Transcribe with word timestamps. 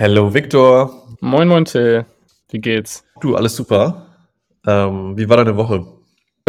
Hello 0.00 0.32
Victor. 0.32 0.90
Moin 1.20 1.46
Moin 1.46 1.66
Till. 1.66 2.06
Wie 2.48 2.58
geht's? 2.58 3.04
Du, 3.20 3.36
alles 3.36 3.54
super. 3.54 4.06
Ähm, 4.66 5.14
wie 5.18 5.28
war 5.28 5.36
deine 5.36 5.58
Woche? 5.58 5.84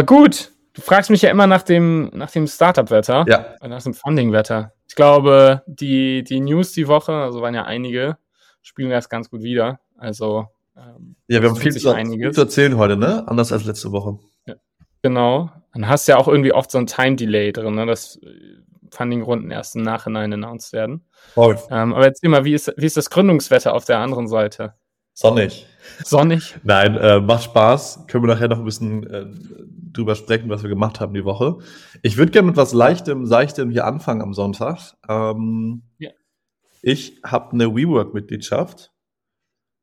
Gut. 0.06 0.52
Du 0.72 0.80
fragst 0.80 1.10
mich 1.10 1.20
ja 1.20 1.30
immer 1.30 1.46
nach 1.46 1.62
dem, 1.62 2.10
nach 2.14 2.30
dem 2.30 2.46
Startup-Wetter. 2.46 3.26
Ja. 3.28 3.56
Nach 3.60 3.82
dem 3.82 3.92
Funding-Wetter. 3.92 4.72
Ich 4.88 4.94
glaube, 4.94 5.60
die, 5.66 6.24
die 6.24 6.40
News 6.40 6.72
die 6.72 6.88
Woche, 6.88 7.12
also 7.12 7.42
waren 7.42 7.54
ja 7.54 7.64
einige, 7.64 8.16
spielen 8.62 8.88
das 8.88 9.10
ganz 9.10 9.28
gut 9.28 9.42
wieder. 9.42 9.80
Also. 9.98 10.46
Ähm, 10.74 11.16
ja, 11.28 11.42
wir 11.42 11.50
haben 11.50 11.56
viel 11.56 11.72
zu, 11.72 11.94
viel 11.94 12.30
zu, 12.30 12.40
erzählen 12.40 12.78
heute, 12.78 12.96
ne? 12.96 13.28
Anders 13.28 13.52
als 13.52 13.66
letzte 13.66 13.92
Woche. 13.92 14.18
Ja. 14.46 14.54
Genau. 15.02 15.50
Dann 15.74 15.88
hast 15.90 16.08
du 16.08 16.12
ja 16.12 16.16
auch 16.16 16.28
irgendwie 16.28 16.54
oft 16.54 16.70
so 16.70 16.78
ein 16.78 16.86
Time-Delay 16.86 17.52
drin, 17.52 17.74
ne? 17.74 17.84
dass 17.84 18.18
Funding-Runden 18.92 19.50
erst 19.50 19.74
im 19.74 19.82
Nachhinein 19.82 20.32
announced 20.32 20.72
werden. 20.72 21.04
Oh. 21.34 21.54
Ähm, 21.70 21.94
aber 21.94 22.04
erzähl 22.04 22.30
mal, 22.30 22.44
wie 22.44 22.54
ist, 22.54 22.72
wie 22.76 22.86
ist 22.86 22.96
das 22.96 23.10
Gründungswetter 23.10 23.74
auf 23.74 23.84
der 23.84 23.98
anderen 23.98 24.28
Seite? 24.28 24.74
Sonnig. 25.14 25.66
Sonnig? 26.04 26.56
Nein, 26.62 26.96
äh, 26.96 27.20
macht 27.20 27.44
Spaß. 27.44 28.06
Können 28.06 28.24
wir 28.24 28.34
nachher 28.34 28.48
noch 28.48 28.58
ein 28.58 28.64
bisschen 28.64 29.06
äh, 29.06 29.26
drüber 29.92 30.14
sprechen, 30.14 30.48
was 30.48 30.62
wir 30.62 30.70
gemacht 30.70 31.00
haben 31.00 31.14
die 31.14 31.24
Woche. 31.24 31.58
Ich 32.02 32.16
würde 32.16 32.32
gerne 32.32 32.48
mit 32.48 32.56
was 32.56 32.72
Leichtem, 32.72 33.26
Seichtem 33.26 33.70
hier 33.70 33.86
anfangen 33.86 34.22
am 34.22 34.34
Sonntag. 34.34 34.94
Ähm, 35.08 35.82
ja. 35.98 36.10
Ich 36.82 37.20
habe 37.24 37.52
eine 37.52 37.74
WeWork-Mitgliedschaft 37.74 38.92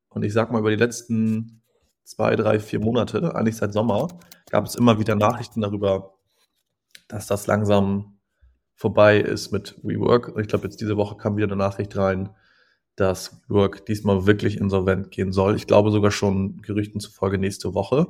und 0.09 0.23
ich 0.23 0.33
sag 0.33 0.51
mal, 0.51 0.59
über 0.59 0.71
die 0.71 0.75
letzten 0.75 1.61
zwei, 2.03 2.35
drei, 2.35 2.59
vier 2.59 2.79
Monate, 2.79 3.35
eigentlich 3.35 3.57
seit 3.57 3.73
Sommer, 3.73 4.07
gab 4.49 4.65
es 4.65 4.75
immer 4.75 4.99
wieder 4.99 5.15
Nachrichten 5.15 5.61
darüber, 5.61 6.15
dass 7.07 7.27
das 7.27 7.45
langsam 7.45 8.18
vorbei 8.79 9.17
ist 9.19 9.51
mit 9.51 9.75
WeWork. 9.83 10.35
Ich 10.39 10.47
glaube, 10.47 10.63
jetzt 10.63 10.79
diese 10.79 10.95
Woche 10.95 11.17
kam 11.17 11.35
wieder 11.35 11.47
eine 11.47 11.57
Nachricht 11.57 11.97
rein, 11.97 12.29
dass 12.95 13.41
WeWork 13.49 13.85
diesmal 13.85 14.25
wirklich 14.25 14.57
insolvent 14.57 15.11
gehen 15.11 15.33
soll. 15.33 15.57
Ich 15.57 15.67
glaube 15.67 15.91
sogar 15.91 16.11
schon 16.11 16.61
Gerüchten 16.61 17.01
zufolge 17.01 17.37
nächste 17.37 17.73
Woche. 17.73 18.07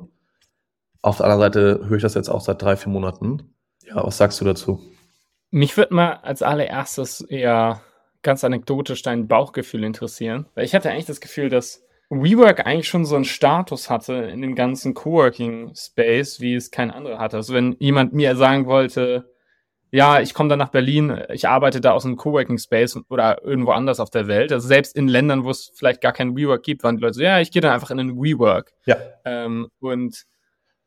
Auf 1.02 1.16
der 1.16 1.26
anderen 1.26 1.40
Seite 1.40 1.88
höre 1.88 1.96
ich 1.96 2.04
das 2.04 2.14
jetzt 2.14 2.28
auch 2.28 2.40
seit 2.40 2.62
drei, 2.62 2.76
vier 2.76 2.92
Monaten. 2.92 3.52
Ja, 3.84 3.96
was 4.06 4.16
sagst 4.16 4.40
du 4.40 4.44
dazu? 4.44 4.80
Mich 5.50 5.76
würde 5.76 5.92
mal 5.92 6.20
als 6.22 6.40
allererstes 6.40 7.20
eher 7.20 7.80
ganz 8.22 8.44
anekdotisch 8.44 9.02
dein 9.02 9.26
Bauchgefühl 9.26 9.82
interessieren. 9.82 10.46
Weil 10.54 10.66
ich 10.66 10.74
hatte 10.76 10.88
eigentlich 10.88 11.06
das 11.06 11.20
Gefühl, 11.20 11.48
dass 11.48 11.82
WeWork 12.10 12.64
eigentlich 12.64 12.86
schon 12.86 13.04
so 13.04 13.16
einen 13.16 13.24
Status 13.24 13.90
hatte 13.90 14.14
in 14.14 14.40
dem 14.40 14.54
ganzen 14.54 14.94
Coworking 14.94 15.74
Space, 15.74 16.38
wie 16.40 16.54
es 16.54 16.70
kein 16.70 16.92
anderer 16.92 17.18
hatte. 17.18 17.38
Also 17.38 17.54
wenn 17.54 17.74
jemand 17.80 18.12
mir 18.12 18.36
sagen 18.36 18.66
wollte, 18.66 19.30
ja, 19.92 20.20
ich 20.20 20.34
komme 20.34 20.48
dann 20.48 20.58
nach 20.58 20.68
Berlin, 20.68 21.20
ich 21.32 21.48
arbeite 21.48 21.80
da 21.80 21.92
aus 21.92 22.06
einem 22.06 22.16
Coworking 22.16 22.58
Space 22.58 22.98
oder 23.08 23.42
irgendwo 23.42 23.72
anders 23.72 23.98
auf 23.98 24.10
der 24.10 24.28
Welt. 24.28 24.52
Also 24.52 24.68
selbst 24.68 24.96
in 24.96 25.08
Ländern, 25.08 25.44
wo 25.44 25.50
es 25.50 25.72
vielleicht 25.74 26.00
gar 26.00 26.12
keinen 26.12 26.36
WeWork 26.36 26.62
gibt, 26.62 26.84
waren 26.84 26.96
die 26.96 27.02
Leute 27.02 27.14
so, 27.14 27.22
ja, 27.22 27.40
ich 27.40 27.50
gehe 27.50 27.60
dann 27.60 27.72
einfach 27.72 27.90
in 27.90 27.98
einen 27.98 28.16
WeWork. 28.16 28.72
Ja. 28.86 28.96
Ähm, 29.24 29.68
und 29.80 30.24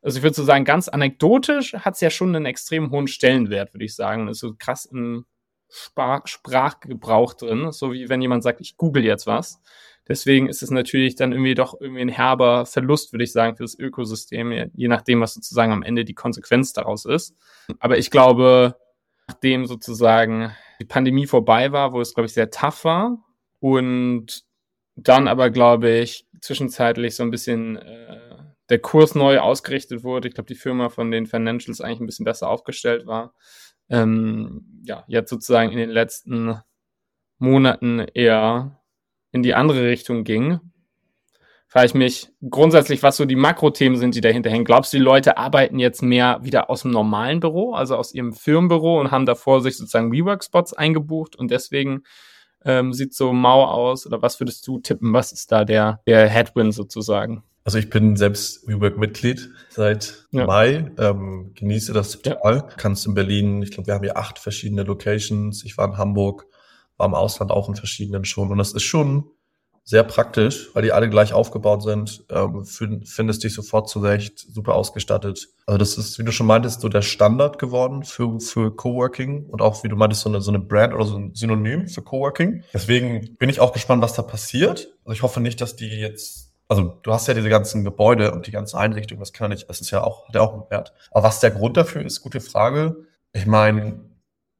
also 0.00 0.18
ich 0.18 0.22
würde 0.22 0.34
so 0.34 0.44
sagen, 0.44 0.64
ganz 0.64 0.88
anekdotisch 0.88 1.74
hat 1.74 1.94
es 1.94 2.00
ja 2.00 2.10
schon 2.10 2.34
einen 2.34 2.46
extrem 2.46 2.90
hohen 2.90 3.06
Stellenwert, 3.06 3.74
würde 3.74 3.84
ich 3.84 3.94
sagen. 3.94 4.28
ist 4.28 4.40
so 4.40 4.54
krass 4.58 4.86
im 4.86 5.26
Sprach 5.68 6.26
Sprachgebrauch 6.26 7.34
drin, 7.34 7.72
so 7.72 7.92
wie 7.92 8.08
wenn 8.08 8.22
jemand 8.22 8.42
sagt, 8.42 8.60
ich 8.60 8.76
google 8.76 9.04
jetzt 9.04 9.26
was. 9.26 9.60
Deswegen 10.06 10.48
ist 10.48 10.62
es 10.62 10.70
natürlich 10.70 11.16
dann 11.16 11.32
irgendwie 11.32 11.54
doch 11.54 11.80
irgendwie 11.80 12.02
ein 12.02 12.10
herber 12.10 12.66
Verlust, 12.66 13.12
würde 13.12 13.24
ich 13.24 13.32
sagen, 13.32 13.56
für 13.56 13.64
das 13.64 13.78
Ökosystem, 13.78 14.70
je 14.74 14.88
nachdem, 14.88 15.20
was 15.20 15.34
sozusagen 15.34 15.72
am 15.72 15.82
Ende 15.82 16.04
die 16.04 16.14
Konsequenz 16.14 16.74
daraus 16.74 17.06
ist. 17.06 17.34
Aber 17.80 17.96
ich 17.96 18.10
glaube, 18.10 18.76
nachdem 19.26 19.66
sozusagen 19.66 20.54
die 20.80 20.84
Pandemie 20.84 21.26
vorbei 21.26 21.72
war, 21.72 21.92
wo 21.92 22.00
es, 22.00 22.14
glaube 22.14 22.26
ich, 22.26 22.32
sehr 22.32 22.50
tough 22.50 22.84
war 22.84 23.18
und 23.60 24.44
dann 24.96 25.28
aber, 25.28 25.50
glaube 25.50 25.90
ich, 25.90 26.26
zwischenzeitlich 26.40 27.16
so 27.16 27.22
ein 27.22 27.30
bisschen 27.30 27.76
äh, 27.76 28.20
der 28.68 28.78
Kurs 28.78 29.14
neu 29.14 29.38
ausgerichtet 29.38 30.04
wurde. 30.04 30.28
Ich 30.28 30.34
glaube, 30.34 30.48
die 30.48 30.54
Firma 30.54 30.88
von 30.88 31.10
den 31.10 31.26
Financials 31.26 31.80
eigentlich 31.80 32.00
ein 32.00 32.06
bisschen 32.06 32.24
besser 32.24 32.48
aufgestellt 32.48 33.06
war. 33.06 33.34
Ähm, 33.88 34.82
ja, 34.84 35.04
jetzt 35.08 35.30
sozusagen 35.30 35.72
in 35.72 35.78
den 35.78 35.90
letzten 35.90 36.60
Monaten 37.38 38.00
eher 38.00 38.80
in 39.32 39.42
die 39.42 39.54
andere 39.54 39.84
Richtung 39.88 40.24
ging 40.24 40.60
frage 41.74 41.86
ich 41.86 41.94
mich 41.94 42.28
grundsätzlich, 42.48 43.02
was 43.02 43.16
so 43.16 43.24
die 43.24 43.34
Makrothemen 43.34 43.98
sind, 43.98 44.14
die 44.14 44.20
dahinter 44.20 44.48
hängen. 44.48 44.64
Glaubst 44.64 44.92
du, 44.92 44.96
die 44.96 45.02
Leute 45.02 45.38
arbeiten 45.38 45.80
jetzt 45.80 46.02
mehr 46.02 46.38
wieder 46.40 46.70
aus 46.70 46.82
dem 46.82 46.92
normalen 46.92 47.40
Büro, 47.40 47.74
also 47.74 47.96
aus 47.96 48.14
ihrem 48.14 48.32
Firmenbüro 48.32 49.00
und 49.00 49.10
haben 49.10 49.26
davor 49.26 49.60
sich 49.60 49.76
sozusagen 49.76 50.12
Rework-Spots 50.12 50.72
eingebucht 50.74 51.34
und 51.34 51.50
deswegen 51.50 52.04
ähm, 52.64 52.92
sieht 52.92 53.12
so 53.12 53.32
mau 53.32 53.64
aus? 53.64 54.06
Oder 54.06 54.22
was 54.22 54.38
würdest 54.38 54.64
du 54.68 54.78
tippen? 54.78 55.12
Was 55.12 55.32
ist 55.32 55.50
da 55.50 55.64
der, 55.64 56.00
der 56.06 56.28
Headwind 56.28 56.72
sozusagen? 56.74 57.42
Also 57.64 57.78
ich 57.78 57.90
bin 57.90 58.14
selbst 58.14 58.68
WeWork-Mitglied 58.68 59.50
seit 59.70 60.28
ja. 60.30 60.46
Mai, 60.46 60.92
ähm, 60.96 61.54
genieße 61.56 61.92
das 61.92 62.12
total. 62.12 62.56
Ja. 62.56 62.62
Kannst 62.76 63.04
in 63.04 63.14
Berlin, 63.14 63.62
ich 63.62 63.72
glaube, 63.72 63.88
wir 63.88 63.94
haben 63.94 64.04
hier 64.04 64.16
acht 64.16 64.38
verschiedene 64.38 64.84
Locations. 64.84 65.64
Ich 65.64 65.76
war 65.76 65.88
in 65.88 65.98
Hamburg, 65.98 66.46
war 66.98 67.08
im 67.08 67.14
Ausland 67.14 67.50
auch 67.50 67.68
in 67.68 67.74
verschiedenen 67.74 68.24
schon. 68.24 68.52
Und 68.52 68.58
das 68.58 68.74
ist 68.74 68.84
schon 68.84 69.24
sehr 69.86 70.02
praktisch, 70.02 70.70
weil 70.74 70.82
die 70.82 70.92
alle 70.92 71.10
gleich 71.10 71.34
aufgebaut 71.34 71.82
sind. 71.82 72.24
Ähm, 72.30 72.64
findest 72.64 73.44
dich 73.44 73.52
sofort 73.52 73.88
zurecht, 73.88 74.38
super 74.38 74.74
ausgestattet. 74.74 75.48
Also 75.66 75.78
das 75.78 75.98
ist, 75.98 76.18
wie 76.18 76.24
du 76.24 76.32
schon 76.32 76.46
meintest, 76.46 76.80
so 76.80 76.88
der 76.88 77.02
Standard 77.02 77.58
geworden 77.58 78.02
für, 78.02 78.40
für 78.40 78.74
Coworking 78.74 79.44
und 79.46 79.60
auch, 79.60 79.84
wie 79.84 79.88
du 79.88 79.96
meintest, 79.96 80.22
so 80.22 80.30
eine, 80.30 80.40
so 80.40 80.50
eine 80.50 80.58
Brand 80.58 80.94
oder 80.94 81.04
so 81.04 81.16
ein 81.18 81.34
Synonym 81.34 81.86
für 81.86 82.00
Coworking. 82.00 82.64
Deswegen 82.72 83.36
bin 83.36 83.50
ich 83.50 83.60
auch 83.60 83.74
gespannt, 83.74 84.02
was 84.02 84.14
da 84.14 84.22
passiert. 84.22 84.94
Also 85.04 85.12
ich 85.12 85.22
hoffe 85.22 85.40
nicht, 85.40 85.60
dass 85.60 85.76
die 85.76 85.88
jetzt 85.88 86.44
also 86.66 86.98
du 87.02 87.12
hast 87.12 87.28
ja 87.28 87.34
diese 87.34 87.50
ganzen 87.50 87.84
Gebäude 87.84 88.32
und 88.32 88.46
die 88.46 88.50
ganze 88.50 88.78
Einrichtung, 88.78 89.18
das 89.18 89.34
kann 89.34 89.50
ja 89.50 89.54
nicht, 89.54 89.68
das 89.68 89.82
ist 89.82 89.90
ja 89.90 90.02
auch, 90.02 90.26
hat 90.26 90.34
ja 90.34 90.40
auch 90.40 90.54
einen 90.54 90.70
Wert. 90.70 90.94
Aber 91.10 91.24
was 91.24 91.40
der 91.40 91.50
Grund 91.50 91.76
dafür 91.76 92.02
ist, 92.02 92.22
gute 92.22 92.40
Frage. 92.40 92.96
Ich 93.32 93.44
meine, 93.44 94.00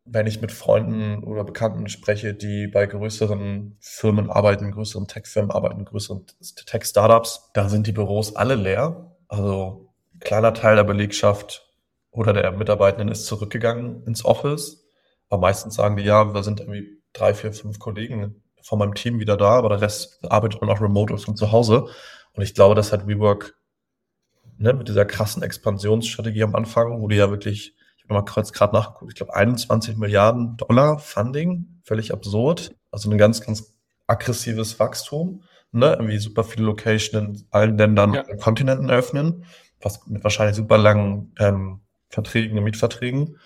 wenn 0.04 0.26
ich 0.26 0.40
mit 0.40 0.52
Freunden 0.52 1.24
oder 1.24 1.44
Bekannten 1.44 1.88
spreche, 1.88 2.34
die 2.34 2.66
bei 2.66 2.86
größeren 2.86 3.76
Firmen 3.80 4.30
arbeiten, 4.30 4.70
größeren 4.70 5.08
Tech-Firmen 5.08 5.50
arbeiten, 5.50 5.84
größeren 5.84 6.26
Tech-Startups, 6.66 7.50
da 7.54 7.68
sind 7.68 7.86
die 7.86 7.92
Büros 7.92 8.36
alle 8.36 8.54
leer. 8.54 9.16
Also 9.28 9.94
ein 10.14 10.20
kleiner 10.20 10.52
Teil 10.52 10.76
der 10.76 10.84
Belegschaft 10.84 11.66
oder 12.10 12.32
der 12.32 12.52
Mitarbeitenden 12.52 13.08
ist 13.08 13.26
zurückgegangen 13.26 14.04
ins 14.04 14.24
Office. 14.24 14.86
Aber 15.30 15.40
meistens 15.40 15.74
sagen 15.74 15.96
die, 15.96 16.04
ja, 16.04 16.24
da 16.24 16.42
sind 16.42 16.60
irgendwie 16.60 17.02
drei, 17.14 17.32
vier, 17.32 17.52
fünf 17.52 17.78
Kollegen 17.78 18.42
von 18.62 18.78
meinem 18.78 18.94
Team 18.94 19.18
wieder 19.20 19.36
da, 19.36 19.50
aber 19.50 19.70
der 19.70 19.80
Rest 19.80 20.18
arbeitet 20.24 20.60
nur 20.60 20.70
noch 20.72 20.80
remote 20.80 21.16
von 21.16 21.36
zu 21.36 21.50
Hause. 21.50 21.86
Und 22.34 22.42
ich 22.42 22.54
glaube, 22.54 22.74
das 22.74 22.92
hat 22.92 23.06
WeWork 23.06 23.54
ne, 24.58 24.74
mit 24.74 24.88
dieser 24.88 25.06
krassen 25.06 25.42
Expansionsstrategie 25.42 26.42
am 26.42 26.54
Anfang, 26.54 27.00
wo 27.00 27.08
die 27.08 27.16
ja 27.16 27.30
wirklich 27.30 27.74
habe 28.04 28.14
mal 28.14 28.24
kurz 28.24 28.52
gerade 28.52 28.74
nachgeguckt, 28.74 29.12
ich 29.12 29.16
glaube 29.16 29.34
21 29.34 29.96
Milliarden 29.96 30.56
Dollar 30.56 30.98
Funding, 30.98 31.80
völlig 31.82 32.12
absurd. 32.12 32.74
Also 32.90 33.10
ein 33.10 33.18
ganz, 33.18 33.40
ganz 33.40 33.74
aggressives 34.06 34.78
Wachstum. 34.78 35.42
Ne? 35.72 35.92
Irgendwie 35.92 36.18
super 36.18 36.44
viele 36.44 36.66
Locations 36.66 37.40
in 37.40 37.46
allen 37.50 37.76
Ländern 37.78 38.14
ja. 38.14 38.24
und 38.26 38.40
Kontinenten 38.40 38.88
eröffnen, 38.88 39.44
was 39.80 40.06
mit 40.06 40.22
wahrscheinlich 40.22 40.56
super 40.56 40.78
langen 40.78 41.32
ähm, 41.38 41.80
Verträgen, 42.08 42.62
Mietverträgen. 42.62 43.38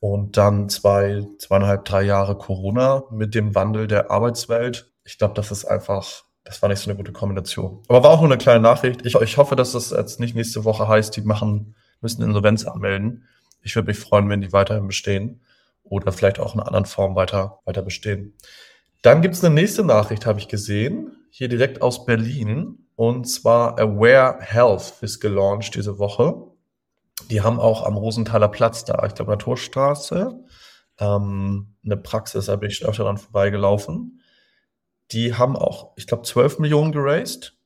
Und 0.00 0.36
dann 0.36 0.68
zwei, 0.68 1.26
zweieinhalb, 1.38 1.86
drei 1.86 2.02
Jahre 2.02 2.36
Corona 2.36 3.04
mit 3.10 3.34
dem 3.34 3.54
Wandel 3.54 3.86
der 3.86 4.10
Arbeitswelt. 4.10 4.92
Ich 5.04 5.16
glaube, 5.16 5.34
das 5.34 5.50
ist 5.50 5.64
einfach, 5.64 6.24
das 6.44 6.60
war 6.60 6.68
nicht 6.68 6.80
so 6.80 6.90
eine 6.90 6.96
gute 6.96 7.12
Kombination. 7.12 7.82
Aber 7.88 8.02
war 8.02 8.10
auch 8.10 8.20
nur 8.20 8.30
eine 8.30 8.38
kleine 8.38 8.60
Nachricht. 8.60 9.06
Ich, 9.06 9.14
ich 9.14 9.36
hoffe, 9.38 9.56
dass 9.56 9.72
das 9.72 9.90
jetzt 9.90 10.20
nicht 10.20 10.36
nächste 10.36 10.64
Woche 10.64 10.86
heißt, 10.86 11.16
die 11.16 11.22
machen, 11.22 11.74
müssen 12.02 12.22
Insolvenz 12.22 12.66
anmelden. 12.66 13.24
Ich 13.66 13.74
würde 13.74 13.88
mich 13.88 13.98
freuen, 13.98 14.28
wenn 14.28 14.40
die 14.40 14.52
weiterhin 14.52 14.86
bestehen 14.86 15.40
oder 15.82 16.12
vielleicht 16.12 16.38
auch 16.38 16.54
in 16.54 16.60
anderen 16.60 16.86
Form 16.86 17.16
weiter, 17.16 17.58
weiter 17.64 17.82
bestehen. 17.82 18.34
Dann 19.02 19.22
gibt 19.22 19.34
es 19.34 19.44
eine 19.44 19.54
nächste 19.54 19.84
Nachricht, 19.84 20.24
habe 20.24 20.38
ich 20.38 20.46
gesehen, 20.46 21.16
hier 21.30 21.48
direkt 21.48 21.82
aus 21.82 22.06
Berlin. 22.06 22.86
Und 22.94 23.24
zwar 23.24 23.78
Aware 23.78 24.38
Health 24.40 24.94
ist 25.00 25.20
gelauncht 25.20 25.74
diese 25.74 25.98
Woche. 25.98 26.46
Die 27.28 27.42
haben 27.42 27.58
auch 27.58 27.84
am 27.84 27.96
Rosenthaler 27.96 28.48
Platz 28.48 28.84
da, 28.84 29.04
ich 29.04 29.14
glaube, 29.14 29.32
Naturstraße, 29.32 30.38
ähm, 30.98 31.74
eine 31.84 31.96
Praxis, 31.96 32.46
da 32.46 32.56
bin 32.56 32.70
ich 32.70 32.84
öfter 32.84 33.02
dran 33.02 33.18
vorbeigelaufen. 33.18 34.22
Die 35.10 35.34
haben 35.34 35.56
auch, 35.56 35.92
ich 35.96 36.06
glaube, 36.06 36.22
12 36.22 36.60
Millionen 36.60 36.92
geraced. 36.92 37.58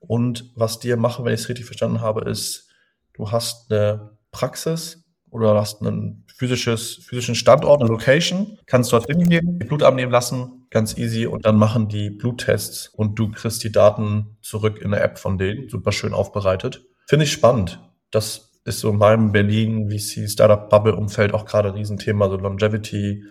Und 0.00 0.52
was 0.56 0.80
die 0.80 0.94
machen, 0.96 1.24
wenn 1.24 1.32
ich 1.32 1.42
es 1.42 1.48
richtig 1.48 1.66
verstanden 1.66 2.00
habe, 2.00 2.28
ist, 2.28 2.68
du 3.12 3.30
hast 3.30 3.70
eine 3.70 4.18
Praxis, 4.32 5.03
oder 5.34 5.54
hast 5.54 5.82
einen 5.82 6.24
physisches, 6.28 6.94
physischen 6.94 7.34
Standort, 7.34 7.80
eine 7.80 7.90
Location, 7.90 8.58
kannst 8.66 8.92
dort 8.92 9.06
hingehen, 9.06 9.58
Blut 9.58 9.82
abnehmen 9.82 10.12
lassen, 10.12 10.66
ganz 10.70 10.96
easy 10.96 11.26
und 11.26 11.44
dann 11.44 11.56
machen 11.56 11.88
die 11.88 12.10
Bluttests 12.10 12.88
und 12.88 13.18
du 13.18 13.32
kriegst 13.32 13.64
die 13.64 13.72
Daten 13.72 14.36
zurück 14.42 14.80
in 14.80 14.92
der 14.92 15.02
App 15.02 15.18
von 15.18 15.36
denen, 15.36 15.68
super 15.68 15.90
schön 15.90 16.14
aufbereitet. 16.14 16.84
Finde 17.08 17.24
ich 17.24 17.32
spannend. 17.32 17.80
Das 18.12 18.52
ist 18.64 18.78
so 18.78 18.90
in 18.90 18.98
meinem 18.98 19.32
Berlin 19.32 19.90
VC 19.90 20.30
Startup 20.30 20.70
Bubble 20.70 20.94
Umfeld 20.94 21.34
auch 21.34 21.46
gerade 21.46 21.70
ein 21.70 21.74
Riesenthema, 21.74 22.28
so 22.28 22.36
Longevity, 22.36 23.24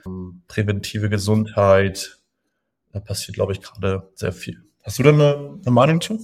präventive 0.50 1.10
Gesundheit, 1.10 2.20
Da 2.92 3.00
passiert, 3.00 3.36
glaube 3.36 3.54
ich, 3.54 3.62
gerade 3.62 4.12
sehr 4.16 4.34
viel. 4.34 4.62
Hast 4.84 5.00
du 5.00 5.04
da 5.04 5.10
eine, 5.12 5.60
eine 5.62 5.72
Meinung 5.72 6.02
zu? 6.02 6.20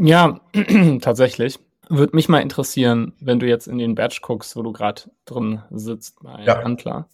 Ja, 0.00 0.40
tatsächlich. 1.02 1.58
Würde 1.88 2.14
mich 2.14 2.28
mal 2.28 2.40
interessieren, 2.40 3.14
wenn 3.20 3.38
du 3.38 3.46
jetzt 3.46 3.66
in 3.66 3.78
den 3.78 3.94
Badge 3.94 4.20
guckst, 4.22 4.56
wo 4.56 4.62
du 4.62 4.72
gerade 4.72 5.02
drin 5.24 5.62
sitzt 5.70 6.22
bei 6.22 6.44
ja. 6.44 6.60
Antler, 6.60 7.08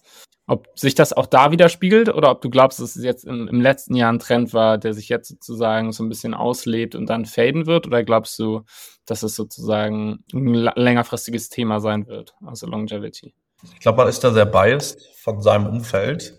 ob 0.47 0.67
sich 0.77 0.95
das 0.95 1.13
auch 1.13 1.25
da 1.25 1.51
widerspiegelt 1.51 2.13
oder 2.13 2.29
ob 2.29 2.41
du 2.41 2.49
glaubst, 2.49 2.79
dass 2.79 2.95
es 2.95 3.03
jetzt 3.03 3.25
im, 3.25 3.47
im, 3.47 3.61
letzten 3.61 3.95
Jahr 3.95 4.11
ein 4.11 4.19
Trend 4.19 4.53
war, 4.53 4.77
der 4.77 4.93
sich 4.93 5.09
jetzt 5.09 5.29
sozusagen 5.29 5.91
so 5.91 6.03
ein 6.03 6.09
bisschen 6.09 6.33
auslebt 6.33 6.93
und 6.93 7.07
dann 7.07 7.25
faden 7.25 7.65
wird? 7.65 7.87
Oder 7.87 8.03
glaubst 8.03 8.37
du, 8.37 8.61
dass 9.05 9.23
es 9.23 9.35
sozusagen 9.35 10.23
ein 10.33 10.53
längerfristiges 10.75 11.49
Thema 11.49 11.79
sein 11.79 12.07
wird, 12.07 12.35
also 12.45 12.67
Longevity? 12.67 13.33
Ich 13.73 13.79
glaube, 13.79 13.97
man 13.97 14.07
ist 14.07 14.23
da 14.23 14.31
sehr 14.31 14.45
biased 14.45 15.01
von 15.15 15.41
seinem 15.41 15.65
Umfeld. 15.65 16.37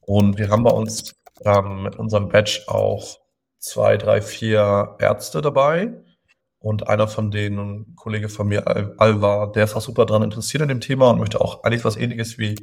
Und 0.00 0.38
wir 0.38 0.50
haben 0.50 0.64
bei 0.64 0.70
uns 0.70 1.14
ähm, 1.44 1.84
mit 1.84 1.96
unserem 1.96 2.28
Badge 2.28 2.64
auch 2.66 3.18
zwei, 3.58 3.96
drei, 3.96 4.20
vier 4.20 4.96
Ärzte 4.98 5.40
dabei 5.40 6.02
und 6.60 6.88
einer 6.88 7.08
von 7.08 7.30
denen, 7.30 7.58
ein 7.58 7.94
Kollege 7.96 8.28
von 8.28 8.48
mir, 8.48 8.66
Al 8.66 8.94
Alva, 8.98 9.46
der 9.46 9.64
ist 9.64 9.74
auch 9.74 9.80
super 9.80 10.06
dran 10.06 10.22
interessiert 10.22 10.62
an 10.62 10.68
dem 10.68 10.80
Thema 10.80 11.10
und 11.10 11.18
möchte 11.18 11.40
auch 11.40 11.62
eigentlich 11.62 11.84
was 11.84 11.96
ähnliches 11.96 12.38
wie 12.38 12.56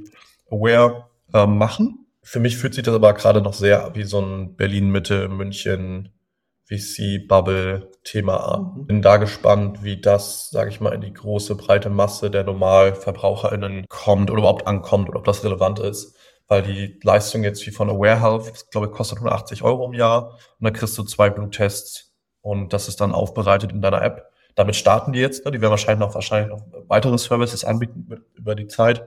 Aware 0.52 1.06
äh, 1.34 1.46
machen. 1.46 2.06
Für 2.22 2.40
mich 2.40 2.58
fühlt 2.58 2.74
sich 2.74 2.84
das 2.84 2.96
aber 2.96 3.14
gerade 3.14 3.42
noch 3.42 3.54
sehr 3.54 3.92
wie 3.94 4.04
so 4.04 4.20
ein 4.20 4.56
Berlin-Mitte, 4.56 5.30
München, 5.30 6.10
VC-Bubble-Thema 6.68 8.38
an. 8.38 8.86
Bin 8.88 9.02
da 9.02 9.18
gespannt, 9.18 9.84
wie 9.84 10.02
das, 10.02 10.50
sage 10.50 10.70
ich 10.72 10.82
mal, 10.82 10.94
in 10.94 11.02
die 11.02 11.14
große, 11.14 11.56
breite 11.56 11.90
Masse 11.90 12.32
der 12.32 12.44
NormalverbraucherInnen 12.44 13.86
kommt 13.88 14.32
oder 14.32 14.40
überhaupt 14.40 14.66
ankommt 14.66 15.08
oder 15.10 15.20
ob 15.20 15.26
das 15.26 15.44
relevant 15.44 15.80
ist. 15.80 16.16
Weil 16.48 16.64
die 16.64 17.00
Leistung 17.04 17.44
jetzt 17.44 17.66
wie 17.66 17.72
von 17.72 17.90
Aware 17.90 18.22
Health, 18.22 18.72
glaube 18.72 18.88
ich, 18.88 18.94
kostet 18.94 19.20
180 19.20 19.64
Euro 19.64 19.86
im 19.86 19.94
Jahr 19.94 20.32
und 20.32 20.66
dann 20.66 20.74
kriegst 20.74 20.98
du 20.98 21.04
zwei 21.04 21.30
Bluttests 21.30 22.05
und 22.46 22.74
das 22.74 22.88
ist 22.88 23.02
dann 23.02 23.12
aufbereitet 23.12 23.72
in 23.72 23.82
deiner 23.82 24.04
App. 24.04 24.30
Damit 24.54 24.76
starten 24.76 25.14
die 25.14 25.20
jetzt. 25.20 25.46
Ne? 25.46 25.52
Die 25.52 25.62
werden 25.62 25.72
wahrscheinlich 25.72 26.00
noch, 26.00 26.14
wahrscheinlich 26.14 26.52
noch 26.52 26.62
weitere 26.88 27.18
Services 27.18 27.66
anbieten 27.66 28.22
über 28.36 28.54
die 28.54 28.68
Zeit. 28.68 29.04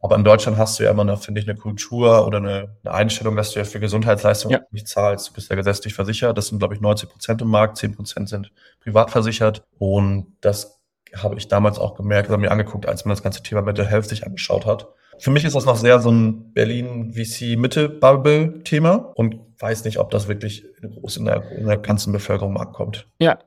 Aber 0.00 0.14
in 0.14 0.22
Deutschland 0.22 0.58
hast 0.58 0.78
du 0.78 0.84
ja 0.84 0.92
immer 0.92 1.02
noch, 1.02 1.20
finde 1.20 1.40
ich, 1.40 1.48
eine 1.48 1.58
Kultur 1.58 2.24
oder 2.24 2.38
eine, 2.38 2.76
eine 2.84 2.94
Einstellung, 2.94 3.34
dass 3.34 3.50
du 3.50 3.58
ja 3.58 3.64
für 3.64 3.80
Gesundheitsleistungen 3.80 4.60
ja. 4.60 4.66
nicht 4.70 4.86
zahlst. 4.86 5.28
Du 5.28 5.32
bist 5.32 5.50
ja 5.50 5.56
gesetzlich 5.56 5.92
versichert. 5.92 6.38
Das 6.38 6.46
sind, 6.46 6.60
glaube 6.60 6.74
ich, 6.74 6.80
90 6.80 7.08
Prozent 7.08 7.42
im 7.42 7.48
Markt. 7.48 7.78
10 7.78 7.96
Prozent 7.96 8.28
sind 8.28 8.52
privat 8.80 9.10
versichert. 9.10 9.64
Und 9.78 10.36
das 10.40 10.78
habe 11.16 11.34
ich 11.36 11.48
damals 11.48 11.80
auch 11.80 11.96
gemerkt 11.96 12.28
oder 12.28 12.38
mir 12.38 12.52
angeguckt, 12.52 12.86
als 12.86 13.04
man 13.04 13.10
das 13.10 13.24
ganze 13.24 13.42
Thema 13.42 13.62
Mental 13.62 13.86
Health 13.86 14.08
sich 14.08 14.24
angeschaut 14.24 14.66
hat. 14.66 14.86
Für 15.18 15.32
mich 15.32 15.44
ist 15.44 15.56
das 15.56 15.64
noch 15.64 15.74
sehr 15.74 15.98
so 15.98 16.12
ein 16.12 16.52
Berlin-VC-Mitte-Bubble-Thema 16.52 18.94
und 19.16 19.47
weiß 19.58 19.84
nicht, 19.84 19.98
ob 19.98 20.10
das 20.10 20.28
wirklich 20.28 20.64
groß 20.82 21.18
in 21.18 21.24
der, 21.24 21.50
in 21.52 21.66
der 21.66 21.78
ganzen 21.78 22.12
Bevölkerung 22.12 22.56
ankommt. 22.56 23.08
Ja, 23.18 23.38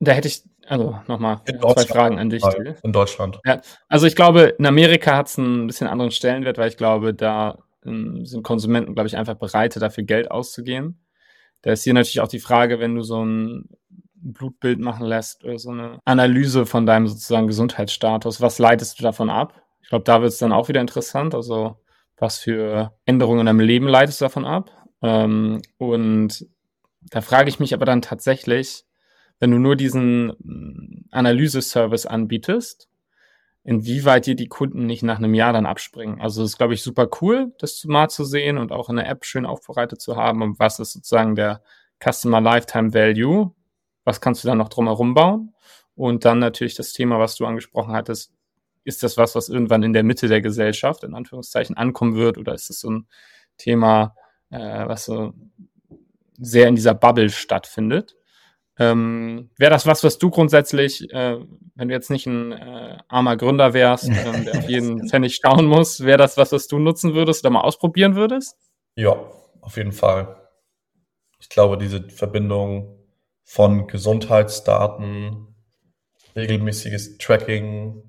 da 0.00 0.12
hätte 0.12 0.28
ich 0.28 0.44
also 0.66 0.98
nochmal 1.06 1.40
zwei 1.44 1.86
Fragen 1.86 2.18
an 2.18 2.30
dich. 2.30 2.44
In 2.82 2.92
Deutschland. 2.92 3.40
Ja, 3.44 3.60
also 3.88 4.06
ich 4.06 4.14
glaube, 4.14 4.54
in 4.58 4.66
Amerika 4.66 5.16
hat 5.16 5.28
es 5.28 5.38
ein 5.38 5.66
bisschen 5.66 5.88
anderen 5.88 6.10
Stellenwert, 6.10 6.58
weil 6.58 6.68
ich 6.68 6.76
glaube, 6.76 7.14
da 7.14 7.58
ähm, 7.84 8.24
sind 8.26 8.42
Konsumenten, 8.42 8.94
glaube 8.94 9.08
ich, 9.08 9.16
einfach 9.16 9.34
bereit, 9.34 9.80
dafür 9.80 10.04
Geld 10.04 10.30
auszugeben. 10.30 11.00
Da 11.62 11.72
ist 11.72 11.84
hier 11.84 11.94
natürlich 11.94 12.20
auch 12.20 12.28
die 12.28 12.38
Frage, 12.38 12.80
wenn 12.80 12.94
du 12.94 13.02
so 13.02 13.24
ein 13.24 13.68
Blutbild 14.14 14.78
machen 14.78 15.06
lässt 15.06 15.44
oder 15.44 15.58
so 15.58 15.70
eine 15.70 16.00
Analyse 16.04 16.66
von 16.66 16.86
deinem 16.86 17.06
sozusagen 17.06 17.46
Gesundheitsstatus, 17.46 18.40
was 18.40 18.58
leitest 18.58 18.98
du 18.98 19.02
davon 19.02 19.30
ab? 19.30 19.62
Ich 19.82 19.88
glaube, 19.88 20.04
da 20.04 20.20
wird 20.20 20.32
es 20.32 20.38
dann 20.38 20.52
auch 20.52 20.68
wieder 20.68 20.80
interessant. 20.80 21.34
Also, 21.34 21.76
was 22.18 22.38
für 22.38 22.92
Änderungen 23.06 23.40
in 23.40 23.46
deinem 23.46 23.60
Leben 23.60 23.88
leitest 23.88 24.20
du 24.20 24.26
davon 24.26 24.44
ab? 24.44 24.70
Ähm, 25.02 25.62
und 25.78 26.46
da 27.02 27.20
frage 27.20 27.48
ich 27.48 27.60
mich 27.60 27.74
aber 27.74 27.84
dann 27.84 28.02
tatsächlich, 28.02 28.84
wenn 29.38 29.50
du 29.50 29.58
nur 29.58 29.76
diesen 29.76 30.28
mm, 30.38 31.08
Analyse-Service 31.10 32.06
anbietest, 32.06 32.88
inwieweit 33.64 34.26
dir 34.26 34.34
die 34.34 34.48
Kunden 34.48 34.86
nicht 34.86 35.02
nach 35.02 35.18
einem 35.18 35.34
Jahr 35.34 35.52
dann 35.52 35.66
abspringen. 35.66 36.20
Also 36.20 36.42
es 36.42 36.52
ist, 36.52 36.58
glaube 36.58 36.74
ich, 36.74 36.82
super 36.82 37.08
cool, 37.20 37.52
das 37.58 37.84
mal 37.84 38.08
zu 38.08 38.24
sehen 38.24 38.58
und 38.58 38.72
auch 38.72 38.88
in 38.88 38.96
der 38.96 39.08
App 39.08 39.24
schön 39.24 39.46
aufbereitet 39.46 40.00
zu 40.00 40.16
haben. 40.16 40.42
Und 40.42 40.58
was 40.58 40.78
ist 40.78 40.92
sozusagen 40.92 41.34
der 41.34 41.62
Customer 42.02 42.40
Lifetime 42.40 42.94
Value? 42.94 43.54
Was 44.04 44.20
kannst 44.20 44.42
du 44.42 44.48
dann 44.48 44.58
noch 44.58 44.70
drumherum 44.70 45.14
bauen? 45.14 45.54
Und 45.94 46.24
dann 46.24 46.38
natürlich 46.38 46.76
das 46.76 46.92
Thema, 46.92 47.18
was 47.18 47.36
du 47.36 47.44
angesprochen 47.44 47.92
hattest. 47.92 48.32
Ist 48.84 49.02
das 49.02 49.18
was, 49.18 49.34
was 49.34 49.50
irgendwann 49.50 49.82
in 49.82 49.92
der 49.92 50.04
Mitte 50.04 50.28
der 50.28 50.40
Gesellschaft, 50.40 51.04
in 51.04 51.14
Anführungszeichen, 51.14 51.76
ankommen 51.76 52.14
wird? 52.14 52.38
Oder 52.38 52.54
ist 52.54 52.70
es 52.70 52.80
so 52.80 52.90
ein 52.90 53.06
Thema, 53.58 54.14
äh, 54.50 54.88
was 54.88 55.04
so 55.04 55.32
sehr 56.38 56.68
in 56.68 56.76
dieser 56.76 56.94
Bubble 56.94 57.30
stattfindet? 57.30 58.16
Ähm, 58.78 59.50
Wäre 59.56 59.72
das 59.72 59.86
was, 59.86 60.04
was 60.04 60.18
du 60.18 60.30
grundsätzlich, 60.30 61.12
äh, 61.12 61.38
wenn 61.74 61.88
du 61.88 61.94
jetzt 61.94 62.10
nicht 62.10 62.26
ein 62.26 62.52
äh, 62.52 62.98
armer 63.08 63.36
Gründer 63.36 63.74
wärst, 63.74 64.08
ähm, 64.08 64.44
der 64.44 64.58
auf 64.58 64.64
jeden 64.68 65.08
Pfennig 65.08 65.40
schauen 65.42 65.66
muss, 65.66 66.00
wäre 66.00 66.18
das 66.18 66.36
was, 66.36 66.52
was 66.52 66.68
du 66.68 66.78
nutzen 66.78 67.14
würdest 67.14 67.44
oder 67.44 67.50
mal 67.50 67.62
ausprobieren 67.62 68.14
würdest? 68.14 68.56
Ja, 68.94 69.16
auf 69.60 69.76
jeden 69.76 69.92
Fall. 69.92 70.36
Ich 71.40 71.48
glaube, 71.48 71.76
diese 71.76 72.08
Verbindung 72.08 72.98
von 73.42 73.88
Gesundheitsdaten, 73.88 75.54
regelmäßiges 76.36 77.18
Tracking, 77.18 78.08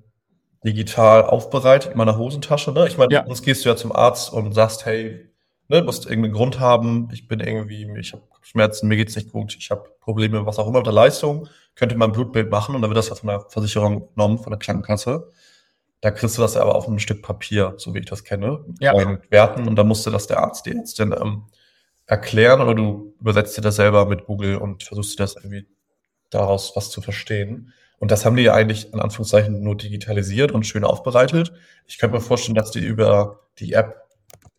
digital 0.64 1.24
aufbereitet 1.24 1.92
in 1.92 1.98
meiner 1.98 2.18
Hosentasche. 2.18 2.72
Ne? 2.72 2.86
Ich 2.86 2.98
meine, 2.98 3.12
ja. 3.12 3.24
sonst 3.26 3.42
gehst 3.42 3.64
du 3.64 3.70
ja 3.70 3.76
zum 3.76 3.92
Arzt 3.92 4.32
und 4.32 4.52
sagst, 4.52 4.84
hey, 4.84 5.29
ne, 5.70 5.82
musst 5.82 6.06
irgendeinen 6.06 6.34
Grund 6.34 6.58
haben, 6.58 7.08
ich 7.12 7.28
bin 7.28 7.40
irgendwie, 7.40 7.88
ich 7.98 8.12
habe 8.12 8.22
Schmerzen, 8.42 8.88
mir 8.88 8.96
geht's 8.96 9.14
nicht 9.16 9.30
gut, 9.30 9.56
ich 9.56 9.70
habe 9.70 9.84
Probleme, 10.00 10.44
was 10.44 10.58
auch 10.58 10.66
immer 10.66 10.78
mit 10.78 10.86
der 10.86 10.92
Leistung, 10.92 11.48
könnte 11.76 11.96
man 11.96 12.10
ein 12.10 12.12
Blutbild 12.12 12.50
machen 12.50 12.74
und 12.74 12.82
dann 12.82 12.90
wird 12.90 12.98
das 12.98 13.16
von 13.16 13.28
der 13.28 13.40
Versicherung 13.48 14.08
genommen, 14.14 14.38
von 14.38 14.50
der 14.50 14.58
Krankenkasse. 14.58 15.28
Da 16.00 16.10
kriegst 16.10 16.36
du 16.36 16.42
das 16.42 16.56
aber 16.56 16.74
auf 16.74 16.88
einem 16.88 16.98
Stück 16.98 17.22
Papier, 17.22 17.74
so 17.76 17.94
wie 17.94 18.00
ich 18.00 18.06
das 18.06 18.24
kenne, 18.24 18.64
ja. 18.80 18.92
mit 19.04 19.30
Werten 19.30 19.68
und 19.68 19.76
dann 19.76 19.86
musste 19.86 20.10
das 20.10 20.26
der 20.26 20.40
Arzt, 20.40 20.66
die 20.66 20.74
Ärztin 20.74 21.14
ähm, 21.18 21.44
erklären 22.06 22.60
oder 22.60 22.74
du 22.74 23.14
übersetzt 23.20 23.56
dir 23.56 23.62
das 23.62 23.76
selber 23.76 24.06
mit 24.06 24.24
Google 24.24 24.56
und 24.56 24.82
versuchst 24.82 25.18
dir 25.18 25.22
das 25.22 25.36
irgendwie 25.36 25.66
daraus 26.30 26.72
was 26.74 26.90
zu 26.90 27.00
verstehen. 27.00 27.72
Und 27.98 28.10
das 28.10 28.24
haben 28.24 28.34
die 28.34 28.42
ja 28.42 28.54
eigentlich 28.54 28.92
in 28.92 28.98
Anführungszeichen 28.98 29.62
nur 29.62 29.76
digitalisiert 29.76 30.52
und 30.52 30.66
schön 30.66 30.84
aufbereitet. 30.84 31.52
Ich 31.86 31.98
könnte 31.98 32.16
mir 32.16 32.22
vorstellen, 32.22 32.56
dass 32.56 32.70
die 32.70 32.80
über 32.80 33.40
die 33.58 33.74
App 33.74 34.09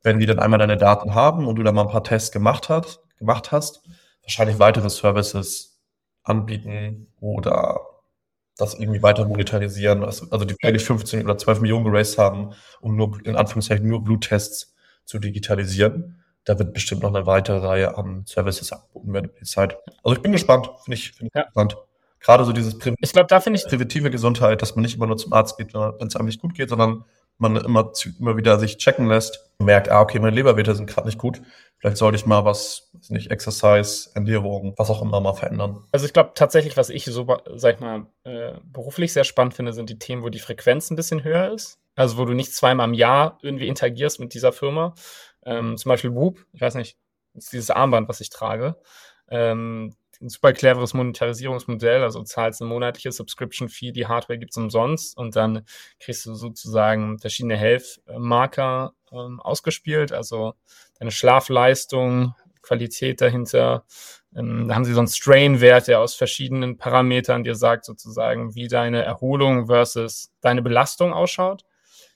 wenn 0.04 0.20
die 0.20 0.26
dann 0.26 0.40
einmal 0.40 0.60
deine 0.60 0.78
Daten 0.78 1.14
haben 1.14 1.48
und 1.48 1.56
du 1.56 1.64
dann 1.64 1.76
mal 1.76 1.84
ein 1.84 1.92
paar 1.92 2.04
Tests 2.04 2.32
gemacht 2.32 2.70
hast, 2.70 3.02
gemacht 3.18 3.52
hast, 3.52 3.84
wahrscheinlich 4.24 4.60
weitere 4.60 4.90
Services 4.90 5.80
anbieten 6.24 7.08
oder 7.20 7.80
das 8.58 8.76
irgendwie 8.76 9.02
weiter 9.02 9.26
monetarisieren. 9.26 10.04
Also, 10.04 10.46
die 10.46 10.56
eigentlich 10.64 10.86
15 10.86 11.24
oder 11.24 11.38
12 11.38 11.62
Millionen 11.62 11.86
geraced 11.86 12.18
haben, 12.18 12.54
um 12.80 12.96
nur, 12.96 13.20
in 13.26 13.36
Anführungszeichen, 13.36 13.88
nur 13.88 14.04
Bluttests 14.04 14.74
zu 15.06 15.20
digitalisieren. 15.20 16.24
Da 16.44 16.58
wird 16.58 16.74
bestimmt 16.74 17.04
noch 17.04 17.14
eine 17.14 17.26
weitere 17.26 17.58
Reihe 17.58 17.98
an 17.98 18.24
Services 18.26 18.72
angeboten 18.72 19.14
werden 19.14 19.26
über 19.26 19.40
die 19.40 19.46
Zeit. 19.46 19.78
Also 20.04 20.16
ich 20.16 20.22
bin 20.22 20.32
gespannt, 20.32 20.70
finde 20.84 20.98
ich, 20.98 21.12
find 21.12 21.30
ich 21.30 21.36
ja. 21.36 21.44
gespannt. 21.44 21.78
Gerade 22.20 22.46
so 22.46 22.54
dieses 22.54 22.78
Prä 22.78 22.94
ich 23.00 23.14
glaub, 23.14 23.28
da 23.28 23.38
ich 23.38 23.66
präventive 23.66 24.12
Gesundheit, 24.12 24.62
dass 24.62 24.76
man 24.76 24.84
nicht 24.84 24.96
immer 24.96 25.08
nur 25.08 25.18
zum 25.18 25.34
Arzt 25.34 25.58
geht, 25.58 25.74
wenn 25.74 26.08
es 26.08 26.16
einem 26.16 26.28
nicht 26.28 26.42
gut 26.42 26.54
geht, 26.54 26.70
sondern 26.70 27.04
man 27.42 27.58
immer, 27.58 27.92
immer 28.20 28.38
wieder 28.38 28.60
sich 28.60 28.78
checken 28.78 29.08
lässt, 29.08 29.52
merkt, 29.60 29.90
ah, 29.90 30.02
okay, 30.02 30.20
meine 30.20 30.36
Leberwerte 30.36 30.76
sind 30.76 30.88
gerade 30.88 31.08
nicht 31.08 31.18
gut. 31.18 31.42
Vielleicht 31.78 31.98
sollte 31.98 32.16
ich 32.16 32.26
mal 32.26 32.46
was, 32.46 32.92
nicht, 33.10 33.32
Exercise, 33.32 34.10
Ernährung, 34.14 34.76
was 34.78 34.90
auch 34.90 35.02
immer 35.02 35.20
mal 35.20 35.34
verändern. 35.34 35.84
Also 35.92 36.06
ich 36.06 36.14
glaube 36.14 36.32
tatsächlich, 36.36 36.78
was 36.78 36.90
ich 36.90 37.06
so, 37.06 37.26
sag 37.56 37.76
ich 37.76 37.82
mal, 37.82 38.06
äh, 38.24 38.54
beruflich 38.64 39.14
sehr 39.14 39.24
spannend 39.24 39.56
finde, 39.56 39.74
sind 39.74 39.90
die 39.90 40.00
Themen, 40.00 40.24
wo 40.24 40.30
die 40.30 40.40
Frequenz 40.40 40.92
ein 40.92 40.96
bisschen 40.96 41.24
höher 41.24 41.52
ist. 41.52 41.80
Also 41.96 42.18
wo 42.18 42.26
du 42.26 42.34
nicht 42.34 42.54
zweimal 42.54 42.88
im 42.88 42.94
Jahr 42.94 43.40
irgendwie 43.42 43.68
interagierst 43.68 44.20
mit 44.20 44.34
dieser 44.34 44.52
Firma. 44.52 44.94
Ähm, 45.44 45.78
zum 45.78 45.90
Beispiel 45.90 46.14
Whoop, 46.14 46.46
ich 46.54 46.62
weiß 46.62 46.76
nicht, 46.76 46.98
ist 47.34 47.52
dieses 47.52 47.72
Armband, 47.72 48.08
was 48.08 48.22
ich 48.22 48.30
trage. 48.30 48.76
Ähm, 49.30 49.96
ein 50.22 50.30
super 50.30 50.54
cleveres 50.54 50.94
Monetarisierungsmodell. 50.94 52.04
Also 52.04 52.24
zahlst 52.24 52.62
eine 52.62 52.70
monatliche 52.70 53.12
Subscription-Fee, 53.12 53.92
die 53.92 54.08
Hardware 54.08 54.40
gibt's 54.40 54.58
umsonst 54.58 55.18
und 55.18 55.36
dann 55.36 55.66
kriegst 56.00 56.26
du 56.26 56.36
sozusagen 56.36 57.20
verschiedene 57.20 57.58
Health-Marker 57.58 58.94
ähm, 59.12 59.40
ausgespielt, 59.40 60.12
also 60.12 60.54
deine 61.00 61.12
Schlafleistung, 61.12 62.36
Qualität 62.62 63.22
dahinter. 63.22 63.86
Ähm, 64.36 64.68
da 64.68 64.76
haben 64.76 64.86
sie 64.86 64.94
so 64.94 65.00
einen 65.00 65.08
Strain-Wert, 65.08 65.88
der 65.88 66.00
aus 66.00 66.16
verschiedenen 66.16 66.78
Parametern 66.78 67.44
dir 67.44 67.56
sagt 67.56 67.86
sozusagen, 67.86 68.56
wie 68.56 68.68
deine 68.68 69.04
Erholung 69.04 69.68
versus 69.68 70.32
deine 70.42 70.62
Belastung 70.62 71.14
ausschaut. 71.14 71.66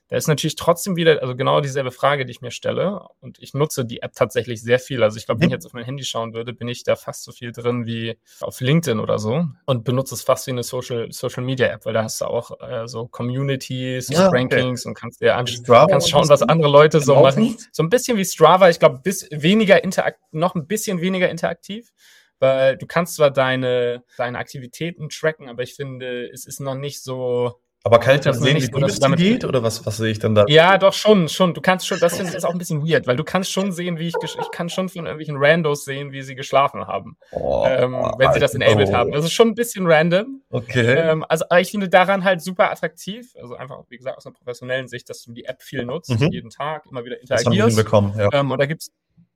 Da 0.08 0.18
ist 0.18 0.28
natürlich 0.28 0.56
trotzdem 0.56 0.96
wieder, 0.96 1.22
also 1.22 1.36
genau 1.36 1.62
dieselbe 1.62 1.92
Frage, 1.92 2.26
die 2.26 2.32
ich 2.32 2.42
mir 2.42 2.52
stelle. 2.52 3.08
Und 3.22 3.40
ich 3.40 3.56
nutze 3.56 3.86
die 3.86 4.04
App 4.04 4.14
tatsächlich 4.14 4.62
sehr 4.62 4.78
viel. 4.78 5.02
Also 5.02 5.18
ich 5.18 5.26
glaube, 5.26 5.42
wenn 5.42 5.50
ich 5.50 5.54
jetzt 5.54 5.66
auf 5.66 5.74
mein 5.74 5.84
Handy 5.84 6.04
schauen 6.04 6.34
würde, 6.34 6.54
bin 6.54 6.68
ich 6.68 6.84
da 6.84 6.96
fast 6.96 7.24
so 7.24 7.32
viel 7.32 7.52
drin 7.52 7.88
wie 7.88 8.20
auf 8.40 8.62
LinkedIn 8.62 9.00
oder 9.00 9.18
so 9.18 9.46
und 9.66 9.84
benutze 9.84 10.14
es 10.14 10.22
fast 10.22 10.46
wie 10.46 10.52
eine 10.52 10.62
Social, 10.62 11.12
Social 11.12 11.44
Media 11.44 11.68
App, 11.68 11.86
weil 11.86 11.94
da 11.94 12.04
hast 12.04 12.22
du 12.22 12.26
auch 12.26 12.52
äh, 12.62 12.88
so 12.88 13.08
Communities, 13.08 14.10
ja, 14.10 14.30
Rankings 14.30 14.82
okay. 14.82 14.90
und 14.90 14.94
kannst 14.94 15.22
dir 15.22 15.36
anschauen, 15.36 15.88
kannst 15.90 16.10
schauen, 16.10 16.30
was 16.30 16.44
andere 16.44 16.70
Leute 16.70 17.00
so 17.00 17.16
machen. 17.16 17.58
So 17.72 17.82
ein 17.82 17.90
bisschen 17.90 18.18
wie 18.18 18.26
Strava, 18.26 18.70
ich 18.70 18.80
glaube, 18.80 19.00
bis 19.04 19.28
weniger 19.32 19.84
interakt, 19.84 20.20
noch 20.32 20.54
ein 20.54 20.68
bisschen 20.68 21.02
weniger 21.02 21.30
interaktiv 21.30 21.92
weil 22.40 22.78
du 22.78 22.86
kannst 22.86 23.16
zwar 23.16 23.32
deine, 23.32 24.04
deine 24.18 24.38
Aktivitäten 24.38 25.10
tracken, 25.10 25.50
aber 25.50 25.64
ich 25.64 25.74
finde, 25.74 26.30
es 26.30 26.46
ist 26.46 26.60
noch 26.60 26.76
nicht 26.76 27.02
so, 27.02 27.62
aber 27.86 28.00
kann 28.00 28.16
ich 28.16 28.22
dann 28.22 28.34
sehen, 28.34 28.60
wie 28.60 28.68
gut 28.68 28.82
es 28.90 29.00
damit 29.00 29.20
geht 29.20 29.46
oder 29.46 29.62
was, 29.62 29.86
was 29.86 29.98
sehe 29.98 30.10
ich 30.10 30.18
dann 30.18 30.34
da? 30.34 30.46
Ja, 30.48 30.80
doch 30.80 30.92
schon, 30.92 31.30
schon. 31.30 31.54
Du 31.54 31.62
kannst 31.62 31.86
schon, 31.86 32.00
das 32.00 32.20
ist 32.20 32.44
auch 32.44 32.50
ein 32.50 32.58
bisschen 32.58 32.82
weird, 32.82 33.06
weil 33.06 33.16
du 33.16 33.24
kannst 33.24 33.52
schon 33.52 33.72
sehen, 33.72 34.00
wie 34.00 34.08
ich, 34.08 34.16
ich 34.24 34.52
kann 34.52 34.70
schon 34.70 34.90
von 34.90 35.06
irgendwelchen 35.06 35.38
Randos 35.38 35.86
sehen, 35.86 36.12
wie 36.12 36.24
sie 36.24 36.34
geschlafen 36.34 36.88
haben, 36.88 37.16
oh, 37.32 37.64
ähm, 37.68 37.94
wenn 38.18 38.34
sie 38.34 38.40
das 38.40 38.56
enabled 38.56 38.90
oh. 38.90 38.94
haben. 38.94 39.12
Das 39.12 39.24
ist 39.24 39.34
schon 39.34 39.50
ein 39.50 39.54
bisschen 39.54 39.86
random. 39.86 40.42
Okay. 40.50 40.96
Ähm, 40.96 41.24
also 41.30 41.46
ich 41.60 41.70
finde 41.70 41.88
daran 41.88 42.24
halt 42.24 42.42
super 42.42 42.72
attraktiv. 42.72 43.32
Also 43.40 43.54
einfach, 43.54 43.84
wie 43.90 43.98
gesagt, 43.98 44.18
aus 44.18 44.26
einer 44.26 44.34
professionellen 44.34 44.88
Sicht, 44.88 45.08
dass 45.08 45.22
du 45.22 45.32
die 45.32 45.46
App 45.46 45.62
viel 45.62 45.86
nutzt, 45.86 46.20
mhm. 46.20 46.32
jeden 46.32 46.50
Tag, 46.50 46.88
immer 46.90 47.06
wieder 47.06 47.22
interagierst. 47.22 47.46
Das 47.46 47.62
haben 47.62 47.70
wir 47.70 47.84
bekommen, 47.84 48.14
ja. 48.18 48.30
Ähm, 48.34 48.50
und 48.50 48.60
da 48.60 48.66
gibt's 48.66 48.90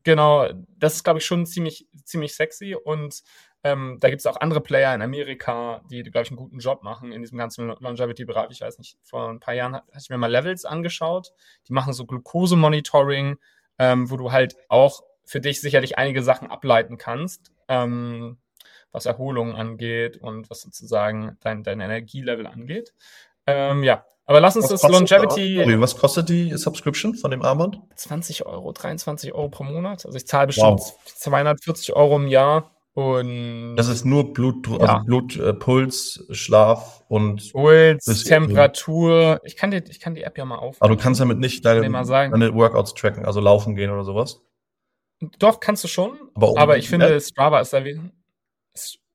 Genau, 0.04 0.48
das 0.78 0.96
ist, 0.96 1.04
glaube 1.04 1.20
ich, 1.20 1.26
schon 1.26 1.46
ziemlich, 1.46 1.86
ziemlich 2.06 2.34
sexy 2.34 2.74
und 2.74 3.22
ähm, 3.64 3.98
da 4.00 4.10
gibt 4.10 4.22
es 4.22 4.26
auch 4.26 4.40
andere 4.40 4.62
Player 4.62 4.96
in 4.96 5.02
Amerika, 5.02 5.82
die, 5.92 6.04
glaube 6.04 6.24
ich, 6.24 6.30
einen 6.30 6.38
guten 6.38 6.60
Job 6.60 6.84
machen 6.84 7.12
in 7.12 7.22
diesem 7.22 7.38
ganzen 7.38 7.68
Longevity-Bereich. 7.68 8.52
Ich 8.52 8.62
weiß 8.62 8.78
nicht, 8.78 8.98
vor 9.04 9.30
ein 9.30 9.40
paar 9.40 9.54
Jahren 9.54 9.76
hatte 9.76 10.00
ich 10.00 10.10
mir 10.10 10.18
mal 10.18 10.32
Levels 10.32 10.64
angeschaut. 10.66 11.34
Die 11.68 11.74
machen 11.74 11.92
so 11.92 12.06
Glucose-Monitoring, 12.06 13.38
ähm, 13.78 14.10
wo 14.10 14.18
du 14.18 14.32
halt 14.32 14.56
auch 14.70 15.04
für 15.26 15.42
dich 15.42 15.62
sicherlich 15.62 15.98
einige 15.98 16.24
Sachen 16.24 16.50
ableiten 16.50 16.98
kannst, 16.98 17.52
ähm, 17.68 18.38
was 18.92 19.06
Erholung 19.06 19.56
angeht 19.56 20.18
und 20.18 20.50
was 20.50 20.62
sozusagen 20.62 21.38
dein, 21.42 21.64
dein 21.64 21.82
Energielevel 21.82 22.48
angeht. 22.48 22.94
Ähm, 23.46 23.84
ja, 23.84 24.06
aber 24.26 24.40
lass 24.40 24.56
uns 24.56 24.72
was 24.72 24.82
das 24.82 24.92
Longevity. 24.92 25.56
Da? 25.66 25.82
Was 25.82 25.98
kostet 25.98 26.30
die 26.30 26.56
Subscription 26.56 27.16
von 27.16 27.32
dem 27.32 27.42
Armband? 27.42 27.82
20 27.96 28.46
Euro, 28.46 28.72
23 28.72 29.34
Euro 29.34 29.50
pro 29.50 29.64
Monat. 29.64 30.06
Also 30.06 30.18
ich 30.18 30.28
zahle 30.28 30.48
bestimmt 30.48 30.80
wow. 30.80 31.00
240 31.06 31.94
Euro 31.94 32.16
im 32.16 32.28
Jahr. 32.28 32.72
Und 32.94 33.76
das 33.76 33.88
ist 33.88 34.04
nur 34.04 34.34
Blut, 34.34 34.68
also 34.68 34.80
ja. 34.86 35.00
Blut, 35.00 35.38
äh, 35.38 35.54
Puls, 35.54 36.26
Schlaf 36.32 37.04
und 37.08 37.52
Puls, 37.54 38.24
Temperatur. 38.24 39.40
Ich 39.44 39.56
kann, 39.56 39.72
die, 39.72 39.84
ich 39.90 40.00
kann 40.00 40.16
die 40.16 40.24
App 40.24 40.38
ja 40.38 40.46
mal 40.46 40.58
auf. 40.58 40.78
Aber 40.80 40.96
du 40.96 41.02
kannst 41.02 41.22
damit 41.22 41.40
nicht 41.40 41.64
deine, 41.66 41.82
deine 41.82 42.54
Workouts 42.56 42.94
tracken, 42.96 43.26
also 43.26 43.40
laufen 43.40 43.76
gehen 43.76 43.92
oder 43.92 44.04
sowas. 44.04 44.42
Doch, 45.38 45.60
kannst 45.60 45.84
du 45.84 45.88
schon. 45.88 46.18
Aber, 46.34 46.58
aber 46.58 46.78
ich 46.78 46.90
finde, 46.90 47.14
App? 47.14 47.22
Strava 47.22 47.60
ist 47.62 47.74
da 47.74 47.86
wie, 47.86 48.00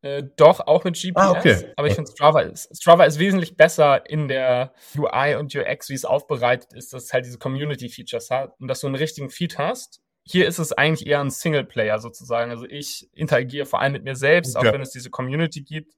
äh, 0.04 0.22
doch, 0.36 0.60
auch 0.60 0.84
mit 0.84 1.00
GPS. 1.00 1.12
Ah, 1.16 1.30
okay. 1.30 1.72
Aber 1.76 1.88
ich 1.88 1.94
finde, 1.94 2.10
Strava 2.10 2.42
ist, 2.42 2.68
Strava 2.76 3.04
ist 3.04 3.18
wesentlich 3.18 3.56
besser 3.56 4.08
in 4.08 4.28
der 4.28 4.74
UI 4.96 5.36
und 5.36 5.54
UX, 5.54 5.88
wie 5.88 5.94
es 5.94 6.04
aufbereitet 6.04 6.74
ist, 6.74 6.92
dass 6.92 7.04
es 7.04 7.12
halt 7.12 7.24
diese 7.24 7.38
Community-Features 7.38 8.30
hat 8.30 8.52
und 8.60 8.68
dass 8.68 8.80
du 8.80 8.86
einen 8.86 8.96
richtigen 8.96 9.30
Feed 9.30 9.56
hast 9.56 10.03
hier 10.24 10.48
ist 10.48 10.58
es 10.58 10.72
eigentlich 10.72 11.06
eher 11.06 11.20
ein 11.20 11.30
Singleplayer 11.30 11.98
sozusagen. 11.98 12.50
Also 12.50 12.66
ich 12.66 13.08
interagiere 13.12 13.66
vor 13.66 13.80
allem 13.80 13.92
mit 13.92 14.04
mir 14.04 14.16
selbst, 14.16 14.56
auch 14.56 14.64
wenn 14.64 14.80
es 14.80 14.90
diese 14.90 15.10
Community 15.10 15.62
gibt. 15.62 15.94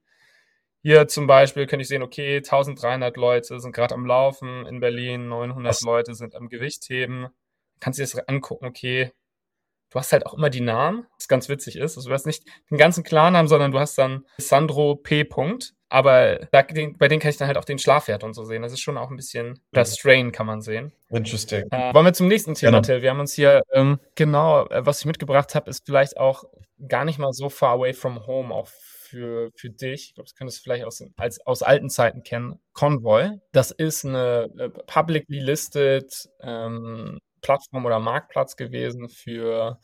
Hier 0.82 1.08
zum 1.08 1.26
Beispiel 1.26 1.66
könnte 1.66 1.82
ich 1.82 1.88
sehen, 1.88 2.02
okay, 2.02 2.36
1300 2.36 3.16
Leute 3.16 3.60
sind 3.60 3.72
gerade 3.72 3.94
am 3.94 4.04
Laufen 4.06 4.66
in 4.66 4.80
Berlin, 4.80 5.28
900 5.28 5.70
Was? 5.70 5.82
Leute 5.82 6.14
sind 6.14 6.34
am 6.34 6.48
Gewichtheben. 6.48 7.28
Kannst 7.80 7.98
du 7.98 8.04
dir 8.04 8.10
das 8.10 8.28
angucken, 8.28 8.66
okay. 8.66 9.12
Du 9.90 9.98
hast 10.00 10.12
halt 10.12 10.26
auch 10.26 10.34
immer 10.34 10.50
die 10.50 10.60
Namen, 10.60 11.06
was 11.16 11.28
ganz 11.28 11.48
witzig 11.48 11.76
ist. 11.76 11.96
Also 11.96 12.08
du 12.08 12.14
hast 12.14 12.26
nicht 12.26 12.44
den 12.70 12.78
ganzen 12.78 13.04
Klarnamen, 13.04 13.48
sondern 13.48 13.70
du 13.70 13.78
hast 13.78 13.96
dann 13.96 14.26
Sandro 14.38 14.96
P. 14.96 15.22
Punkt. 15.24 15.75
Aber 15.88 16.46
da, 16.50 16.62
den, 16.62 16.98
bei 16.98 17.08
denen 17.08 17.20
kann 17.20 17.30
ich 17.30 17.36
dann 17.36 17.46
halt 17.46 17.58
auch 17.58 17.64
den 17.64 17.78
Schlafwert 17.78 18.24
und 18.24 18.34
so 18.34 18.44
sehen. 18.44 18.62
Das 18.62 18.72
ist 18.72 18.80
schon 18.80 18.98
auch 18.98 19.10
ein 19.10 19.16
bisschen, 19.16 19.60
das 19.72 19.96
Strain 19.96 20.32
kann 20.32 20.46
man 20.46 20.60
sehen. 20.60 20.92
Interesting. 21.10 21.64
Äh, 21.70 21.94
wollen 21.94 22.06
wir 22.06 22.12
zum 22.12 22.28
nächsten 22.28 22.54
Thema, 22.54 22.78
genau. 22.78 22.82
Till? 22.82 23.02
Wir 23.02 23.10
haben 23.10 23.20
uns 23.20 23.34
hier, 23.34 23.62
ähm, 23.72 24.00
genau, 24.16 24.66
äh, 24.66 24.84
was 24.84 25.00
ich 25.00 25.06
mitgebracht 25.06 25.54
habe, 25.54 25.70
ist 25.70 25.86
vielleicht 25.86 26.16
auch 26.16 26.44
gar 26.88 27.04
nicht 27.04 27.18
mal 27.18 27.32
so 27.32 27.48
far 27.48 27.74
away 27.74 27.92
from 27.92 28.26
home, 28.26 28.52
auch 28.52 28.66
für, 28.66 29.50
für 29.54 29.70
dich. 29.70 30.08
Ich 30.08 30.14
glaube, 30.14 30.26
das 30.26 30.34
könntest 30.34 30.58
du 30.58 30.62
vielleicht 30.64 30.84
aus, 30.84 31.02
als, 31.16 31.46
aus 31.46 31.62
alten 31.62 31.88
Zeiten 31.88 32.22
kennen. 32.22 32.58
Convoy. 32.72 33.38
Das 33.52 33.70
ist 33.70 34.04
eine 34.04 34.50
äh, 34.58 34.68
publicly 34.68 35.38
listed 35.38 36.28
ähm, 36.40 37.20
Plattform 37.40 37.86
oder 37.86 38.00
Marktplatz 38.00 38.56
gewesen 38.56 39.08
für 39.08 39.78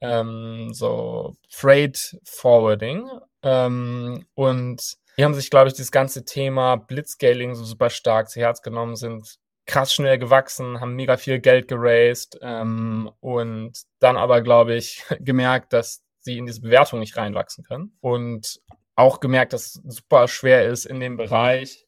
ähm, 0.00 0.70
so 0.72 1.34
Freight 1.48 2.16
Forwarding. 2.24 3.08
Ähm, 3.42 4.26
und 4.34 4.96
die 5.16 5.24
haben 5.24 5.34
sich, 5.34 5.50
glaube 5.50 5.68
ich, 5.68 5.74
dieses 5.74 5.92
ganze 5.92 6.24
Thema 6.24 6.76
Blitzscaling 6.76 7.54
so 7.54 7.64
super 7.64 7.90
stark 7.90 8.28
zu 8.30 8.40
Herz 8.40 8.62
genommen, 8.62 8.96
sind 8.96 9.38
krass 9.66 9.94
schnell 9.94 10.18
gewachsen, 10.18 10.80
haben 10.80 10.94
mega 10.94 11.16
viel 11.16 11.38
Geld 11.40 11.68
geraced 11.68 12.38
ähm, 12.42 13.10
und 13.20 13.82
dann 13.98 14.16
aber, 14.16 14.42
glaube 14.42 14.74
ich, 14.74 15.04
gemerkt, 15.20 15.72
dass 15.72 16.02
sie 16.20 16.38
in 16.38 16.46
diese 16.46 16.60
Bewertung 16.60 17.00
nicht 17.00 17.16
reinwachsen 17.16 17.64
können. 17.64 17.96
Und 18.00 18.60
auch 18.96 19.20
gemerkt, 19.20 19.52
dass 19.52 19.80
es 19.84 19.96
super 19.96 20.28
schwer 20.28 20.66
ist 20.66 20.86
in 20.86 21.00
dem 21.00 21.16
Bereich, 21.16 21.86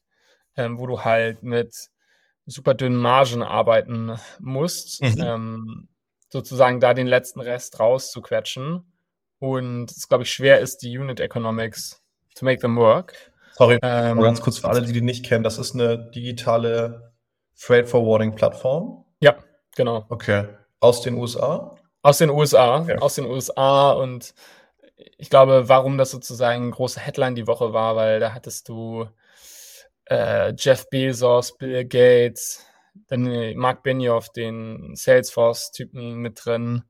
ähm, 0.55 0.79
wo 0.79 0.87
du 0.87 1.03
halt 1.03 1.43
mit 1.43 1.89
super 2.45 2.73
dünnen 2.73 2.97
Margen 2.97 3.43
arbeiten 3.43 4.17
musst, 4.39 5.01
mhm. 5.01 5.21
ähm, 5.21 5.89
sozusagen 6.29 6.79
da 6.79 6.93
den 6.93 7.07
letzten 7.07 7.41
Rest 7.41 7.79
rauszuquetschen. 7.79 8.93
Und 9.39 9.91
es, 9.91 10.07
glaube 10.07 10.23
ich, 10.23 10.31
schwer 10.31 10.59
ist, 10.59 10.79
die 10.79 10.97
Unit 10.97 11.19
Economics 11.19 12.01
to 12.37 12.45
make 12.45 12.61
them 12.61 12.77
work. 12.77 13.13
Sorry, 13.53 13.79
ähm, 13.81 14.21
ganz 14.21 14.41
kurz 14.41 14.59
für 14.59 14.69
alle, 14.69 14.81
die 14.81 14.93
die 14.93 15.01
nicht 15.01 15.25
kennen, 15.25 15.43
das 15.43 15.57
ist 15.57 15.73
eine 15.73 16.11
digitale 16.11 17.13
Freight 17.55 17.89
Forwarding 17.89 18.35
Plattform. 18.35 19.05
Ja, 19.19 19.35
genau. 19.75 20.05
Okay. 20.09 20.47
Aus 20.79 21.01
den 21.01 21.15
USA? 21.15 21.75
Aus 22.03 22.19
den 22.19 22.29
USA, 22.29 22.85
ja. 22.87 22.97
aus 22.99 23.15
den 23.15 23.25
USA 23.25 23.91
und 23.91 24.33
ich 25.17 25.29
glaube, 25.29 25.67
warum 25.67 25.97
das 25.97 26.11
sozusagen 26.11 26.63
eine 26.63 26.71
große 26.71 26.99
Headline 26.99 27.35
die 27.35 27.47
Woche 27.47 27.73
war, 27.73 27.95
weil 27.95 28.19
da 28.19 28.33
hattest 28.33 28.69
du 28.69 29.07
äh, 30.05 30.53
Jeff 30.57 30.89
Bezos, 30.89 31.57
Bill 31.57 31.85
Gates, 31.85 32.65
dann 33.07 33.55
Mark 33.55 33.83
Benioff, 33.83 34.29
den 34.29 34.95
Salesforce-Typen 34.95 36.15
mit 36.15 36.45
drin 36.45 36.83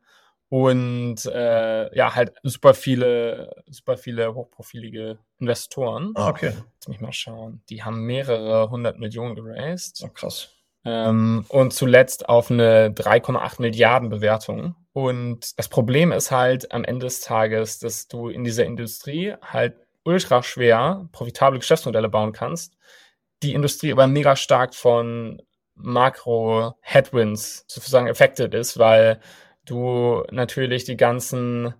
und 0.49 1.25
äh, 1.25 1.95
ja, 1.95 2.15
halt 2.15 2.33
super 2.43 2.73
viele, 2.73 3.63
super 3.67 3.97
viele 3.97 4.33
hochprofilige 4.33 5.19
Investoren. 5.39 6.13
Ah, 6.15 6.29
okay. 6.29 6.53
Lass 6.79 6.87
mich 6.87 7.01
mal 7.01 7.11
schauen. 7.11 7.61
Die 7.69 7.83
haben 7.83 8.01
mehrere 8.05 8.69
hundert 8.69 8.97
Millionen 8.97 9.35
geraced. 9.35 10.01
Oh, 10.05 10.09
krass. 10.09 10.49
Ähm, 10.85 11.45
und 11.49 11.73
zuletzt 11.73 12.29
auf 12.29 12.49
eine 12.49 12.89
3,8 12.91 13.61
Milliarden 13.61 14.09
Bewertung. 14.09 14.75
Und 14.93 15.59
das 15.59 15.67
Problem 15.67 16.13
ist 16.13 16.31
halt 16.31 16.71
am 16.71 16.85
Ende 16.85 17.05
des 17.05 17.19
Tages, 17.19 17.79
dass 17.79 18.07
du 18.07 18.29
in 18.29 18.45
dieser 18.45 18.65
Industrie 18.65 19.35
halt 19.41 19.75
ultra 20.05 20.41
schwer 20.43 21.09
profitable 21.11 21.59
Geschäftsmodelle 21.59 22.07
bauen 22.07 22.31
kannst. 22.31 22.77
Die 23.43 23.53
Industrie 23.53 23.91
aber 23.91 24.07
mega 24.07 24.37
stark 24.37 24.73
von 24.73 25.41
Makro-Headwinds 25.75 27.65
sozusagen 27.67 28.09
affected 28.09 28.53
ist, 28.53 28.79
weil 28.79 29.19
du 29.67 30.23
natürlich 30.31 30.83
die 30.83 30.97
ganzen 30.97 31.73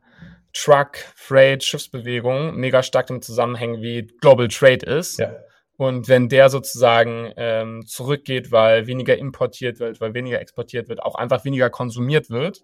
Truck, 0.54 0.98
Freight, 1.16 1.64
Schiffsbewegungen 1.64 2.56
mega 2.56 2.84
stark 2.84 3.08
damit 3.08 3.24
zusammenhängen, 3.24 3.82
wie 3.82 4.08
Global 4.22 4.48
Trade 4.48 4.86
ist. 4.86 5.20
Ja. 5.20 5.36
Und 5.78 6.08
wenn 6.08 6.28
der 6.28 6.50
sozusagen 6.50 7.32
ähm, 7.38 7.86
zurückgeht, 7.86 8.52
weil 8.52 8.88
weniger 8.88 9.16
importiert 9.16 9.80
wird, 9.80 10.02
weil 10.02 10.16
weniger 10.16 10.42
exportiert 10.42 10.90
wird, 10.90 11.04
auch 11.04 11.16
einfach 11.16 11.46
weniger 11.46 11.70
konsumiert 11.70 12.32
wird, 12.32 12.64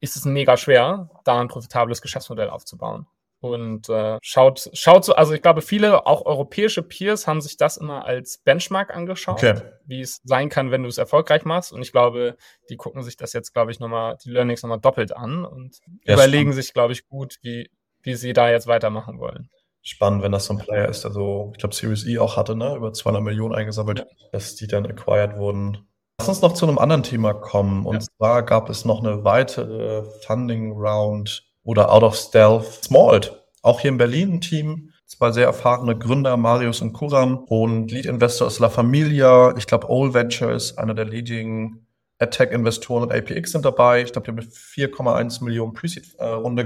ist 0.00 0.16
es 0.16 0.24
mega 0.24 0.56
schwer, 0.56 1.10
da 1.24 1.40
ein 1.40 1.48
profitables 1.48 2.00
Geschäftsmodell 2.00 2.48
aufzubauen. 2.48 3.06
Und 3.42 3.88
äh, 3.88 4.18
schaut, 4.22 4.70
schaut 4.72 5.04
so, 5.04 5.14
also 5.16 5.34
ich 5.34 5.42
glaube, 5.42 5.62
viele, 5.62 6.06
auch 6.06 6.24
europäische 6.24 6.80
Peers, 6.80 7.26
haben 7.26 7.40
sich 7.40 7.56
das 7.56 7.76
immer 7.76 8.04
als 8.04 8.38
Benchmark 8.38 8.94
angeschaut, 8.94 9.42
okay. 9.42 9.60
wie 9.84 10.00
es 10.00 10.20
sein 10.22 10.48
kann, 10.48 10.70
wenn 10.70 10.84
du 10.84 10.88
es 10.88 10.96
erfolgreich 10.96 11.44
machst. 11.44 11.72
Und 11.72 11.82
ich 11.82 11.90
glaube, 11.90 12.36
die 12.70 12.76
gucken 12.76 13.02
sich 13.02 13.16
das 13.16 13.32
jetzt, 13.32 13.52
glaube 13.52 13.72
ich, 13.72 13.80
nochmal, 13.80 14.16
die 14.24 14.30
Learnings 14.30 14.62
nochmal 14.62 14.78
doppelt 14.78 15.16
an 15.16 15.44
und 15.44 15.80
ja, 16.04 16.14
überlegen 16.14 16.52
spannend. 16.52 16.54
sich, 16.54 16.72
glaube 16.72 16.92
ich, 16.92 17.08
gut, 17.08 17.38
wie, 17.42 17.68
wie 18.02 18.14
sie 18.14 18.32
da 18.32 18.48
jetzt 18.48 18.68
weitermachen 18.68 19.18
wollen. 19.18 19.50
Spannend, 19.82 20.22
wenn 20.22 20.30
das 20.30 20.44
so 20.44 20.54
ein 20.54 20.60
Player 20.60 20.88
ist, 20.88 21.04
also 21.04 21.50
ich 21.52 21.58
glaube 21.58 21.74
Series 21.74 22.06
E 22.06 22.20
auch 22.20 22.36
hatte, 22.36 22.54
ne, 22.54 22.76
über 22.76 22.92
200 22.92 23.24
Millionen 23.24 23.56
eingesammelt, 23.56 23.98
ja. 23.98 24.04
dass 24.30 24.54
die 24.54 24.68
dann 24.68 24.86
acquired 24.86 25.36
wurden. 25.36 25.88
Lass 26.20 26.28
uns 26.28 26.42
noch 26.42 26.52
zu 26.52 26.64
einem 26.64 26.78
anderen 26.78 27.02
Thema 27.02 27.34
kommen. 27.34 27.84
Und 27.84 27.96
ja. 27.96 28.08
zwar 28.16 28.42
gab 28.44 28.70
es 28.70 28.84
noch 28.84 29.00
eine 29.00 29.24
weitere 29.24 30.04
Funding 30.24 30.70
Round 30.70 31.51
oder 31.64 31.92
Out 31.92 32.02
of 32.02 32.16
Stealth 32.16 32.84
Smalt. 32.84 33.42
Auch 33.62 33.80
hier 33.80 33.90
in 33.90 33.98
Berlin 33.98 34.34
ein 34.34 34.40
Team, 34.40 34.92
zwei 35.06 35.30
sehr 35.30 35.46
erfahrene 35.46 35.96
Gründer, 35.96 36.36
Marius 36.36 36.80
und 36.80 36.92
Kuram. 36.92 37.38
Und 37.38 37.90
Lead 37.90 38.06
Investor 38.06 38.48
ist 38.48 38.58
La 38.58 38.68
Familia. 38.68 39.54
Ich 39.56 39.66
glaube, 39.66 39.86
All 39.88 40.14
Venture 40.14 40.52
ist 40.52 40.78
einer 40.78 40.94
der 40.94 41.04
leading 41.04 41.86
AdTech-Investoren 42.18 43.02
und 43.04 43.12
APX 43.12 43.52
sind 43.52 43.64
dabei. 43.64 44.02
Ich 44.02 44.12
glaube, 44.12 44.24
die 44.24 44.30
haben 44.30 44.38
eine 44.38 44.48
4,1 44.48 45.44
Millionen 45.44 45.72
Pre-Seed-Runde 45.72 46.64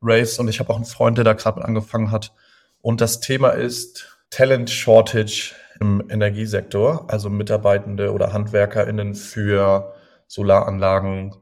geraced 0.00 0.38
und 0.38 0.48
ich 0.48 0.60
habe 0.60 0.70
auch 0.70 0.76
einen 0.76 0.84
Freund, 0.84 1.18
der 1.18 1.24
da 1.24 1.32
gerade 1.32 1.58
mit 1.58 1.66
angefangen 1.66 2.10
hat. 2.10 2.32
Und 2.80 3.00
das 3.00 3.20
Thema 3.20 3.50
ist 3.50 4.06
Talent 4.30 4.70
Shortage 4.70 5.54
im 5.80 6.04
Energiesektor, 6.08 7.06
also 7.08 7.30
Mitarbeitende 7.30 8.12
oder 8.12 8.32
HandwerkerInnen 8.32 9.14
für 9.14 9.94
Solaranlagen 10.26 11.34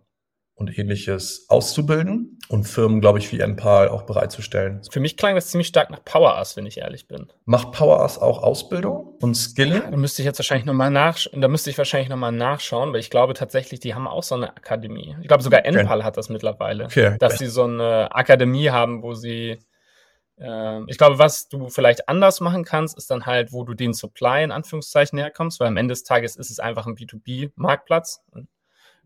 und 0.55 0.79
ähnliches 0.79 1.47
auszubilden 1.49 2.39
und 2.49 2.65
Firmen, 2.65 3.01
glaube 3.01 3.19
ich, 3.19 3.33
wie 3.33 3.41
Enpal 3.41 3.89
auch 3.89 4.03
bereitzustellen. 4.03 4.83
Für 4.91 5.01
mich 5.01 5.17
klang 5.17 5.35
das 5.35 5.49
ziemlich 5.49 5.69
stark 5.69 5.91
nach 5.91 6.05
PowerUs, 6.05 6.57
wenn 6.57 6.67
ich 6.67 6.79
ehrlich 6.79 7.09
bin. 7.09 7.33
Macht 7.47 7.73
PowerUs 7.73 8.19
auch 8.19 8.43
Ausbildung 8.43 9.17
und 9.21 9.35
Skilling? 9.35 9.83
Ja, 9.83 9.91
da 9.91 9.97
müsste 9.97 10.23
ich 10.23 10.27
jetzt 10.27 10.39
wahrscheinlich 10.39 10.67
nochmal 10.67 10.91
nachschauen. 10.91 11.41
Da 11.41 11.49
müsste 11.49 11.71
ich 11.71 11.79
wahrscheinlich 11.79 12.11
nochmal 12.11 12.33
nachschauen, 12.33 12.93
weil 12.93 13.01
ich 13.01 13.11
glaube 13.11 13.35
tatsächlich, 13.35 13.81
die 13.81 13.95
haben 13.95 14.07
auch 14.07 14.23
so 14.23 14.35
eine 14.35 14.51
Akademie. 14.51 15.17
Ich 15.23 15.29
glaube 15.29 15.43
sogar 15.43 15.65
Enpal 15.65 15.99
okay. 15.99 16.05
hat 16.05 16.17
das 16.17 16.29
mittlerweile. 16.29 16.85
Okay. 16.85 17.17
Dass 17.19 17.39
sie 17.39 17.47
so 17.47 17.65
eine 17.65 18.15
Akademie 18.15 18.71
haben, 18.71 19.03
wo 19.03 19.15
sie 19.15 19.59
ähm, 20.39 20.87
ich 20.89 20.99
glaube, 20.99 21.19
was 21.19 21.49
du 21.49 21.69
vielleicht 21.69 22.09
anders 22.09 22.41
machen 22.41 22.65
kannst, 22.65 22.97
ist 22.97 23.11
dann 23.11 23.27
halt, 23.27 23.53
wo 23.53 23.65
du 23.65 23.75
den 23.75 23.93
Supply 23.93 24.43
in 24.43 24.51
Anführungszeichen 24.51 25.19
herkommst, 25.19 25.61
weil 25.61 25.69
am 25.69 25.77
Ende 25.77 25.93
des 25.93 26.05
Tages 26.05 26.37
ist 26.37 26.51
es 26.51 26.59
einfach 26.59 26.87
ein 26.87 26.97
B2B-Marktplatz 26.97 28.23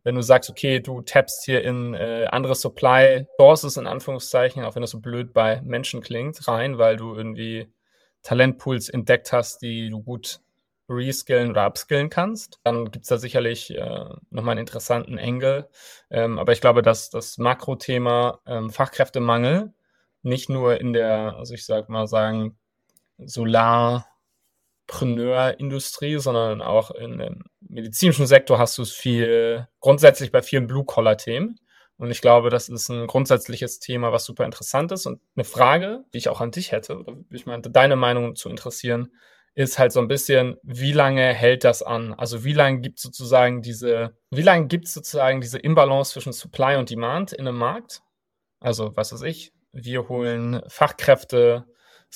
wenn 0.07 0.15
du 0.15 0.23
sagst, 0.23 0.49
okay, 0.49 0.79
du 0.79 1.03
tappst 1.03 1.45
hier 1.45 1.65
in 1.65 1.93
äh, 1.93 2.27
andere 2.31 2.55
Supply 2.55 3.27
Sources 3.41 3.77
in 3.77 3.89
Anführungszeichen, 3.89 4.63
auch 4.63 4.77
wenn 4.77 4.83
das 4.83 4.93
so 4.93 5.01
blöd 5.01 5.33
bei 5.33 5.61
Menschen 5.65 6.01
klingt, 6.01 6.47
rein, 6.47 6.79
weil 6.79 6.97
du 6.97 7.17
irgendwie 7.17 7.67
Talentpools 8.23 8.89
entdeckt 8.89 9.33
hast, 9.33 9.63
die 9.63 9.91
du 9.91 10.05
gut 10.05 10.39
reskillen 10.89 11.51
oder 11.51 11.67
upskillen 11.67 12.09
kannst, 12.09 12.61
dann 12.63 12.93
gibt's 12.93 13.09
da 13.09 13.19
sicherlich 13.19 13.75
äh, 13.75 14.05
nochmal 14.31 14.53
einen 14.53 14.61
interessanten 14.61 15.19
Engel. 15.19 15.69
Ähm, 16.09 16.39
aber 16.39 16.53
ich 16.53 16.61
glaube, 16.61 16.83
dass 16.83 17.11
das 17.11 17.37
Makrothema 17.39 18.39
ähm, 18.47 18.71
Fachkräftemangel 18.71 19.75
nicht 20.23 20.49
nur 20.49 20.81
in 20.81 20.93
der, 20.93 21.35
also 21.37 21.53
ich 21.53 21.67
sag 21.67 21.89
mal 21.89 22.07
sagen, 22.07 22.57
Solar 23.19 24.07
Entrepreneur-Industrie, 24.87 26.19
sondern 26.19 26.63
auch 26.63 26.91
in 26.93 27.19
dem 27.19 27.45
medizinischen 27.61 28.27
Sektor 28.27 28.59
hast 28.59 28.79
du 28.79 28.83
es 28.83 28.93
viel, 28.93 29.67
grundsätzlich 29.81 30.31
bei 30.31 30.43
vielen 30.43 30.67
Blue-Collar-Themen. 30.67 31.59
Und 31.99 32.11
ich 32.11 32.21
glaube, 32.21 32.51
das 32.51 32.69
ist 32.69 32.89
ein 32.91 33.07
grundsätzliches 33.07 33.81
Thema, 33.81 34.13
was 34.13 34.25
super 34.25 34.45
interessant 34.45 34.93
ist. 34.93 35.07
Und 35.07 35.21
eine 35.35 35.45
Frage, 35.45 36.05
die 36.13 36.19
ich 36.19 36.29
auch 36.29 36.41
an 36.41 36.51
dich 36.51 36.73
hätte, 36.73 36.99
oder 36.99 37.15
ich 37.31 37.47
meinte, 37.47 37.71
deine 37.71 37.97
Meinung 37.97 38.37
zu 38.37 38.49
interessieren, 38.49 39.13
ist 39.55 39.79
halt 39.79 39.93
so 39.93 40.01
ein 40.01 40.09
bisschen, 40.09 40.57
wie 40.63 40.93
lange 40.93 41.33
hält 41.33 41.65
das 41.65 41.83
an? 41.83 42.13
Also 42.13 42.45
wie 42.45 42.53
lange 42.53 42.81
gibt 42.81 42.99
sozusagen 42.99 43.63
diese, 43.63 44.15
wie 44.31 44.43
lange 44.43 44.67
gibt 44.67 44.87
es 44.87 44.95
sozusagen 44.95 45.41
diese 45.41 45.59
Imbalance 45.59 46.13
zwischen 46.13 46.35
Supply 46.35 46.77
und 46.77 46.91
Demand 46.91 47.33
in 47.33 47.49
einem 47.49 47.57
Markt? 47.57 48.03
Also, 48.61 48.95
was 48.97 49.13
weiß 49.13 49.23
ich, 49.23 49.53
wir 49.73 50.09
holen 50.09 50.61
Fachkräfte 50.69 51.65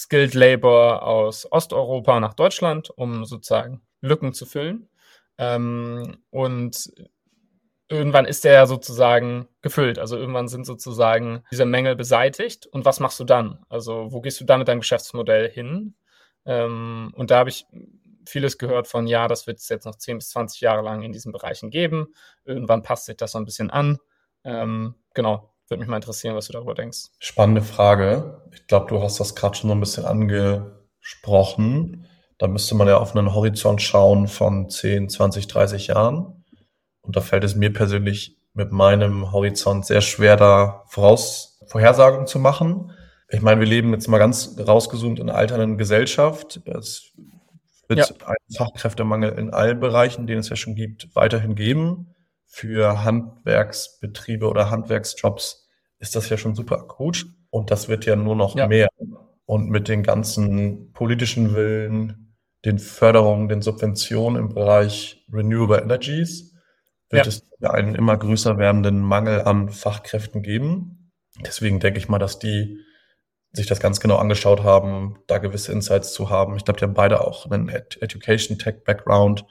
Skilled 0.00 0.32
Labor 0.32 1.02
aus 1.02 1.46
Osteuropa 1.52 2.20
nach 2.20 2.32
Deutschland, 2.32 2.88
um 2.88 3.26
sozusagen 3.26 3.82
Lücken 4.00 4.32
zu 4.32 4.46
füllen. 4.46 4.88
Ähm, 5.36 6.16
und 6.30 6.90
irgendwann 7.88 8.24
ist 8.24 8.44
der 8.44 8.66
sozusagen 8.66 9.46
gefüllt. 9.60 9.98
Also 9.98 10.16
irgendwann 10.16 10.48
sind 10.48 10.64
sozusagen 10.64 11.44
diese 11.50 11.66
Mängel 11.66 11.96
beseitigt. 11.96 12.66
Und 12.66 12.86
was 12.86 12.98
machst 12.98 13.20
du 13.20 13.24
dann? 13.24 13.62
Also 13.68 14.10
wo 14.10 14.22
gehst 14.22 14.40
du 14.40 14.46
dann 14.46 14.60
mit 14.60 14.68
deinem 14.68 14.80
Geschäftsmodell 14.80 15.50
hin? 15.50 15.94
Ähm, 16.46 17.12
und 17.14 17.30
da 17.30 17.38
habe 17.40 17.50
ich 17.50 17.66
vieles 18.26 18.56
gehört 18.56 18.88
von, 18.88 19.06
ja, 19.06 19.28
das 19.28 19.46
wird 19.46 19.58
es 19.58 19.68
jetzt 19.68 19.84
noch 19.84 19.96
10 19.96 20.16
bis 20.16 20.30
20 20.30 20.62
Jahre 20.62 20.82
lang 20.82 21.02
in 21.02 21.12
diesen 21.12 21.30
Bereichen 21.30 21.68
geben. 21.68 22.14
Irgendwann 22.46 22.82
passt 22.82 23.04
sich 23.04 23.18
das 23.18 23.32
so 23.32 23.38
ein 23.38 23.44
bisschen 23.44 23.70
an. 23.70 23.98
Ähm, 24.44 24.94
genau, 25.12 25.52
würde 25.70 25.80
mich 25.80 25.88
mal 25.88 25.96
interessieren, 25.96 26.34
was 26.34 26.48
du 26.48 26.52
darüber 26.52 26.74
denkst. 26.74 27.08
Spannende 27.20 27.62
Frage. 27.62 28.42
Ich 28.52 28.66
glaube, 28.66 28.86
du 28.88 29.02
hast 29.02 29.20
das 29.20 29.34
gerade 29.34 29.56
schon 29.56 29.70
so 29.70 29.74
ein 29.74 29.80
bisschen 29.80 30.04
angesprochen. 30.04 32.06
Da 32.38 32.48
müsste 32.48 32.74
man 32.74 32.88
ja 32.88 32.98
auf 32.98 33.14
einen 33.14 33.34
Horizont 33.34 33.80
schauen 33.80 34.26
von 34.26 34.68
10, 34.68 35.08
20, 35.08 35.46
30 35.46 35.86
Jahren. 35.88 36.44
Und 37.02 37.16
da 37.16 37.20
fällt 37.20 37.44
es 37.44 37.54
mir 37.54 37.72
persönlich 37.72 38.36
mit 38.52 38.72
meinem 38.72 39.32
Horizont 39.32 39.86
sehr 39.86 40.00
schwer, 40.00 40.36
da 40.36 40.84
voraus 40.88 41.58
Vorhersagen 41.66 42.26
zu 42.26 42.38
machen. 42.38 42.92
Ich 43.28 43.42
meine, 43.42 43.60
wir 43.60 43.66
leben 43.66 43.92
jetzt 43.92 44.08
mal 44.08 44.18
ganz 44.18 44.56
rausgezoomt 44.58 45.20
in 45.20 45.30
einer 45.30 45.38
alternden 45.38 45.78
Gesellschaft. 45.78 46.60
Es 46.66 47.12
wird 47.86 48.00
ja. 48.00 48.26
einen 48.26 48.56
Fachkräftemangel 48.56 49.38
in 49.38 49.50
allen 49.50 49.78
Bereichen, 49.78 50.26
den 50.26 50.38
es 50.38 50.48
ja 50.48 50.56
schon 50.56 50.74
gibt, 50.74 51.14
weiterhin 51.14 51.54
geben. 51.54 52.14
Für 52.46 53.04
Handwerksbetriebe 53.04 54.48
oder 54.48 54.70
Handwerksjobs 54.70 55.69
ist 56.00 56.16
das 56.16 56.28
ja 56.28 56.36
schon 56.36 56.54
super 56.54 56.78
akut 56.78 57.26
und 57.50 57.70
das 57.70 57.88
wird 57.88 58.06
ja 58.06 58.16
nur 58.16 58.34
noch 58.34 58.56
ja. 58.56 58.66
mehr. 58.66 58.88
Und 59.44 59.68
mit 59.68 59.88
den 59.88 60.02
ganzen 60.02 60.92
politischen 60.92 61.54
Willen, 61.54 62.36
den 62.64 62.78
Förderungen, 62.78 63.48
den 63.48 63.62
Subventionen 63.62 64.40
im 64.40 64.54
Bereich 64.54 65.24
Renewable 65.32 65.80
Energies 65.80 66.54
wird 67.10 67.26
ja. 67.26 67.28
es 67.28 67.48
ja 67.58 67.70
einen 67.70 67.94
immer 67.94 68.16
größer 68.16 68.58
werdenden 68.58 69.00
Mangel 69.00 69.42
an 69.42 69.68
Fachkräften 69.68 70.42
geben. 70.42 71.12
Deswegen 71.44 71.80
denke 71.80 71.98
ich 71.98 72.08
mal, 72.08 72.18
dass 72.18 72.38
die 72.38 72.80
sich 73.52 73.66
das 73.66 73.80
ganz 73.80 74.00
genau 74.00 74.16
angeschaut 74.16 74.62
haben, 74.62 75.18
da 75.26 75.38
gewisse 75.38 75.72
Insights 75.72 76.12
zu 76.12 76.30
haben. 76.30 76.56
Ich 76.56 76.64
glaube, 76.64 76.78
die 76.78 76.84
haben 76.84 76.94
beide 76.94 77.20
auch 77.20 77.50
einen 77.50 77.68
Education 77.68 78.58
Tech 78.58 78.84
Background 78.84 79.44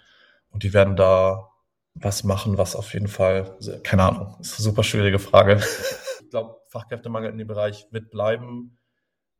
und 0.51 0.63
die 0.63 0.73
werden 0.73 0.95
da 0.95 1.49
was 1.95 2.23
machen, 2.23 2.57
was 2.57 2.75
auf 2.75 2.93
jeden 2.93 3.09
Fall, 3.09 3.57
keine 3.83 4.03
Ahnung, 4.03 4.37
ist 4.39 4.57
eine 4.57 4.63
super 4.63 4.83
schwierige 4.83 5.19
Frage. 5.19 5.61
ich 6.29 6.31
glaube, 6.31 6.61
Fachkräftemangel 6.67 7.31
in 7.31 7.39
dem 7.39 7.47
Bereich 7.47 7.87
wird 7.89 8.11
bleiben. 8.11 8.77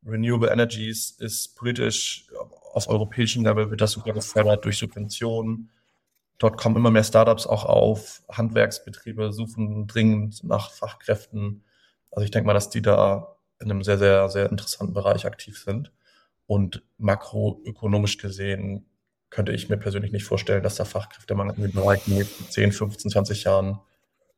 Renewable 0.04 0.50
Energies 0.50 1.12
ist 1.12 1.54
politisch 1.54 2.26
auf 2.72 2.88
europäischem 2.88 3.44
Level 3.44 3.70
wird 3.70 3.80
das 3.80 3.92
sogar 3.92 4.12
gefördert 4.12 4.64
durch 4.64 4.78
Subventionen. 4.78 5.70
Dort 6.38 6.56
kommen 6.56 6.74
immer 6.74 6.90
mehr 6.90 7.04
Startups 7.04 7.46
auch 7.46 7.64
auf. 7.64 8.22
Handwerksbetriebe 8.28 9.32
suchen 9.32 9.86
dringend 9.86 10.42
nach 10.42 10.72
Fachkräften. 10.72 11.62
Also 12.10 12.24
ich 12.24 12.32
denke 12.32 12.48
mal, 12.48 12.54
dass 12.54 12.70
die 12.70 12.82
da 12.82 13.36
in 13.60 13.70
einem 13.70 13.84
sehr, 13.84 13.98
sehr, 13.98 14.28
sehr 14.28 14.50
interessanten 14.50 14.94
Bereich 14.94 15.26
aktiv 15.26 15.62
sind. 15.62 15.92
Und 16.46 16.82
makroökonomisch 16.98 18.18
gesehen 18.18 18.84
könnte 19.28 19.52
ich 19.52 19.68
mir 19.68 19.76
persönlich 19.76 20.10
nicht 20.10 20.24
vorstellen, 20.24 20.64
dass 20.64 20.74
der 20.74 20.86
Fachkräftemangel 20.86 21.54
in 21.54 21.62
den 21.62 21.72
Bereich 21.72 22.08
in 22.08 22.14
den 22.14 22.22
nächsten 22.22 22.50
10, 22.50 22.72
15, 22.72 23.12
20 23.12 23.44
Jahren 23.44 23.78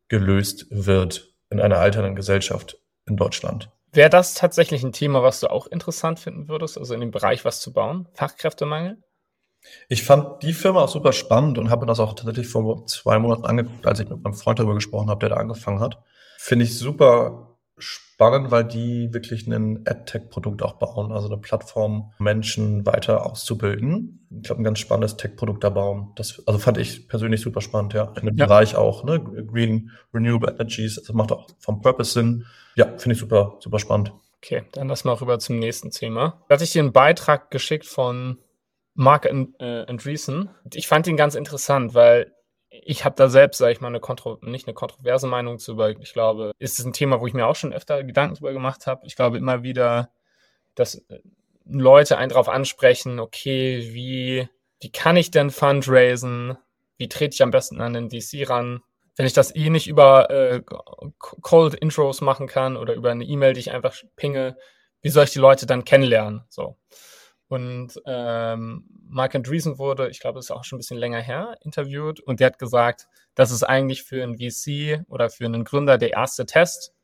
gelöst 0.08 0.66
wird 0.68 1.31
in 1.52 1.60
einer 1.60 1.78
alternden 1.78 2.16
Gesellschaft 2.16 2.78
in 3.06 3.16
Deutschland. 3.16 3.70
Wäre 3.92 4.10
das 4.10 4.34
tatsächlich 4.34 4.82
ein 4.82 4.92
Thema, 4.92 5.22
was 5.22 5.40
du 5.40 5.50
auch 5.50 5.66
interessant 5.66 6.18
finden 6.18 6.48
würdest, 6.48 6.78
also 6.78 6.94
in 6.94 7.00
dem 7.00 7.10
Bereich 7.10 7.44
was 7.44 7.60
zu 7.60 7.72
bauen? 7.72 8.08
Fachkräftemangel? 8.14 9.02
Ich 9.88 10.02
fand 10.02 10.42
die 10.42 10.54
Firma 10.54 10.82
auch 10.82 10.88
super 10.88 11.12
spannend 11.12 11.58
und 11.58 11.70
habe 11.70 11.82
mir 11.82 11.86
das 11.86 12.00
auch 12.00 12.14
tatsächlich 12.14 12.48
vor 12.48 12.86
zwei 12.86 13.18
Monaten 13.18 13.44
angeguckt, 13.44 13.86
als 13.86 14.00
ich 14.00 14.08
mit 14.08 14.22
meinem 14.22 14.34
Freund 14.34 14.58
darüber 14.58 14.74
gesprochen 14.74 15.10
habe, 15.10 15.20
der 15.20 15.28
da 15.28 15.36
angefangen 15.36 15.80
hat. 15.80 16.02
Finde 16.38 16.64
ich 16.64 16.76
super 16.76 17.51
spannend, 17.82 18.50
weil 18.50 18.64
die 18.64 19.12
wirklich 19.12 19.46
ein 19.46 19.84
AdTech-Produkt 19.86 20.62
auch 20.62 20.74
bauen, 20.74 21.12
also 21.12 21.28
eine 21.28 21.38
Plattform, 21.38 22.12
Menschen 22.18 22.86
weiter 22.86 23.26
auszubilden. 23.26 24.26
Ich 24.30 24.44
glaube, 24.44 24.62
ein 24.62 24.64
ganz 24.64 24.78
spannendes 24.78 25.16
Tech-Produkt 25.16 25.64
da 25.64 25.70
bauen. 25.70 26.12
Das, 26.16 26.42
also 26.46 26.58
fand 26.58 26.78
ich 26.78 27.08
persönlich 27.08 27.40
super 27.40 27.60
spannend, 27.60 27.94
ja. 27.94 28.12
In 28.20 28.26
dem 28.26 28.36
ja. 28.36 28.46
Bereich 28.46 28.76
auch, 28.76 29.04
ne? 29.04 29.20
Green 29.20 29.90
Renewable 30.14 30.52
Energies, 30.52 30.96
das 30.96 31.12
macht 31.12 31.32
auch 31.32 31.48
vom 31.58 31.80
Purpose 31.80 32.12
Sinn. 32.12 32.46
Ja, 32.76 32.86
finde 32.96 33.14
ich 33.14 33.18
super, 33.18 33.56
super 33.60 33.78
spannend. 33.78 34.12
Okay, 34.38 34.64
dann 34.72 34.88
lass 34.88 35.04
mal 35.04 35.14
rüber 35.14 35.38
zum 35.38 35.58
nächsten 35.58 35.90
Thema. 35.90 36.42
Da 36.48 36.54
hatte 36.54 36.64
ich 36.64 36.72
dir 36.72 36.82
einen 36.82 36.92
Beitrag 36.92 37.50
geschickt 37.50 37.86
von 37.86 38.38
Mark 38.94 39.26
äh, 39.26 39.84
Andreessen. 39.86 40.50
Ich 40.72 40.88
fand 40.88 41.06
ihn 41.06 41.16
ganz 41.16 41.34
interessant, 41.34 41.94
weil 41.94 42.32
ich 42.72 43.04
habe 43.04 43.14
da 43.16 43.28
selbst, 43.28 43.58
sage 43.58 43.72
ich 43.72 43.80
mal, 43.80 43.88
eine 43.88 44.00
Kontro 44.00 44.38
nicht 44.40 44.66
eine 44.66 44.74
kontroverse 44.74 45.26
Meinung 45.26 45.58
zu, 45.58 45.76
weil 45.76 46.00
ich 46.00 46.12
glaube, 46.12 46.52
ist 46.58 46.78
es 46.78 46.84
ein 46.84 46.94
Thema, 46.94 47.20
wo 47.20 47.26
ich 47.26 47.34
mir 47.34 47.46
auch 47.46 47.56
schon 47.56 47.72
öfter 47.72 48.02
Gedanken 48.02 48.36
drüber 48.36 48.52
gemacht 48.52 48.86
habe. 48.86 49.06
Ich 49.06 49.14
glaube 49.14 49.36
immer 49.36 49.62
wieder, 49.62 50.10
dass 50.74 50.94
äh, 50.94 51.20
Leute 51.66 52.16
einen 52.16 52.30
darauf 52.30 52.48
ansprechen, 52.48 53.20
okay, 53.20 53.90
wie, 53.92 54.48
wie 54.80 54.90
kann 54.90 55.16
ich 55.16 55.30
denn 55.30 55.50
fundraisen? 55.50 56.56
Wie 56.96 57.08
trete 57.08 57.34
ich 57.34 57.42
am 57.42 57.50
besten 57.50 57.80
an 57.80 57.92
den 57.92 58.10
VC 58.10 58.48
ran? 58.48 58.82
Wenn 59.16 59.26
ich 59.26 59.34
das 59.34 59.54
eh 59.54 59.68
nicht 59.68 59.86
über 59.86 60.30
äh, 60.30 60.62
Cold 61.18 61.74
Intros 61.74 62.22
machen 62.22 62.46
kann 62.46 62.78
oder 62.78 62.94
über 62.94 63.10
eine 63.10 63.24
E-Mail, 63.24 63.52
die 63.52 63.60
ich 63.60 63.70
einfach 63.70 63.94
pinge, 64.16 64.56
wie 65.02 65.10
soll 65.10 65.24
ich 65.24 65.32
die 65.32 65.38
Leute 65.38 65.66
dann 65.66 65.84
kennenlernen? 65.84 66.44
So. 66.48 66.78
Und 67.52 68.00
ähm, 68.06 68.84
Mark 69.10 69.34
Andreessen 69.34 69.76
wurde, 69.76 70.08
ich 70.08 70.20
glaube, 70.20 70.36
das 70.38 70.46
ist 70.46 70.50
auch 70.52 70.64
schon 70.64 70.78
ein 70.78 70.80
bisschen 70.80 70.96
länger 70.96 71.20
her, 71.20 71.54
interviewt 71.60 72.18
und 72.18 72.40
der 72.40 72.46
hat 72.46 72.58
gesagt, 72.58 73.08
das 73.34 73.50
ist 73.50 73.62
eigentlich 73.62 74.04
für 74.04 74.22
einen 74.22 74.38
VC 74.38 75.04
oder 75.10 75.28
für 75.28 75.44
einen 75.44 75.62
Gründer 75.64 75.98
der 75.98 76.12
erste 76.14 76.46
Test, 76.46 76.94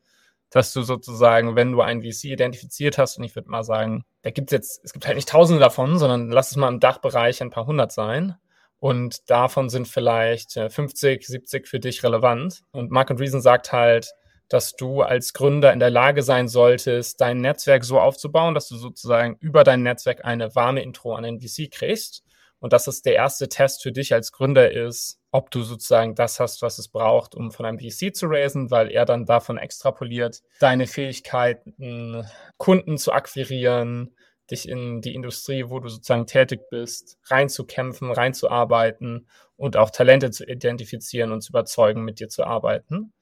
dass 0.48 0.72
du 0.72 0.80
sozusagen, 0.80 1.54
wenn 1.54 1.72
du 1.72 1.82
einen 1.82 2.00
VC 2.00 2.30
identifiziert 2.30 2.96
hast, 2.96 3.18
und 3.18 3.24
ich 3.24 3.36
würde 3.36 3.50
mal 3.50 3.62
sagen, 3.62 4.06
da 4.22 4.30
gibt 4.30 4.50
es 4.50 4.52
jetzt, 4.52 4.80
es 4.84 4.94
gibt 4.94 5.06
halt 5.06 5.16
nicht 5.16 5.28
tausende 5.28 5.60
davon, 5.60 5.98
sondern 5.98 6.30
lass 6.30 6.50
es 6.50 6.56
mal 6.56 6.68
im 6.68 6.80
Dachbereich 6.80 7.42
ein 7.42 7.50
paar 7.50 7.66
hundert 7.66 7.92
sein. 7.92 8.36
Und 8.78 9.28
davon 9.28 9.68
sind 9.68 9.86
vielleicht 9.86 10.52
50, 10.52 11.20
äh, 11.20 11.26
70 11.26 11.68
für 11.68 11.78
dich 11.78 12.02
relevant. 12.02 12.62
Und 12.70 12.90
Mark 12.90 13.10
and 13.10 13.20
Reason 13.20 13.42
sagt 13.42 13.70
halt, 13.74 14.14
dass 14.48 14.76
du 14.76 15.02
als 15.02 15.32
Gründer 15.34 15.72
in 15.72 15.80
der 15.80 15.90
Lage 15.90 16.22
sein 16.22 16.48
solltest, 16.48 17.20
dein 17.20 17.40
Netzwerk 17.40 17.84
so 17.84 18.00
aufzubauen, 18.00 18.54
dass 18.54 18.68
du 18.68 18.76
sozusagen 18.76 19.36
über 19.40 19.64
dein 19.64 19.82
Netzwerk 19.82 20.24
eine 20.24 20.54
warme 20.54 20.82
Intro 20.82 21.14
an 21.14 21.24
den 21.24 21.40
VC 21.40 21.70
kriegst. 21.70 22.24
Und 22.60 22.72
dass 22.72 22.88
es 22.88 23.02
der 23.02 23.14
erste 23.14 23.48
Test 23.48 23.84
für 23.84 23.92
dich 23.92 24.12
als 24.12 24.32
Gründer 24.32 24.72
ist, 24.72 25.20
ob 25.30 25.52
du 25.52 25.62
sozusagen 25.62 26.16
das 26.16 26.40
hast, 26.40 26.60
was 26.60 26.78
es 26.78 26.88
braucht, 26.88 27.36
um 27.36 27.52
von 27.52 27.64
einem 27.66 27.78
VC 27.78 28.14
zu 28.14 28.26
raisen, 28.26 28.72
weil 28.72 28.90
er 28.90 29.04
dann 29.04 29.26
davon 29.26 29.58
extrapoliert, 29.58 30.42
deine 30.58 30.88
Fähigkeiten, 30.88 32.26
Kunden 32.56 32.98
zu 32.98 33.12
akquirieren, 33.12 34.16
dich 34.50 34.68
in 34.68 35.00
die 35.02 35.14
Industrie, 35.14 35.68
wo 35.68 35.78
du 35.78 35.88
sozusagen 35.88 36.26
tätig 36.26 36.62
bist, 36.70 37.18
reinzukämpfen, 37.26 38.10
reinzuarbeiten 38.10 39.28
und 39.56 39.76
auch 39.76 39.90
Talente 39.90 40.30
zu 40.30 40.44
identifizieren 40.44 41.32
und 41.32 41.42
zu 41.42 41.52
überzeugen, 41.52 42.02
mit 42.02 42.18
dir 42.18 42.28
zu 42.28 42.44
arbeiten. 42.44 43.12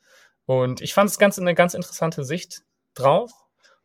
Und 0.47 0.81
ich 0.81 0.95
fand 0.95 1.11
es 1.11 1.19
ganz 1.19 1.39
eine 1.39 1.55
ganz 1.55 1.75
interessante 1.75 2.25
Sicht 2.25 2.63
drauf, 2.95 3.31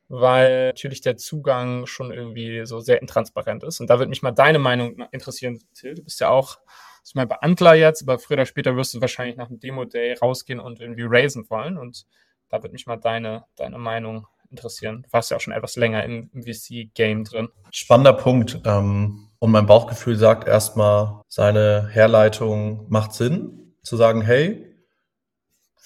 weil 0.07 0.67
natürlich 0.67 1.01
der 1.01 1.17
Zugang 1.17 1.85
schon 1.87 2.11
irgendwie 2.11 2.65
so 2.65 2.79
sehr 2.79 3.01
intransparent 3.01 3.63
ist. 3.63 3.79
Und 3.79 3.89
da 3.89 3.97
würde 3.97 4.09
mich 4.09 4.21
mal 4.21 4.31
deine 4.31 4.59
Meinung 4.59 4.99
interessieren, 5.11 5.59
Till. 5.73 5.95
Du 5.95 6.03
bist 6.03 6.19
ja 6.19 6.29
auch, 6.29 6.59
ich 7.05 7.15
meine, 7.15 7.27
bei 7.27 7.37
Antler 7.37 7.73
jetzt, 7.73 8.03
aber 8.03 8.19
früher 8.19 8.37
oder 8.37 8.45
später 8.45 8.75
wirst 8.75 8.93
du 8.93 9.01
wahrscheinlich 9.01 9.37
nach 9.37 9.47
dem 9.47 9.59
Demo-Day 9.59 10.13
rausgehen 10.21 10.59
und 10.59 10.79
irgendwie 10.79 11.05
raisen 11.05 11.49
wollen. 11.49 11.77
Und 11.77 12.05
da 12.49 12.61
würde 12.61 12.73
mich 12.73 12.85
mal 12.85 12.97
deine, 12.97 13.45
deine 13.55 13.79
Meinung 13.79 14.27
interessieren. 14.51 15.03
Du 15.03 15.13
warst 15.13 15.31
ja 15.31 15.37
auch 15.37 15.41
schon 15.41 15.53
etwas 15.53 15.77
länger 15.77 16.03
im, 16.03 16.29
im 16.33 16.43
VC-Game 16.43 17.23
drin. 17.23 17.49
Spannender 17.71 18.13
Punkt. 18.13 18.59
Ähm, 18.65 19.29
und 19.39 19.51
mein 19.51 19.65
Bauchgefühl 19.65 20.17
sagt 20.17 20.47
erstmal, 20.47 21.21
seine 21.27 21.87
Herleitung 21.87 22.85
macht 22.89 23.13
Sinn, 23.13 23.73
zu 23.81 23.97
sagen, 23.97 24.21
hey, 24.21 24.70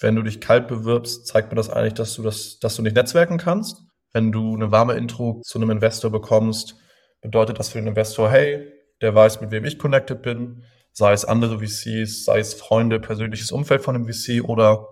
wenn 0.00 0.14
du 0.14 0.22
dich 0.22 0.40
kalt 0.40 0.68
bewirbst, 0.68 1.26
zeigt 1.26 1.50
mir 1.50 1.56
das 1.56 1.70
eigentlich, 1.70 1.94
dass 1.94 2.14
du 2.14 2.22
das, 2.22 2.58
dass 2.58 2.76
du 2.76 2.82
nicht 2.82 2.96
netzwerken 2.96 3.38
kannst. 3.38 3.82
Wenn 4.12 4.32
du 4.32 4.54
eine 4.54 4.70
warme 4.70 4.94
Intro 4.94 5.40
zu 5.42 5.58
einem 5.58 5.70
Investor 5.70 6.10
bekommst, 6.10 6.76
bedeutet 7.20 7.58
das 7.58 7.70
für 7.70 7.78
den 7.78 7.88
Investor, 7.88 8.30
hey, 8.30 8.72
der 9.00 9.14
weiß, 9.14 9.40
mit 9.40 9.50
wem 9.50 9.64
ich 9.64 9.78
connected 9.78 10.22
bin, 10.22 10.64
sei 10.92 11.12
es 11.12 11.24
andere 11.24 11.58
VCs, 11.58 12.24
sei 12.24 12.38
es 12.38 12.54
Freunde, 12.54 13.00
persönliches 13.00 13.52
Umfeld 13.52 13.82
von 13.82 13.94
dem 13.94 14.06
VC 14.06 14.42
oder 14.42 14.88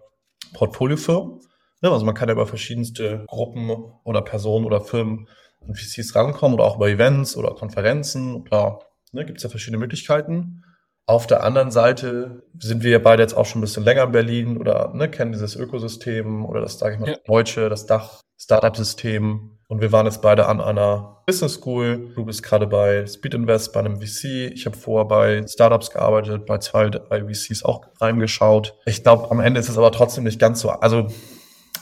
Portfoliofirmen. 0.52 1.40
Ne, 1.80 1.90
also 1.90 2.04
man 2.04 2.14
kann 2.14 2.28
ja 2.28 2.34
über 2.34 2.46
verschiedenste 2.46 3.24
Gruppen 3.26 3.70
oder 4.04 4.22
Personen 4.22 4.64
oder 4.64 4.80
Firmen 4.80 5.28
an 5.66 5.74
VCs 5.74 6.14
rankommen 6.14 6.54
oder 6.54 6.64
auch 6.64 6.76
über 6.76 6.88
Events 6.88 7.36
oder 7.36 7.54
Konferenzen 7.54 8.34
oder 8.34 8.80
ne, 9.12 9.24
gibt 9.24 9.38
es 9.38 9.44
ja 9.44 9.50
verschiedene 9.50 9.78
Möglichkeiten. 9.78 10.63
Auf 11.06 11.26
der 11.26 11.44
anderen 11.44 11.70
Seite 11.70 12.44
sind 12.58 12.82
wir 12.82 12.92
ja 12.92 12.98
beide 12.98 13.22
jetzt 13.22 13.36
auch 13.36 13.44
schon 13.44 13.58
ein 13.58 13.62
bisschen 13.62 13.84
länger 13.84 14.04
in 14.04 14.12
Berlin 14.12 14.56
oder 14.56 14.92
ne, 14.94 15.10
kennen 15.10 15.32
dieses 15.32 15.54
Ökosystem 15.54 16.46
oder 16.46 16.62
das, 16.62 16.78
sage 16.78 16.94
ich 16.94 17.00
mal, 17.00 17.10
ja. 17.10 17.16
Deutsche, 17.26 17.68
das 17.68 17.86
Dach, 17.86 18.20
Startup-System. 18.38 19.58
Und 19.68 19.80
wir 19.80 19.92
waren 19.92 20.06
jetzt 20.06 20.22
beide 20.22 20.46
an 20.46 20.60
einer 20.60 21.22
Business 21.26 21.54
School. 21.54 22.12
Du 22.14 22.24
bist 22.24 22.42
gerade 22.42 22.66
bei 22.66 23.06
Speed 23.06 23.34
Invest, 23.34 23.72
bei 23.72 23.80
einem 23.80 24.00
VC. 24.00 24.52
Ich 24.52 24.64
habe 24.64 24.76
vorher 24.76 25.06
bei 25.06 25.46
Startups 25.46 25.90
gearbeitet, 25.90 26.46
bei 26.46 26.58
zwei, 26.58 26.88
drei 26.88 27.24
VCs 27.24 27.64
auch 27.64 27.82
reingeschaut. 28.00 28.78
Ich 28.86 29.02
glaube, 29.02 29.30
am 29.30 29.40
Ende 29.40 29.60
ist 29.60 29.68
es 29.68 29.76
aber 29.76 29.92
trotzdem 29.92 30.24
nicht 30.24 30.38
ganz 30.38 30.60
so. 30.60 30.70
Also, 30.70 31.08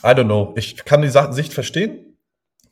I 0.05 0.09
don't 0.09 0.25
know. 0.25 0.53
Ich 0.57 0.85
kann 0.85 1.03
die 1.03 1.11
Sicht 1.11 1.53
verstehen 1.53 2.12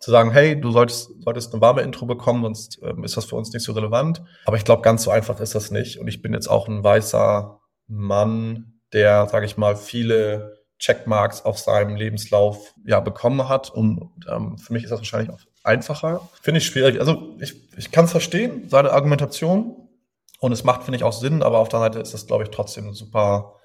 zu 0.01 0.11
sagen, 0.11 0.33
hey, 0.33 0.59
du 0.59 0.73
solltest, 0.73 1.11
solltest 1.23 1.53
eine 1.53 1.61
warme 1.61 1.83
Intro 1.83 2.07
bekommen, 2.07 2.43
sonst 2.43 2.81
ähm, 2.83 3.05
ist 3.05 3.17
das 3.17 3.27
für 3.27 3.37
uns 3.37 3.53
nicht 3.53 3.63
so 3.63 3.73
relevant. 3.73 4.23
Aber 4.47 4.57
ich 4.57 4.65
glaube, 4.65 4.83
ganz 4.83 5.05
so 5.05 5.11
einfach 5.11 5.39
ist 5.41 5.55
das 5.55 5.71
nicht. 5.71 5.99
Und 5.99 6.09
ich 6.09 6.23
bin 6.23 6.33
jetzt 6.33 6.49
auch 6.49 6.69
ein 6.69 6.83
weißer 6.83 7.61
Mann, 7.87 8.81
der, 8.93 9.29
sage 9.29 9.47
ich 9.47 9.59
mal, 9.59 9.77
viele 9.77 10.59
Checkmarks 10.79 11.45
auf 11.45 11.59
seinem 11.59 11.97
Lebenslauf 11.97 12.75
ja 12.87 13.01
bekommen 13.01 13.49
hat. 13.49 13.69
Und 13.71 14.11
ähm, 14.27 14.57
für 14.57 14.73
mich 14.73 14.85
ist 14.85 14.91
das 14.91 15.01
wahrscheinlich 15.01 15.31
auch 15.31 15.41
einfacher. 15.63 16.29
Finde 16.41 16.59
ich 16.59 16.67
schwierig. 16.67 16.99
Also 16.99 17.37
ich, 17.39 17.55
ich 17.77 17.91
kann 17.91 18.07
es 18.07 18.11
verstehen, 18.11 18.69
seine 18.69 18.93
Argumentation. 18.93 19.77
Und 20.39 20.53
es 20.53 20.65
macht, 20.65 20.85
finde 20.85 20.97
ich, 20.97 21.05
auch 21.05 21.13
Sinn, 21.13 21.43
aber 21.43 21.59
auf 21.59 21.69
der 21.69 21.81
Seite 21.81 21.99
ist 21.99 22.15
das, 22.15 22.27
glaube 22.27 22.45
ich, 22.45 22.49
trotzdem 22.49 22.95
super 22.95 23.57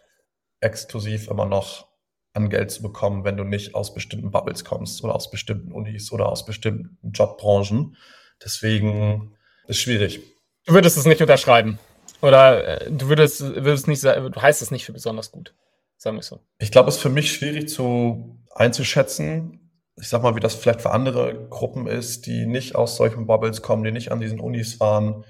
exklusiv 0.60 1.30
immer 1.30 1.46
noch 1.46 1.88
an 2.36 2.50
Geld 2.50 2.72
zu 2.72 2.82
bekommen, 2.82 3.24
wenn 3.24 3.38
du 3.38 3.44
nicht 3.44 3.76
aus 3.76 3.94
bestimmten 3.94 4.32
Bubbles 4.32 4.66
kommst 4.66 5.04
oder 5.04 5.16
aus 5.16 5.32
bestimmten 5.32 5.72
Unis 5.72 6.12
oder 6.12 6.30
aus 6.30 6.46
bestimmten 6.46 6.98
Jobbranchen. 7.12 7.96
Deswegen 8.44 9.36
ist 9.68 9.80
schwierig. 9.80 10.22
Du 10.66 10.74
würdest 10.74 10.98
es 10.98 11.06
nicht 11.06 11.22
unterschreiben. 11.22 11.80
Oder 12.22 12.82
äh, 12.82 12.92
du 12.92 13.08
würdest, 13.08 13.42
würdest 13.42 13.88
nicht 13.88 14.04
du 14.04 14.42
heißt 14.42 14.62
es 14.62 14.72
nicht 14.72 14.86
für 14.86 14.94
besonders 14.94 15.32
gut. 15.32 15.54
Sagen 15.98 16.18
wir 16.18 16.24
so. 16.24 16.40
Ich 16.60 16.72
glaube, 16.72 16.90
es 16.90 16.96
ist 16.96 17.02
für 17.02 17.10
mich 17.10 17.32
schwierig 17.32 17.70
zu 17.70 18.38
einzuschätzen. 18.54 19.72
Ich 19.98 20.10
sag 20.10 20.24
mal, 20.24 20.36
wie 20.36 20.42
das 20.42 20.56
vielleicht 20.56 20.82
für 20.82 20.92
andere 20.92 21.48
Gruppen 21.50 21.88
ist, 21.88 22.26
die 22.26 22.46
nicht 22.46 22.76
aus 22.76 22.98
solchen 22.98 23.28
Bubbles 23.28 23.62
kommen, 23.62 23.84
die 23.84 23.92
nicht 23.92 24.12
an 24.12 24.20
diesen 24.20 24.42
Unis 24.42 24.80
waren, 24.80 25.24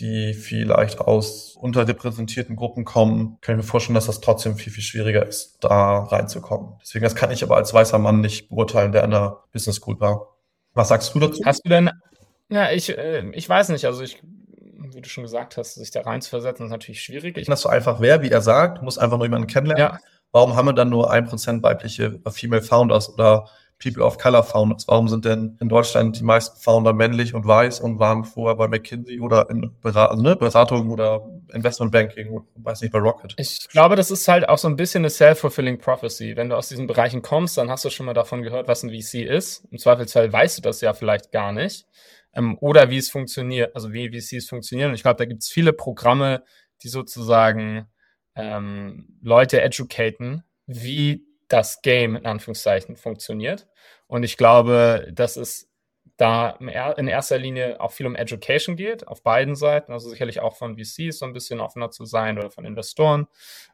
die 0.00 0.34
vielleicht 0.34 1.00
aus 1.00 1.56
unterrepräsentierten 1.56 2.56
Gruppen 2.56 2.84
kommen, 2.84 3.38
kann 3.40 3.54
ich 3.54 3.64
mir 3.64 3.68
vorstellen, 3.68 3.94
dass 3.94 4.06
das 4.06 4.20
trotzdem 4.20 4.56
viel, 4.56 4.72
viel 4.72 4.82
schwieriger 4.82 5.26
ist, 5.26 5.58
da 5.60 6.04
reinzukommen. 6.04 6.74
Deswegen, 6.80 7.04
das 7.04 7.14
kann 7.14 7.30
ich 7.30 7.44
aber 7.44 7.56
als 7.56 7.74
weißer 7.74 7.98
Mann 7.98 8.20
nicht 8.20 8.48
beurteilen, 8.48 8.92
der 8.92 9.04
in 9.04 9.10
der 9.10 9.40
Business 9.52 9.76
School 9.76 10.00
war. 10.00 10.28
Was 10.72 10.88
sagst 10.88 11.14
du 11.14 11.20
dazu? 11.20 11.42
Hast 11.44 11.64
du 11.64 11.68
denn, 11.68 11.90
ja, 12.48 12.70
ich, 12.70 12.96
äh, 12.96 13.30
ich 13.32 13.48
weiß 13.48 13.68
nicht, 13.68 13.84
also 13.84 14.02
ich, 14.02 14.22
wie 14.22 15.00
du 15.00 15.08
schon 15.08 15.24
gesagt 15.24 15.56
hast, 15.56 15.74
sich 15.74 15.90
da 15.90 16.00
reinzuversetzen, 16.00 16.66
ist 16.66 16.72
natürlich 16.72 17.02
schwierig. 17.02 17.36
Ich, 17.36 17.46
dass 17.46 17.60
so 17.60 17.68
einfach 17.68 18.00
wäre, 18.00 18.22
wie 18.22 18.30
er 18.30 18.40
sagt, 18.40 18.82
muss 18.82 18.98
einfach 18.98 19.18
nur 19.18 19.26
jemanden 19.26 19.46
kennenlernen. 19.46 19.94
Ja. 19.94 20.00
Warum 20.32 20.56
haben 20.56 20.66
wir 20.66 20.72
dann 20.72 20.88
nur 20.88 21.10
ein 21.10 21.26
Prozent 21.26 21.62
weibliche 21.62 22.20
Female 22.30 22.62
Founders 22.62 23.12
oder 23.12 23.48
People 23.82 24.04
of 24.04 24.18
Color 24.18 24.44
Founders? 24.44 24.86
Warum 24.86 25.08
sind 25.08 25.24
denn 25.24 25.56
in 25.60 25.68
Deutschland 25.68 26.18
die 26.18 26.24
meisten 26.24 26.60
Founder 26.60 26.92
männlich 26.92 27.34
und 27.34 27.46
weiß 27.46 27.80
und 27.80 27.98
waren 27.98 28.24
vorher 28.24 28.56
bei 28.56 28.68
McKinsey 28.68 29.20
oder 29.20 29.48
in 29.50 29.70
Berat 29.80 30.10
also, 30.10 30.22
ne, 30.22 30.36
Beratung 30.36 30.90
oder 30.90 31.26
Investment 31.52 31.90
Banking, 31.90 32.40
weiß 32.56 32.82
nicht, 32.82 32.92
bei 32.92 32.98
Rocket? 32.98 33.34
Ich 33.38 33.68
glaube, 33.70 33.96
das 33.96 34.10
ist 34.10 34.28
halt 34.28 34.48
auch 34.48 34.58
so 34.58 34.68
ein 34.68 34.76
bisschen 34.76 35.00
eine 35.00 35.10
self-fulfilling 35.10 35.78
prophecy. 35.78 36.36
Wenn 36.36 36.50
du 36.50 36.56
aus 36.56 36.68
diesen 36.68 36.86
Bereichen 36.86 37.22
kommst, 37.22 37.56
dann 37.56 37.70
hast 37.70 37.84
du 37.84 37.90
schon 37.90 38.06
mal 38.06 38.14
davon 38.14 38.42
gehört, 38.42 38.68
was 38.68 38.82
ein 38.82 38.90
VC 38.90 39.26
ist. 39.26 39.66
Im 39.70 39.78
Zweifelsfall 39.78 40.32
weißt 40.32 40.58
du 40.58 40.62
das 40.62 40.80
ja 40.82 40.92
vielleicht 40.92 41.32
gar 41.32 41.52
nicht. 41.52 41.86
Ähm, 42.34 42.58
oder 42.60 42.90
wie 42.90 42.98
es 42.98 43.10
funktioniert, 43.10 43.74
also 43.74 43.92
wie 43.92 44.10
VCs 44.10 44.48
funktionieren. 44.48 44.90
Und 44.90 44.94
ich 44.94 45.02
glaube, 45.02 45.16
da 45.16 45.24
gibt 45.24 45.42
es 45.42 45.48
viele 45.48 45.72
Programme, 45.72 46.44
die 46.82 46.88
sozusagen 46.88 47.86
ähm, 48.36 49.18
Leute 49.22 49.62
educaten, 49.62 50.44
wie 50.66 51.24
das 51.50 51.82
Game 51.82 52.16
in 52.16 52.24
Anführungszeichen 52.24 52.96
funktioniert. 52.96 53.68
Und 54.06 54.22
ich 54.22 54.36
glaube, 54.38 55.08
dass 55.12 55.36
es 55.36 55.68
da 56.16 56.50
in 56.50 57.08
erster 57.08 57.38
Linie 57.38 57.80
auch 57.80 57.92
viel 57.92 58.06
um 58.06 58.14
Education 58.14 58.76
geht, 58.76 59.08
auf 59.08 59.22
beiden 59.22 59.56
Seiten, 59.56 59.92
also 59.92 60.10
sicherlich 60.10 60.40
auch 60.40 60.54
von 60.54 60.76
VCs 60.76 61.18
so 61.18 61.24
ein 61.24 61.32
bisschen 61.32 61.60
offener 61.60 61.90
zu 61.90 62.04
sein 62.04 62.38
oder 62.38 62.50
von 62.50 62.66
Investoren. 62.66 63.26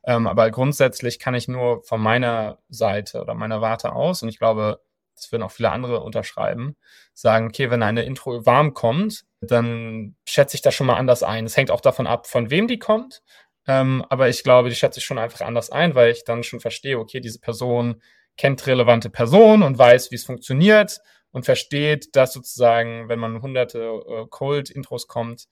Ähm, 0.04 0.28
aber 0.28 0.50
grundsätzlich 0.52 1.18
kann 1.18 1.34
ich 1.34 1.48
nur 1.48 1.82
von 1.82 2.00
meiner 2.00 2.58
Seite 2.68 3.20
oder 3.20 3.34
meiner 3.34 3.60
Warte 3.62 3.92
aus, 3.92 4.22
und 4.22 4.28
ich 4.28 4.38
glaube, 4.38 4.80
das 5.16 5.32
würden 5.32 5.42
auch 5.42 5.50
viele 5.50 5.72
andere 5.72 6.00
unterschreiben, 6.00 6.76
sagen, 7.14 7.48
okay, 7.48 7.70
wenn 7.70 7.82
eine 7.82 8.04
Intro 8.04 8.46
warm 8.46 8.74
kommt, 8.74 9.24
dann 9.40 10.14
schätze 10.24 10.56
ich 10.56 10.62
das 10.62 10.74
schon 10.74 10.86
mal 10.86 10.96
anders 10.96 11.22
ein. 11.22 11.46
Es 11.46 11.56
hängt 11.56 11.70
auch 11.70 11.80
davon 11.80 12.06
ab, 12.06 12.26
von 12.26 12.50
wem 12.50 12.68
die 12.68 12.78
kommt. 12.78 13.22
Ähm, 13.66 14.04
aber 14.08 14.28
ich 14.28 14.42
glaube, 14.42 14.68
die 14.68 14.74
schätze 14.74 15.00
ich 15.00 15.04
schon 15.04 15.18
einfach 15.18 15.40
anders 15.40 15.70
ein, 15.70 15.94
weil 15.94 16.12
ich 16.12 16.24
dann 16.24 16.42
schon 16.42 16.60
verstehe, 16.60 16.98
okay, 16.98 17.20
diese 17.20 17.40
Person 17.40 18.00
kennt 18.36 18.66
relevante 18.66 19.10
Personen 19.10 19.62
und 19.62 19.78
weiß, 19.78 20.10
wie 20.10 20.16
es 20.16 20.24
funktioniert 20.24 21.00
und 21.32 21.44
versteht, 21.44 22.14
dass 22.14 22.32
sozusagen, 22.32 23.08
wenn 23.08 23.18
man 23.18 23.42
hunderte 23.42 23.80
äh, 23.80 24.26
Cold-Intros 24.28 25.08
kommt, 25.08 25.46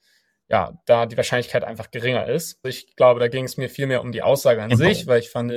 ja, 0.47 0.79
da 0.85 1.05
die 1.05 1.17
Wahrscheinlichkeit 1.17 1.63
einfach 1.63 1.91
geringer 1.91 2.27
ist. 2.27 2.59
Ich 2.63 2.95
glaube, 2.95 3.19
da 3.19 3.27
ging 3.27 3.45
es 3.45 3.57
mir 3.57 3.69
viel 3.69 3.87
mehr 3.87 4.01
um 4.01 4.11
die 4.11 4.21
Aussage 4.21 4.61
an 4.61 4.69
mhm. 4.69 4.75
sich, 4.75 5.07
weil 5.07 5.19
ich 5.19 5.29
fand, 5.29 5.51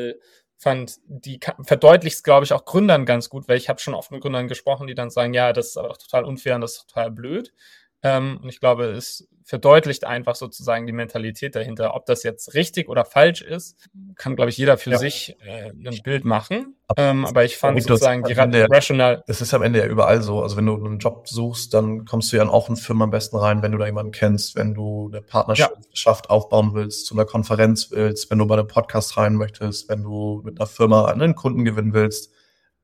fand 0.56 0.96
die 1.06 1.40
verdeutlicht 1.62 2.24
glaube 2.24 2.44
ich, 2.44 2.52
auch 2.52 2.64
Gründern 2.64 3.04
ganz 3.04 3.28
gut, 3.28 3.48
weil 3.48 3.58
ich 3.58 3.68
habe 3.68 3.80
schon 3.80 3.94
oft 3.94 4.10
mit 4.10 4.22
Gründern 4.22 4.48
gesprochen, 4.48 4.86
die 4.86 4.94
dann 4.94 5.10
sagen, 5.10 5.34
ja, 5.34 5.52
das 5.52 5.68
ist 5.68 5.76
aber 5.76 5.94
total 5.94 6.24
unfair 6.24 6.54
und 6.54 6.62
das 6.62 6.76
ist 6.76 6.88
total 6.88 7.10
blöd. 7.10 7.52
Ähm, 8.02 8.38
und 8.42 8.48
ich 8.48 8.60
glaube, 8.60 8.86
es 8.86 9.28
verdeutlicht 9.42 10.04
einfach 10.04 10.34
sozusagen 10.34 10.86
die 10.86 10.92
Mentalität 10.92 11.56
dahinter. 11.56 11.94
Ob 11.94 12.04
das 12.06 12.22
jetzt 12.22 12.54
richtig 12.54 12.88
oder 12.88 13.04
falsch 13.04 13.40
ist, 13.40 13.88
kann, 14.14 14.36
glaube 14.36 14.50
ich, 14.50 14.58
jeder 14.58 14.76
für 14.76 14.90
ja. 14.90 14.98
sich 14.98 15.36
äh, 15.40 15.70
ein 15.70 16.02
Bild 16.04 16.24
machen. 16.24 16.76
Ähm, 16.96 17.24
aber 17.24 17.44
ich 17.44 17.56
fand 17.56 17.82
sozusagen 17.82 18.22
die 18.24 18.34
Rational. 18.34 19.24
Es 19.26 19.40
ist 19.40 19.54
am 19.54 19.62
Ende 19.62 19.80
ja 19.80 19.86
überall 19.86 20.22
so. 20.22 20.42
Also 20.42 20.56
wenn 20.56 20.66
du 20.66 20.76
einen 20.76 20.98
Job 20.98 21.28
suchst, 21.28 21.72
dann 21.72 22.04
kommst 22.04 22.30
du 22.30 22.36
ja 22.36 22.46
auch 22.46 22.68
in 22.68 22.76
Firmen 22.76 23.04
am 23.04 23.10
besten 23.10 23.36
rein, 23.36 23.62
wenn 23.62 23.72
du 23.72 23.78
da 23.78 23.86
jemanden 23.86 24.12
kennst, 24.12 24.54
wenn 24.54 24.74
du 24.74 25.08
eine 25.10 25.22
Partnerschaft 25.22 26.26
ja. 26.26 26.30
aufbauen 26.30 26.74
willst, 26.74 27.06
zu 27.06 27.14
einer 27.14 27.24
Konferenz 27.24 27.90
willst, 27.90 28.30
wenn 28.30 28.38
du 28.38 28.46
bei 28.46 28.54
einem 28.54 28.68
Podcast 28.68 29.16
rein 29.16 29.34
möchtest, 29.34 29.88
wenn 29.88 30.02
du 30.02 30.42
mit 30.44 30.60
einer 30.60 30.66
Firma 30.66 31.06
einen 31.06 31.34
Kunden 31.34 31.64
gewinnen 31.64 31.94
willst 31.94 32.32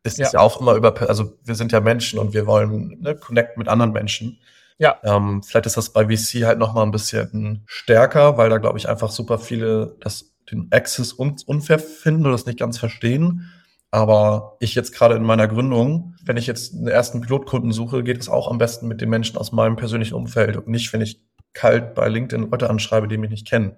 es 0.05 0.19
ja. 0.19 0.27
ist 0.27 0.33
ja 0.35 0.41
auch 0.41 0.61
immer 0.61 0.75
über, 0.75 0.95
also 1.09 1.33
wir 1.45 1.55
sind 1.55 1.73
ja 1.73 1.81
Menschen 1.81 2.19
und 2.19 2.35
wir 2.35 2.47
wollen 2.47 3.01
ne, 3.01 3.17
connect 3.17 3.57
mit 3.57 3.69
anderen 3.69 3.93
Menschen. 3.93 4.39
Ja. 4.79 4.99
Ähm, 5.05 5.43
vielleicht 5.43 5.67
ist 5.67 5.77
das 5.77 5.91
bei 5.91 6.07
VC 6.07 6.45
halt 6.45 6.59
noch 6.59 6.75
mal 6.75 6.83
ein 6.83 6.91
bisschen 6.91 7.63
stärker, 7.67 8.37
weil 8.37 8.51
da 8.51 8.59
glaube 8.59 8.79
ich 8.79 8.89
einfach 8.89 9.11
super 9.11 9.39
viele 9.39 9.97
das 10.01 10.35
den 10.51 10.69
Access 10.73 11.19
un 11.19 11.37
unfair 11.47 11.79
finden 11.79 12.23
oder 12.23 12.33
das 12.33 12.47
nicht 12.47 12.59
ganz 12.59 12.79
verstehen. 12.79 13.51
Aber 13.91 14.57
ich 14.59 14.75
jetzt 14.75 14.93
gerade 14.93 15.15
in 15.15 15.23
meiner 15.23 15.47
Gründung, 15.47 16.17
wenn 16.25 16.37
ich 16.37 16.49
jetzt 16.49 16.75
einen 16.75 16.89
ersten 16.89 17.21
Pilotkunden 17.21 17.71
suche, 17.71 18.03
geht 18.03 18.21
es 18.21 18.29
auch 18.29 18.51
am 18.51 18.59
besten 18.59 18.89
mit 18.89 19.01
den 19.01 19.09
Menschen 19.09 19.39
aus 19.39 19.53
meinem 19.53 19.77
persönlichen 19.77 20.15
Umfeld 20.15 20.57
und 20.57 20.67
nicht, 20.67 20.93
wenn 20.93 21.01
ich 21.01 21.23
kalt 21.53 21.95
bei 21.95 22.09
LinkedIn 22.09 22.51
Leute 22.51 22.69
anschreibe, 22.69 23.07
die 23.07 23.19
mich 23.19 23.31
nicht 23.31 23.47
kennen. 23.47 23.77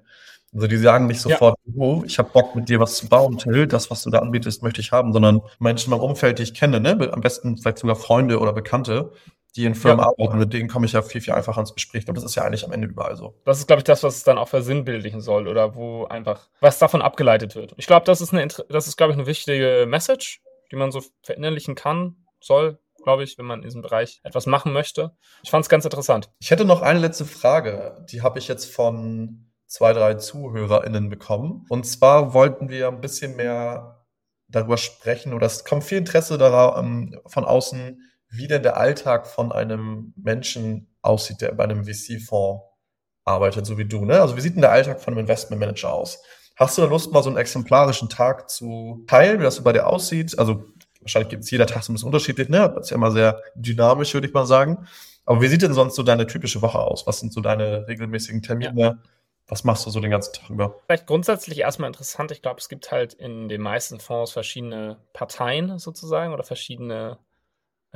Also 0.55 0.69
die 0.69 0.79
sagen 0.79 1.07
nicht 1.07 1.21
sofort, 1.21 1.59
ja. 1.67 1.73
oh, 1.77 2.03
ich 2.07 2.19
habe 2.19 2.31
Bock 2.33 2.55
mit 2.55 2.71
dir 2.71 2.81
was 2.81 2.97
zu 2.97 3.09
bauen, 3.09 3.37
Till, 3.37 3.67
das, 3.67 3.91
was 3.91 4.05
du 4.05 4.11
da 4.11 4.21
anbietest, 4.21 4.63
möchte 4.63 4.81
ich 4.81 4.91
haben, 4.91 5.13
sondern 5.13 5.43
Menschen 5.59 5.91
meinem 5.91 6.01
Umfeld, 6.01 6.39
die 6.39 6.45
ich 6.45 6.55
kenne, 6.55 6.81
ne? 6.81 7.11
am 7.13 7.21
besten 7.21 7.59
vielleicht 7.59 7.79
sogar 7.79 7.97
Freunde 7.97 8.39
oder 8.39 8.55
Bekannte, 8.55 9.13
die 9.57 9.65
in 9.65 9.75
Firmen 9.75 10.01
ja. 10.01 10.07
arbeiten, 10.07 10.39
mit 10.39 10.53
denen 10.53 10.69
komme 10.69 10.87
ich 10.87 10.93
ja 10.93 11.03
viel, 11.03 11.21
viel 11.21 11.35
einfacher 11.35 11.61
ins 11.61 11.75
Gespräch. 11.75 12.07
Und 12.07 12.17
das 12.17 12.25
ist 12.25 12.35
ja 12.35 12.45
eigentlich 12.45 12.65
am 12.65 12.73
Ende 12.73 12.89
überall 12.89 13.17
so. 13.17 13.41
Das 13.45 13.59
ist, 13.59 13.67
glaube 13.67 13.81
ich, 13.81 13.85
das, 13.85 14.03
was 14.03 14.17
es 14.17 14.23
dann 14.25 14.39
auch 14.39 14.49
versinnbildlichen 14.49 15.21
soll 15.21 15.49
oder 15.49 15.75
wo 15.75 16.05
einfach, 16.05 16.49
was 16.61 16.79
davon 16.79 17.03
abgeleitet 17.03 17.55
wird. 17.55 17.75
Ich 17.77 17.87
glaube, 17.87 18.05
das 18.05 18.21
ist 18.21 18.33
eine, 18.33 18.47
das 18.47 18.87
ist, 18.87 18.97
glaube 18.97 19.13
ich, 19.13 19.19
eine 19.19 19.27
wichtige 19.27 19.87
Message, 19.89 20.43
die 20.71 20.77
man 20.77 20.93
so 20.93 21.03
verinnerlichen 21.23 21.75
kann, 21.75 22.27
soll, 22.41 22.79
glaube 23.03 23.25
ich, 23.25 23.39
wenn 23.39 23.47
man 23.47 23.61
in 23.61 23.65
diesem 23.65 23.83
Bereich 23.83 24.21
etwas 24.25 24.47
machen 24.47 24.73
möchte. 24.73 25.17
Ich 25.43 25.51
fand 25.51 25.65
es 25.65 25.69
ganz 25.69 25.85
interessant. 25.85 26.31
Ich 26.39 26.51
hätte 26.51 26.65
noch 26.65 26.83
eine 26.83 26.99
letzte 26.99 27.25
Frage, 27.25 28.05
die 28.11 28.23
habe 28.23 28.39
ich 28.39 28.49
jetzt 28.49 28.73
von 28.73 29.53
zwei, 29.67 29.93
drei 29.93 30.15
ZuhörerInnen 30.15 31.09
bekommen. 31.09 31.65
Und 31.69 31.85
zwar 31.85 32.35
wollten 32.35 32.69
wir 32.69 32.89
ein 32.89 33.01
bisschen 33.01 33.37
mehr 33.37 34.05
darüber 34.49 34.77
sprechen 34.77 35.33
oder 35.33 35.47
es 35.47 35.65
kommt 35.65 35.85
viel 35.85 35.99
Interesse 35.99 36.39
darauf, 36.39 36.79
ähm, 36.79 37.19
von 37.27 37.45
außen, 37.45 38.01
wie 38.37 38.49
denn 38.49 38.63
der 38.63 38.77
Alltag 38.77 39.27
von 39.27 39.53
einem 39.53 40.13
Menschen 40.17 40.89
aussieht, 41.03 41.41
der 41.41 41.53
bei 41.53 41.65
einem 41.65 41.85
VC-Fonds 41.85 42.65
arbeitet, 43.25 43.67
so 43.67 43.77
wie 43.79 43.85
du. 43.85 44.05
Ne? 44.05 44.21
Also 44.21 44.37
wie 44.37 44.41
sieht 44.41 44.55
denn 44.55 44.63
der 44.63 44.73
Alltag 44.73 45.01
von 45.01 45.13
einem 45.13 45.21
Investmentmanager 45.21 45.93
aus? 45.93 46.23
Hast 46.57 46.79
du 46.79 46.83
da 46.83 46.89
Lust, 46.89 47.13
mal 47.13 47.23
so 47.23 47.29
einen 47.29 47.39
exemplarischen 47.39 48.09
Tag 48.09 48.49
zu 48.49 49.05
teilen, 49.07 49.41
wie 49.41 49.45
das 49.45 49.57
so 49.57 49.63
bei 49.63 49.73
dir 49.73 49.87
aussieht? 49.87 50.39
Also 50.39 50.65
wahrscheinlich 51.01 51.29
gibt 51.29 51.45
es 51.45 51.51
jeder 51.51 51.67
Tag 51.67 51.83
so 51.83 51.93
ein 51.93 51.95
bisschen 51.95 52.07
unterschiedlich, 52.07 52.49
ne? 52.49 52.73
Das 52.75 52.87
ist 52.87 52.91
ja 52.91 52.97
immer 52.97 53.11
sehr 53.11 53.43
dynamisch, 53.55 54.15
würde 54.15 54.27
ich 54.27 54.33
mal 54.33 54.47
sagen. 54.47 54.87
Aber 55.27 55.43
wie 55.43 55.49
sieht 55.49 55.63
denn 55.63 55.75
sonst 55.75 55.97
so 55.97 56.03
deine 56.03 56.27
typische 56.27 56.63
Woche 56.63 56.79
aus? 56.79 57.07
Was 57.07 57.21
sind 57.21 57.33
so 57.33 57.41
deine 57.41 57.87
regelmäßigen 57.89 58.43
Termine? 58.43 58.81
Ja. 58.81 58.99
Was 59.49 59.65
machst 59.65 59.87
du 59.87 59.91
so 59.91 60.01
den 60.01 60.11
ganzen 60.11 60.33
Tag 60.33 60.51
über? 60.51 60.81
Vielleicht 60.87 61.07
grundsätzlich 61.07 61.59
erstmal 61.61 61.89
interessant. 61.89 62.33
Ich 62.33 62.43
glaube, 62.43 62.59
es 62.59 62.69
gibt 62.69 62.91
halt 62.91 63.15
in 63.15 63.49
den 63.49 63.61
meisten 63.61 64.01
Fonds 64.01 64.33
verschiedene 64.33 64.99
Parteien 65.13 65.79
sozusagen 65.79 66.33
oder 66.33 66.43
verschiedene 66.43 67.19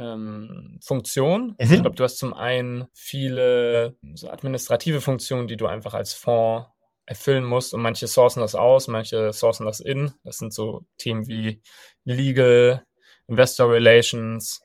ähm, 0.00 0.78
Funktionen. 0.82 1.56
Mhm. 1.58 1.72
Ich 1.72 1.80
glaube, 1.82 1.96
du 1.96 2.04
hast 2.04 2.18
zum 2.18 2.32
einen 2.34 2.86
viele 2.94 3.96
so 4.14 4.30
administrative 4.30 5.00
Funktionen, 5.00 5.46
die 5.46 5.56
du 5.56 5.66
einfach 5.66 5.94
als 5.94 6.14
Fonds 6.14 6.68
erfüllen 7.06 7.44
musst 7.44 7.74
und 7.74 7.82
manche 7.82 8.06
sourcen 8.06 8.40
das 8.40 8.54
aus, 8.54 8.88
manche 8.88 9.32
sourcen 9.32 9.66
das 9.66 9.80
in. 9.80 10.12
Das 10.24 10.38
sind 10.38 10.54
so 10.54 10.84
Themen 10.96 11.26
wie 11.26 11.60
Legal, 12.04 12.84
Investor 13.26 13.70
Relations, 13.70 14.60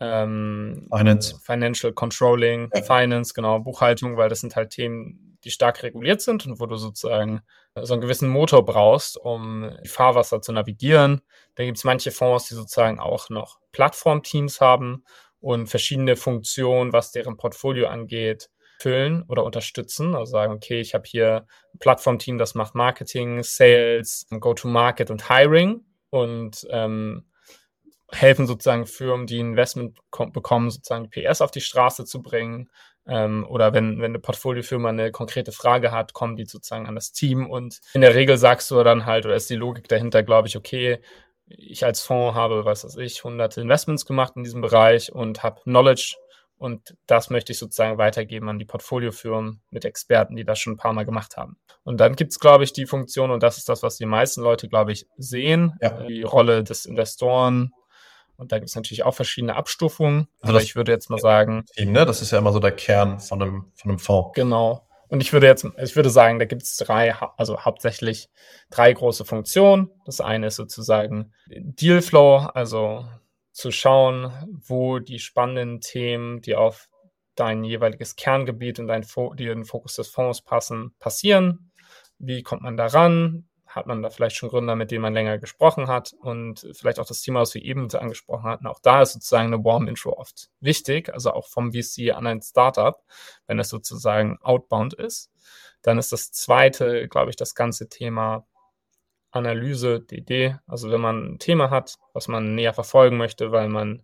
ähm, 0.00 0.88
Finance. 0.94 1.40
Financial 1.44 1.92
Controlling, 1.92 2.68
ja. 2.74 2.82
Finance, 2.82 3.32
genau, 3.32 3.60
Buchhaltung, 3.60 4.16
weil 4.16 4.28
das 4.28 4.40
sind 4.40 4.56
halt 4.56 4.70
Themen, 4.70 5.38
die 5.44 5.50
stark 5.50 5.82
reguliert 5.82 6.20
sind 6.20 6.46
und 6.46 6.60
wo 6.60 6.66
du 6.66 6.76
sozusagen 6.76 7.42
so 7.82 7.94
einen 7.94 8.02
gewissen 8.02 8.28
Motor 8.28 8.64
brauchst, 8.64 9.16
um 9.16 9.70
die 9.82 9.88
Fahrwasser 9.88 10.40
zu 10.40 10.52
navigieren. 10.52 11.22
Da 11.56 11.64
gibt 11.64 11.76
es 11.76 11.84
manche 11.84 12.12
Fonds, 12.12 12.46
die 12.48 12.54
sozusagen 12.54 13.00
auch 13.00 13.30
noch 13.30 13.58
Plattformteams 13.72 14.60
haben 14.60 15.04
und 15.40 15.66
verschiedene 15.66 16.16
Funktionen, 16.16 16.92
was 16.92 17.10
deren 17.10 17.36
Portfolio 17.36 17.88
angeht, 17.88 18.48
füllen 18.78 19.24
oder 19.28 19.44
unterstützen. 19.44 20.14
Also 20.14 20.32
sagen, 20.32 20.52
okay, 20.52 20.80
ich 20.80 20.94
habe 20.94 21.04
hier 21.06 21.46
ein 21.74 21.78
Plattformteam, 21.78 22.38
das 22.38 22.54
macht 22.54 22.74
Marketing, 22.74 23.42
Sales, 23.42 24.26
Go-to-Market 24.30 25.10
und 25.10 25.28
Hiring 25.28 25.84
und 26.10 26.66
ähm, 26.70 27.26
helfen 28.14 28.46
sozusagen 28.46 28.86
Firmen, 28.86 29.26
die 29.26 29.38
Investment 29.38 29.98
bekommen, 30.32 30.70
sozusagen 30.70 31.10
PS 31.10 31.40
auf 31.40 31.50
die 31.50 31.60
Straße 31.60 32.04
zu 32.04 32.22
bringen. 32.22 32.70
Ähm, 33.06 33.46
oder 33.48 33.74
wenn, 33.74 33.98
wenn 33.98 34.12
eine 34.12 34.18
Portfoliofirma 34.18 34.88
eine 34.88 35.10
konkrete 35.10 35.52
Frage 35.52 35.92
hat, 35.92 36.14
kommen 36.14 36.36
die 36.36 36.46
sozusagen 36.46 36.86
an 36.86 36.94
das 36.94 37.12
Team 37.12 37.50
und 37.50 37.80
in 37.92 38.00
der 38.00 38.14
Regel 38.14 38.38
sagst 38.38 38.70
du 38.70 38.82
dann 38.82 39.04
halt, 39.04 39.26
oder 39.26 39.34
ist 39.34 39.50
die 39.50 39.56
Logik 39.56 39.88
dahinter, 39.88 40.22
glaube 40.22 40.48
ich, 40.48 40.56
okay, 40.56 41.00
ich 41.46 41.84
als 41.84 42.02
Fonds 42.02 42.34
habe, 42.34 42.64
was 42.64 42.84
weiß 42.84 42.96
ich, 42.96 43.22
hunderte 43.22 43.60
Investments 43.60 44.06
gemacht 44.06 44.32
in 44.36 44.44
diesem 44.44 44.62
Bereich 44.62 45.12
und 45.12 45.42
habe 45.42 45.60
Knowledge 45.64 46.16
und 46.56 46.96
das 47.06 47.30
möchte 47.30 47.52
ich 47.52 47.58
sozusagen 47.58 47.98
weitergeben 47.98 48.48
an 48.48 48.58
die 48.58 48.64
Portfoliofirmen 48.64 49.60
mit 49.70 49.84
Experten, 49.84 50.36
die 50.36 50.44
das 50.44 50.58
schon 50.58 50.74
ein 50.74 50.78
paar 50.78 50.92
Mal 50.92 51.04
gemacht 51.04 51.36
haben. 51.36 51.58
Und 51.82 51.98
dann 51.98 52.16
gibt 52.16 52.30
es, 52.30 52.38
glaube 52.38 52.64
ich, 52.64 52.72
die 52.72 52.86
Funktion, 52.86 53.30
und 53.30 53.42
das 53.42 53.58
ist 53.58 53.68
das, 53.68 53.82
was 53.82 53.96
die 53.96 54.06
meisten 54.06 54.40
Leute, 54.40 54.68
glaube 54.68 54.92
ich, 54.92 55.06
sehen, 55.18 55.74
ja. 55.82 56.02
die 56.04 56.22
Rolle 56.22 56.64
des 56.64 56.86
Investoren, 56.86 57.72
und 58.36 58.52
da 58.52 58.58
gibt 58.58 58.68
es 58.68 58.76
natürlich 58.76 59.04
auch 59.04 59.14
verschiedene 59.14 59.56
Abstufungen. 59.56 60.28
Also 60.40 60.54
aber 60.54 60.62
ich 60.62 60.76
würde 60.76 60.92
jetzt 60.92 61.10
mal 61.10 61.18
sagen. 61.18 61.64
Team, 61.74 61.92
ne? 61.92 62.04
Das 62.04 62.22
ist 62.22 62.30
ja 62.30 62.38
immer 62.38 62.52
so 62.52 62.58
der 62.58 62.72
Kern 62.72 63.20
von 63.20 63.42
einem, 63.42 63.72
von 63.74 63.90
einem 63.90 63.98
Fonds. 63.98 64.34
Genau. 64.34 64.86
Und 65.08 65.20
ich 65.20 65.32
würde 65.32 65.46
jetzt, 65.46 65.64
ich 65.82 65.96
würde 65.96 66.10
sagen, 66.10 66.38
da 66.38 66.44
gibt 66.44 66.62
es 66.62 66.76
drei, 66.76 67.14
also 67.14 67.60
hauptsächlich 67.60 68.30
drei 68.70 68.92
große 68.92 69.24
Funktionen. 69.24 69.90
Das 70.06 70.20
eine 70.20 70.48
ist 70.48 70.56
sozusagen 70.56 71.32
Dealflow, 71.48 72.38
also 72.52 73.06
zu 73.52 73.70
schauen, 73.70 74.32
wo 74.66 74.98
die 74.98 75.20
spannenden 75.20 75.80
Themen, 75.80 76.40
die 76.40 76.56
auf 76.56 76.88
dein 77.36 77.62
jeweiliges 77.64 78.16
Kerngebiet 78.16 78.80
und 78.80 78.88
dein, 78.88 79.06
den 79.38 79.64
Fokus 79.64 79.94
des 79.94 80.08
Fonds 80.08 80.42
passen, 80.42 80.94
passieren. 80.98 81.70
Wie 82.18 82.42
kommt 82.42 82.62
man 82.62 82.76
daran? 82.76 83.46
Hat 83.74 83.86
man 83.86 84.02
da 84.02 84.10
vielleicht 84.10 84.36
schon 84.36 84.50
Gründer, 84.50 84.76
mit 84.76 84.90
denen 84.90 85.02
man 85.02 85.14
länger 85.14 85.38
gesprochen 85.38 85.88
hat 85.88 86.14
und 86.20 86.66
vielleicht 86.74 87.00
auch 87.00 87.06
das 87.06 87.22
Thema, 87.22 87.40
was 87.40 87.54
wir 87.54 87.62
eben 87.62 87.90
angesprochen 87.92 88.44
hatten. 88.44 88.66
Auch 88.68 88.78
da 88.80 89.02
ist 89.02 89.14
sozusagen 89.14 89.52
eine 89.52 89.64
Warm 89.64 89.88
Intro 89.88 90.12
oft 90.12 90.48
wichtig, 90.60 91.12
also 91.12 91.32
auch 91.32 91.48
vom 91.48 91.72
VC 91.72 92.12
an 92.14 92.26
ein 92.26 92.40
Startup, 92.40 92.96
wenn 93.46 93.58
es 93.58 93.68
sozusagen 93.68 94.38
outbound 94.42 94.94
ist. 94.94 95.30
Dann 95.82 95.98
ist 95.98 96.12
das 96.12 96.30
zweite, 96.30 97.08
glaube 97.08 97.30
ich, 97.30 97.36
das 97.36 97.54
ganze 97.54 97.88
Thema 97.88 98.46
Analyse, 99.32 100.00
DD. 100.00 100.56
Also 100.68 100.92
wenn 100.92 101.00
man 101.00 101.34
ein 101.34 101.38
Thema 101.40 101.70
hat, 101.70 101.96
was 102.12 102.28
man 102.28 102.54
näher 102.54 102.74
verfolgen 102.74 103.16
möchte, 103.16 103.50
weil 103.50 103.68
man 103.68 104.02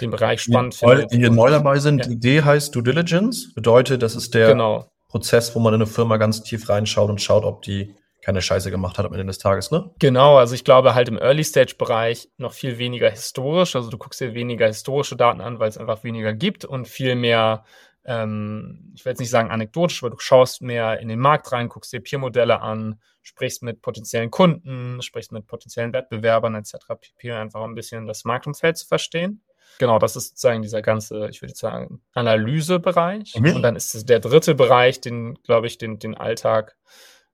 den 0.00 0.10
Bereich 0.10 0.42
spannend 0.42 0.74
die, 0.74 0.86
findet. 0.86 1.12
Die 1.12 1.28
neu 1.28 1.50
dabei 1.50 1.80
sind, 1.80 2.06
ja. 2.06 2.14
DD 2.14 2.42
heißt 2.44 2.72
Due 2.72 2.84
Diligence, 2.84 3.52
bedeutet, 3.52 4.00
das 4.02 4.14
ist 4.14 4.32
der 4.34 4.50
genau. 4.50 4.88
Prozess, 5.08 5.56
wo 5.56 5.58
man 5.58 5.74
in 5.74 5.82
eine 5.82 5.90
Firma 5.90 6.18
ganz 6.18 6.44
tief 6.44 6.68
reinschaut 6.68 7.10
und 7.10 7.20
schaut, 7.20 7.44
ob 7.44 7.62
die 7.62 7.96
keine 8.28 8.42
Scheiße 8.42 8.70
gemacht 8.70 8.98
hat 8.98 9.06
am 9.06 9.14
Ende 9.14 9.24
des 9.24 9.38
Tages, 9.38 9.70
ne? 9.70 9.90
Genau, 10.00 10.36
also 10.36 10.54
ich 10.54 10.62
glaube 10.62 10.94
halt 10.94 11.08
im 11.08 11.16
Early-Stage-Bereich 11.16 12.28
noch 12.36 12.52
viel 12.52 12.76
weniger 12.76 13.08
historisch. 13.08 13.74
Also 13.74 13.88
du 13.88 13.96
guckst 13.96 14.20
dir 14.20 14.34
weniger 14.34 14.66
historische 14.66 15.16
Daten 15.16 15.40
an, 15.40 15.60
weil 15.60 15.70
es 15.70 15.78
einfach 15.78 16.04
weniger 16.04 16.34
gibt 16.34 16.66
und 16.66 16.86
viel 16.86 17.14
mehr, 17.14 17.64
ähm, 18.04 18.92
ich 18.94 19.02
will 19.06 19.12
jetzt 19.12 19.20
nicht 19.20 19.30
sagen 19.30 19.50
anekdotisch, 19.50 20.02
aber 20.02 20.10
du 20.10 20.18
schaust 20.18 20.60
mehr 20.60 21.00
in 21.00 21.08
den 21.08 21.20
Markt 21.20 21.52
rein, 21.52 21.70
guckst 21.70 21.90
dir 21.90 22.00
Peer-Modelle 22.00 22.60
an, 22.60 23.00
sprichst 23.22 23.62
mit 23.62 23.80
potenziellen 23.80 24.30
Kunden, 24.30 25.00
sprichst 25.00 25.32
mit 25.32 25.46
potenziellen 25.46 25.94
Wettbewerbern 25.94 26.54
etc. 26.54 26.74
pp. 27.00 27.32
einfach 27.32 27.62
ein 27.62 27.74
bisschen 27.74 28.06
das 28.06 28.26
Marktumfeld 28.26 28.76
zu 28.76 28.86
verstehen. 28.86 29.42
Genau, 29.78 29.98
das 29.98 30.16
ist 30.16 30.28
sozusagen 30.28 30.60
dieser 30.60 30.82
ganze, 30.82 31.30
ich 31.30 31.40
würde 31.40 31.54
sagen, 31.54 32.02
Analysebereich. 32.12 33.36
Mhm. 33.38 33.56
Und 33.56 33.62
dann 33.62 33.74
ist 33.74 34.06
der 34.06 34.20
dritte 34.20 34.54
Bereich, 34.54 35.00
den, 35.00 35.36
glaube 35.44 35.66
ich, 35.66 35.78
den, 35.78 35.98
den 35.98 36.14
Alltag 36.14 36.76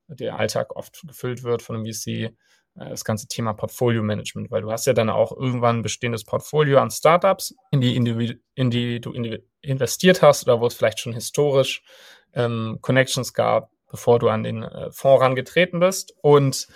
der 0.09 0.39
Alltag 0.39 0.77
oft 0.77 1.03
gefüllt 1.07 1.43
wird 1.43 1.63
von 1.63 1.77
einem 1.77 1.87
VC, 1.87 2.09
äh, 2.09 2.31
das 2.75 3.05
ganze 3.05 3.29
Thema 3.29 3.53
Portfolio-Management, 3.55 4.51
weil 4.51 4.63
du 4.63 4.71
hast 4.71 4.87
ja 4.87 4.93
dann 4.93 5.11
auch 5.11 5.33
irgendwann 5.33 5.79
ein 5.79 5.83
bestehendes 5.83 6.25
Portfolio 6.25 6.79
an 6.79 6.91
Startups, 6.91 7.55
in 7.71 7.81
die, 7.81 7.97
in 7.97 8.71
die 8.71 9.01
du 9.01 9.13
investiert 9.61 10.23
hast 10.23 10.45
oder 10.47 10.61
wo 10.61 10.67
es 10.67 10.75
vielleicht 10.75 11.01
schon 11.01 11.13
historisch 11.13 11.83
ähm, 12.35 12.79
Connections 12.81 13.33
gab, 13.33 13.71
bevor 13.91 14.19
du 14.19 14.29
an 14.29 14.43
den 14.43 14.63
äh, 14.63 14.91
Fonds 14.91 15.23
rangetreten 15.23 15.81
bist. 15.81 16.15
Und 16.21 16.67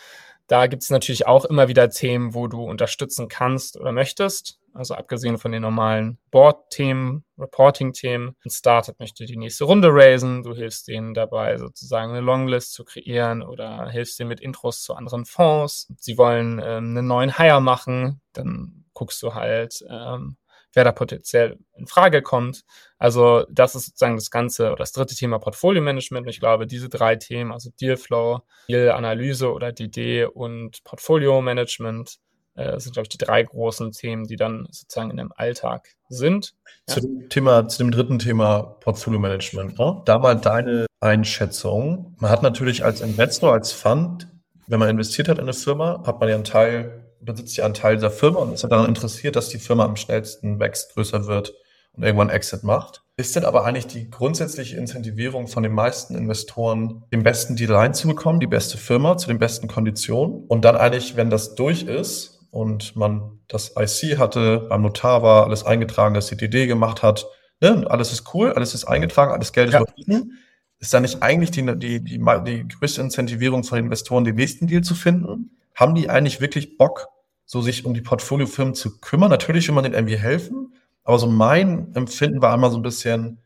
da 0.46 0.66
gibt 0.66 0.82
es 0.82 0.90
natürlich 0.90 1.26
auch 1.26 1.44
immer 1.44 1.68
wieder 1.68 1.90
Themen, 1.90 2.34
wo 2.34 2.46
du 2.46 2.62
unterstützen 2.62 3.28
kannst 3.28 3.78
oder 3.78 3.92
möchtest. 3.92 4.57
Also 4.78 4.94
abgesehen 4.94 5.38
von 5.38 5.50
den 5.50 5.62
normalen 5.62 6.18
Board-Themen, 6.30 7.24
Reporting-Themen. 7.36 8.36
Ein 8.44 8.50
Startup 8.50 8.98
möchte 9.00 9.26
die 9.26 9.36
nächste 9.36 9.64
Runde 9.64 9.88
raisen. 9.90 10.44
Du 10.44 10.54
hilfst 10.54 10.86
denen 10.86 11.14
dabei, 11.14 11.58
sozusagen 11.58 12.12
eine 12.12 12.20
Longlist 12.20 12.72
zu 12.74 12.84
kreieren 12.84 13.42
oder 13.42 13.88
hilfst 13.90 14.20
denen 14.20 14.28
mit 14.28 14.40
Intros 14.40 14.82
zu 14.82 14.94
anderen 14.94 15.24
Fonds. 15.24 15.92
Sie 15.98 16.16
wollen 16.16 16.60
ähm, 16.64 16.96
einen 16.96 17.08
neuen 17.08 17.36
Hire 17.36 17.60
machen. 17.60 18.20
Dann 18.32 18.84
guckst 18.94 19.20
du 19.22 19.34
halt, 19.34 19.84
ähm, 19.90 20.36
wer 20.74 20.84
da 20.84 20.92
potenziell 20.92 21.58
in 21.74 21.88
Frage 21.88 22.22
kommt. 22.22 22.64
Also 22.98 23.44
das 23.50 23.74
ist 23.74 23.86
sozusagen 23.86 24.16
das 24.16 24.30
ganze 24.30 24.68
oder 24.68 24.76
das 24.76 24.92
dritte 24.92 25.16
Thema 25.16 25.40
Portfolio 25.40 25.82
Management. 25.82 26.28
Ich 26.28 26.38
glaube, 26.38 26.68
diese 26.68 26.88
drei 26.88 27.16
Themen, 27.16 27.50
also 27.50 27.70
Dealflow, 27.80 28.42
Deal-Analyse 28.68 29.52
oder 29.52 29.72
DD 29.72 30.26
und 30.26 30.84
Portfolio 30.84 31.40
Management, 31.42 32.18
das 32.64 32.84
sind, 32.84 32.92
glaube 32.92 33.04
ich, 33.04 33.08
die 33.08 33.18
drei 33.18 33.42
großen 33.42 33.92
Themen, 33.92 34.26
die 34.26 34.36
dann 34.36 34.66
sozusagen 34.70 35.10
in 35.10 35.16
dem 35.16 35.32
Alltag 35.34 35.88
sind. 36.08 36.54
Zu 36.86 37.00
dem 37.00 37.28
Thema, 37.28 37.68
zu 37.68 37.78
dem 37.78 37.90
dritten 37.90 38.18
Thema 38.18 38.62
Portfolio 38.80 39.20
Management. 39.20 39.78
Ne? 39.78 40.02
Da 40.04 40.18
mal 40.18 40.34
deine 40.34 40.86
Einschätzung. 41.00 42.16
Man 42.18 42.30
hat 42.30 42.42
natürlich 42.42 42.84
als 42.84 43.00
Investor, 43.00 43.52
als 43.52 43.72
Fund, 43.72 44.28
wenn 44.66 44.80
man 44.80 44.88
investiert 44.88 45.28
hat 45.28 45.38
in 45.38 45.44
eine 45.44 45.52
Firma, 45.52 46.02
hat 46.06 46.20
man 46.20 46.28
ja 46.28 46.34
einen 46.34 46.44
Teil, 46.44 47.04
besitzt 47.20 47.56
ja 47.56 47.64
einen 47.64 47.74
Teil 47.74 47.96
dieser 47.96 48.10
Firma 48.10 48.40
und 48.40 48.52
ist 48.52 48.62
ja 48.62 48.68
daran 48.68 48.86
interessiert, 48.86 49.36
dass 49.36 49.48
die 49.48 49.58
Firma 49.58 49.84
am 49.84 49.96
schnellsten 49.96 50.58
wächst, 50.58 50.94
größer 50.94 51.26
wird 51.26 51.54
und 51.92 52.02
irgendwann 52.02 52.30
Exit 52.30 52.64
macht. 52.64 53.02
Ist 53.16 53.34
denn 53.34 53.44
aber 53.44 53.64
eigentlich 53.64 53.86
die 53.86 54.10
grundsätzliche 54.10 54.76
Incentivierung 54.76 55.48
von 55.48 55.62
den 55.62 55.72
meisten 55.72 56.14
Investoren, 56.14 57.04
den 57.12 57.22
besten 57.22 57.56
Deal 57.56 57.72
reinzubekommen, 57.72 58.40
die 58.40 58.46
beste 58.46 58.78
Firma 58.78 59.16
zu 59.16 59.28
den 59.28 59.38
besten 59.38 59.68
Konditionen 59.68 60.44
und 60.46 60.64
dann 60.64 60.76
eigentlich, 60.76 61.16
wenn 61.16 61.30
das 61.30 61.54
durch 61.54 61.82
ist 61.82 62.37
und 62.50 62.96
man 62.96 63.40
das 63.48 63.74
IC 63.76 64.18
hatte, 64.18 64.66
beim 64.68 64.82
Notar 64.82 65.22
war, 65.22 65.44
alles 65.44 65.64
eingetragen, 65.64 66.14
das 66.14 66.28
DD 66.28 66.66
gemacht 66.66 67.02
hat, 67.02 67.26
ne, 67.60 67.86
alles 67.88 68.12
ist 68.12 68.34
cool, 68.34 68.52
alles 68.52 68.74
ist 68.74 68.84
eingetragen, 68.84 69.32
alles 69.32 69.52
Geld 69.52 69.68
ist 69.68 69.74
ja. 69.74 69.80
überwiesen, 69.80 70.38
ist 70.78 70.94
da 70.94 71.00
nicht 71.00 71.22
eigentlich 71.22 71.50
die, 71.50 71.64
die, 71.76 72.00
die, 72.02 72.18
die 72.18 72.68
größte 72.68 73.00
Incentivierung 73.00 73.64
von 73.64 73.78
Investoren, 73.78 74.24
den 74.24 74.36
nächsten 74.36 74.66
Deal 74.66 74.82
zu 74.82 74.94
finden? 74.94 75.56
Haben 75.74 75.94
die 75.94 76.08
eigentlich 76.08 76.40
wirklich 76.40 76.76
Bock, 76.76 77.08
so 77.44 77.62
sich 77.62 77.84
um 77.84 77.94
die 77.94 78.00
Portfoliofirmen 78.00 78.74
zu 78.74 79.00
kümmern? 79.00 79.30
Natürlich 79.30 79.66
will 79.68 79.74
man 79.74 79.84
den 79.84 79.94
irgendwie 79.94 80.18
helfen, 80.18 80.74
aber 81.02 81.18
so 81.18 81.26
mein 81.26 81.94
Empfinden 81.94 82.42
war 82.42 82.52
einmal 82.52 82.70
so 82.70 82.76
ein 82.76 82.82
bisschen, 82.82 83.38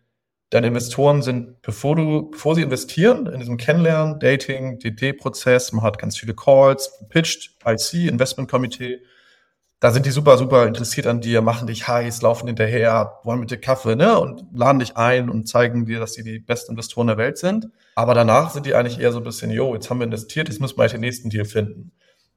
deine 0.53 0.67
Investoren 0.67 1.23
sind, 1.23 1.63
bevor 1.63 1.97
du, 1.97 2.31
bevor 2.31 2.55
sie 2.55 2.63
investieren, 2.63 3.27
in 3.27 3.41
diesem 3.41 3.57
Kennenlernen, 3.57 4.21
Dating, 4.21 4.79
DD-Prozess, 4.79 5.73
man 5.73 5.83
hat 5.83 5.99
ganz 5.99 6.19
viele 6.19 6.35
Calls, 6.35 7.05
pitched, 7.09 7.57
IC, 7.67 8.11
Investmentkomitee, 8.11 9.01
da 9.81 9.91
sind 9.91 10.07
die 10.07 10.11
super, 10.11 10.37
super 10.37 10.67
interessiert 10.67 11.07
an 11.07 11.21
dir, 11.21 11.41
machen 11.41 11.67
dich 11.67 11.89
heiß, 11.89 12.23
laufen 12.23 12.47
hinterher, 12.47 13.19
wollen 13.25 13.41
mit 13.41 13.51
dir 13.51 13.57
Kaffee, 13.57 13.97
ne, 13.97 14.19
und 14.19 14.45
laden 14.55 14.79
dich 14.79 14.97
ein 14.97 15.31
und 15.31 15.49
zeigen 15.49 15.87
dir, 15.87 15.99
dass 15.99 16.13
sie 16.13 16.23
die 16.23 16.39
besten 16.39 16.73
Investoren 16.73 17.07
der 17.09 17.17
Welt 17.17 17.39
sind. 17.39 17.69
Aber 17.95 18.15
danach 18.15 18.51
sind 18.51 18.67
die 18.67 18.75
eigentlich 18.75 19.01
eher 19.01 19.11
so 19.11 19.19
ein 19.19 19.25
bisschen, 19.25 19.51
jo, 19.51 19.75
jetzt 19.75 19.91
haben 19.91 19.99
wir 19.99 20.05
investiert, 20.05 20.49
jetzt 20.49 20.61
müssen 20.61 20.77
wir 20.77 20.83
halt 20.83 20.93
den 20.93 21.01
nächsten 21.01 21.31
Deal 21.31 21.47
finden. 21.47 21.93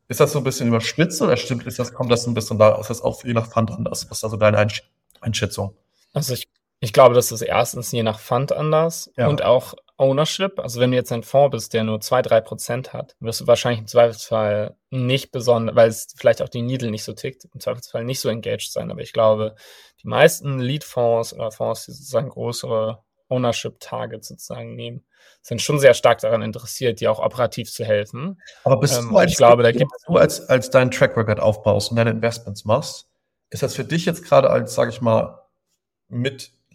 Ist 0.08 0.22
das 0.22 0.32
so 0.32 0.40
ein 0.40 0.44
bisschen 0.44 0.70
überspitzt 0.70 1.22
oder 1.22 1.36
stimmt, 1.36 1.68
ist 1.68 1.80
das, 1.80 1.94
kommt 1.94 2.12
das 2.12 2.26
ein 2.26 2.34
bisschen 2.34 2.58
da, 2.58 2.80
ist 2.80 2.90
das 2.90 3.02
auch 3.02 3.24
je 3.24 3.34
nach 3.34 3.52
Fund 3.52 3.72
anders? 3.72 4.10
Was 4.10 4.20
ist 4.20 4.24
also 4.24 4.38
deine 4.38 4.58
Einstellung? 4.58 4.90
Einschätzung? 5.22 5.76
Also 6.14 6.34
ich, 6.34 6.48
ich 6.86 6.94
glaube, 6.94 7.16
das 7.16 7.32
ist 7.32 7.42
erstens 7.42 7.92
je 7.92 8.04
nach 8.04 8.20
Fund 8.20 8.52
anders 8.52 9.12
ja. 9.18 9.28
und 9.28 9.44
auch 9.44 9.74
Ownership. 9.98 10.60
Also 10.60 10.80
wenn 10.80 10.92
du 10.92 10.98
jetzt 10.98 11.12
ein 11.12 11.24
Fonds 11.24 11.52
bist, 11.52 11.74
der 11.74 11.84
nur 11.84 12.00
zwei 12.00 12.22
drei 12.22 12.42
Prozent 12.42 12.94
hat, 12.94 13.16
wirst 13.20 13.42
du 13.42 13.48
wahrscheinlich 13.48 13.80
im 13.80 13.88
Zweifelsfall 13.88 14.76
nicht 14.92 15.32
besonders, 15.32 15.76
weil 15.76 15.90
es 15.90 16.14
vielleicht 16.16 16.44
auch 16.44 16.50
die 16.50 16.62
Needle 16.62 16.92
nicht 16.92 17.04
so 17.04 17.14
tickt, 17.14 17.46
im 17.52 17.60
Zweifelsfall 17.60 18.04
nicht 18.04 18.20
so 18.20 18.30
engaged 18.30 18.72
sein. 18.72 18.92
Aber 18.92 19.02
ich 19.02 19.14
glaube, 19.14 19.56
die 20.04 20.08
meisten 20.08 20.60
Lead-Fonds 20.60 21.34
oder 21.34 21.50
Fonds, 21.50 21.86
die 21.86 21.94
sozusagen 21.94 22.30
größere 22.30 23.04
Ownership-Targets 23.30 24.28
sozusagen 24.28 24.76
nehmen, 24.76 25.04
sind 25.42 25.64
schon 25.64 25.80
sehr 25.80 25.96
stark 25.96 26.20
daran 26.20 26.44
interessiert, 26.44 27.00
dir 27.00 27.12
auch 27.12 27.20
operativ 27.20 27.72
zu 27.72 27.84
helfen. 27.84 28.40
Aber 28.64 28.80
bist 28.80 29.00
ähm, 29.00 29.10
du 29.10 29.18
als, 29.18 29.32
ich 29.32 29.38
glaube, 29.38 29.64
da 29.64 29.72
gibt 29.72 29.90
du 30.06 30.18
als, 30.18 30.48
als 30.50 30.70
deinen 30.70 30.92
Track 30.92 31.18
Record 31.18 31.40
aufbaust 31.40 31.90
und 31.90 31.98
deine 31.98 32.12
Investments 32.12 32.64
machst, 32.64 33.08
ist 33.50 33.64
das 33.64 33.74
für 33.74 33.86
dich 33.86 34.06
jetzt 34.06 34.24
gerade 34.24 34.52
als, 34.52 34.76
sage 34.76 34.92
ich 34.92 35.02
mal, 35.02 35.42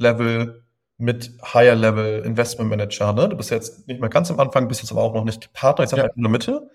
Mid-Level, 0.00 0.64
mit 1.00 1.32
Higher-Level 1.42 2.24
Investment 2.26 2.68
Manager, 2.68 3.12
ne? 3.14 3.28
Du 3.30 3.36
bist 3.36 3.50
jetzt 3.50 3.88
nicht 3.88 4.00
mehr 4.00 4.10
ganz 4.10 4.30
am 4.30 4.38
Anfang, 4.38 4.68
bist 4.68 4.82
jetzt 4.82 4.92
aber 4.92 5.02
auch 5.02 5.14
noch 5.14 5.24
nicht 5.24 5.52
Partner, 5.54 5.84
ich 5.84 5.90
sag 5.90 5.98
ja. 5.98 6.06
in 6.14 6.22
der 6.22 6.30
Mitte. 6.30 6.70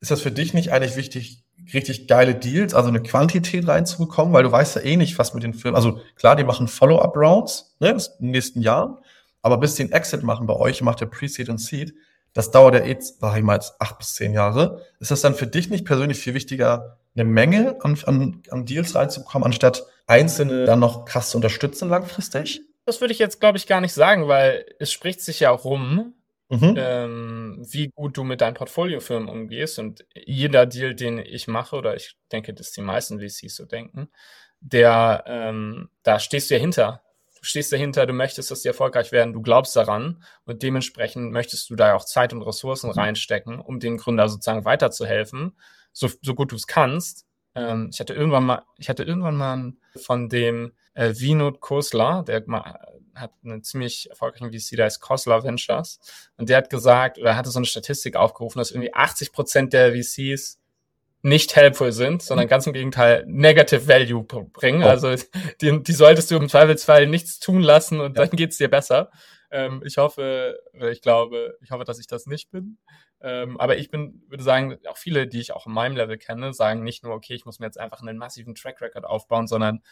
Ist 0.00 0.10
das 0.10 0.20
für 0.20 0.30
dich 0.30 0.52
nicht 0.52 0.70
eigentlich 0.70 0.96
wichtig, 0.96 1.44
richtig 1.72 2.06
geile 2.06 2.34
Deals, 2.34 2.74
also 2.74 2.90
eine 2.90 3.02
Quantität 3.02 3.66
reinzubekommen, 3.66 4.34
weil 4.34 4.42
du 4.42 4.52
weißt 4.52 4.76
ja 4.76 4.82
eh 4.82 4.96
nicht, 4.96 5.18
was 5.18 5.32
mit 5.32 5.44
den 5.44 5.54
Firmen, 5.54 5.76
also 5.76 5.98
klar, 6.14 6.36
die 6.36 6.44
machen 6.44 6.68
Follow-up-Rounds, 6.68 7.76
ne, 7.80 7.90
in 7.90 7.98
den 8.26 8.30
nächsten 8.32 8.60
Jahren, 8.60 8.98
aber 9.40 9.56
bis 9.56 9.76
die 9.76 9.84
einen 9.84 9.92
Exit 9.92 10.22
machen 10.22 10.46
bei 10.46 10.54
euch, 10.54 10.82
macht 10.82 11.00
der 11.00 11.06
Pre-Seed 11.06 11.48
und 11.48 11.58
Seed, 11.58 11.94
das 12.34 12.50
dauert 12.50 12.74
ja 12.74 12.84
eh, 12.84 12.96
sag 13.00 13.36
ich 13.36 13.42
mal, 13.42 13.54
jetzt 13.54 13.80
acht 13.80 13.98
bis 13.98 14.14
zehn 14.14 14.32
Jahre. 14.32 14.82
Ist 15.00 15.10
das 15.10 15.22
dann 15.22 15.34
für 15.34 15.46
dich 15.46 15.70
nicht 15.70 15.86
persönlich 15.86 16.18
viel 16.18 16.34
wichtiger, 16.34 16.98
eine 17.14 17.24
Menge 17.24 17.76
an, 17.80 17.96
an, 18.04 18.42
an 18.50 18.66
Deals 18.66 18.94
reinzubekommen, 18.94 19.46
anstatt 19.46 19.86
einzelne 20.06 20.64
dann 20.64 20.80
noch 20.80 21.04
krass 21.04 21.30
zu 21.30 21.38
unterstützen 21.38 21.88
langfristig? 21.88 22.60
Das 22.84 23.00
würde 23.00 23.12
ich 23.12 23.18
jetzt, 23.18 23.40
glaube 23.40 23.56
ich, 23.56 23.66
gar 23.66 23.80
nicht 23.80 23.94
sagen, 23.94 24.28
weil 24.28 24.66
es 24.78 24.92
spricht 24.92 25.22
sich 25.22 25.40
ja 25.40 25.50
auch 25.50 25.64
rum, 25.64 26.14
mhm. 26.50 26.74
ähm, 26.76 27.66
wie 27.70 27.88
gut 27.94 28.16
du 28.16 28.24
mit 28.24 28.40
deinen 28.40 28.54
Portfoliofirmen 28.54 29.28
umgehst. 29.28 29.78
Und 29.78 30.04
jeder 30.14 30.66
Deal, 30.66 30.94
den 30.94 31.18
ich 31.18 31.46
mache, 31.46 31.76
oder 31.76 31.94
ich 31.94 32.16
denke, 32.32 32.52
dass 32.52 32.72
die 32.72 32.82
meisten 32.82 33.20
VCs 33.20 33.54
so 33.54 33.64
denken, 33.64 34.08
der, 34.60 35.24
ähm, 35.26 35.88
da 36.02 36.18
stehst 36.18 36.50
du 36.50 36.54
ja 36.54 36.60
hinter. 36.60 37.02
Du 37.44 37.48
stehst 37.48 37.74
dahinter, 37.74 38.06
du 38.06 38.14
möchtest, 38.14 38.50
dass 38.50 38.62
die 38.62 38.68
erfolgreich 38.68 39.12
werden, 39.12 39.34
du 39.34 39.42
glaubst 39.42 39.76
daran 39.76 40.24
und 40.46 40.62
dementsprechend 40.62 41.30
möchtest 41.30 41.68
du 41.68 41.76
da 41.76 41.94
auch 41.94 42.06
Zeit 42.06 42.32
und 42.32 42.40
Ressourcen 42.40 42.86
mhm. 42.86 42.94
reinstecken, 42.94 43.60
um 43.60 43.80
dem 43.80 43.98
Gründer 43.98 44.30
sozusagen 44.30 44.64
weiterzuhelfen 44.64 45.54
so, 45.92 46.08
so 46.22 46.34
gut 46.34 46.52
du 46.52 46.56
es 46.56 46.66
kannst. 46.66 47.26
Ähm, 47.54 47.90
ich 47.92 48.00
hatte 48.00 48.14
irgendwann 48.14 48.46
mal, 48.46 48.62
ich 48.78 48.88
hatte 48.88 49.02
irgendwann 49.02 49.36
mal 49.36 49.74
von 49.94 50.30
dem 50.30 50.72
äh, 50.94 51.12
Vinod 51.14 51.60
Kosler, 51.60 52.22
der 52.26 52.46
hat 53.14 53.32
einen 53.44 53.62
ziemlich 53.62 54.08
erfolgreichen 54.08 54.50
VC, 54.50 54.76
der 54.76 54.86
heißt 54.86 55.02
Kosler 55.02 55.44
Ventures. 55.44 56.00
Und 56.38 56.48
der 56.48 56.56
hat 56.56 56.70
gesagt, 56.70 57.18
oder 57.18 57.36
hatte 57.36 57.50
so 57.50 57.58
eine 57.58 57.66
Statistik 57.66 58.16
aufgerufen, 58.16 58.58
dass 58.58 58.70
irgendwie 58.70 58.94
80 58.94 59.32
Prozent 59.32 59.74
der 59.74 59.92
VCs 59.92 60.60
nicht 61.24 61.56
helpful 61.56 61.90
sind, 61.90 62.22
sondern 62.22 62.48
ganz 62.48 62.66
im 62.66 62.74
Gegenteil 62.74 63.24
Negative 63.26 63.88
Value 63.88 64.22
bringen. 64.22 64.82
Oh. 64.82 64.88
Also 64.88 65.14
die, 65.62 65.82
die 65.82 65.92
solltest 65.92 66.30
du 66.30 66.36
im 66.36 66.50
Zweifelsfall 66.50 67.06
nichts 67.06 67.40
tun 67.40 67.62
lassen 67.62 68.00
und 68.00 68.18
ja. 68.18 68.26
dann 68.26 68.36
geht's 68.36 68.58
dir 68.58 68.68
besser. 68.68 69.10
Ähm, 69.50 69.82
ich 69.86 69.96
hoffe, 69.96 70.58
ich 70.92 71.00
glaube, 71.00 71.56
ich 71.62 71.70
hoffe, 71.70 71.84
dass 71.84 71.98
ich 71.98 72.06
das 72.06 72.26
nicht 72.26 72.50
bin. 72.50 72.76
Ähm, 73.22 73.58
aber 73.58 73.78
ich 73.78 73.90
bin, 73.90 74.22
würde 74.28 74.44
sagen, 74.44 74.76
auch 74.86 74.98
viele, 74.98 75.26
die 75.26 75.40
ich 75.40 75.52
auch 75.52 75.66
in 75.66 75.72
meinem 75.72 75.96
Level 75.96 76.18
kenne, 76.18 76.52
sagen 76.52 76.82
nicht 76.82 77.04
nur, 77.04 77.14
okay, 77.14 77.32
ich 77.32 77.46
muss 77.46 77.58
mir 77.58 77.66
jetzt 77.66 77.80
einfach 77.80 78.02
einen 78.02 78.18
massiven 78.18 78.54
Track 78.54 78.82
Record 78.82 79.06
aufbauen, 79.06 79.46
sondern 79.46 79.82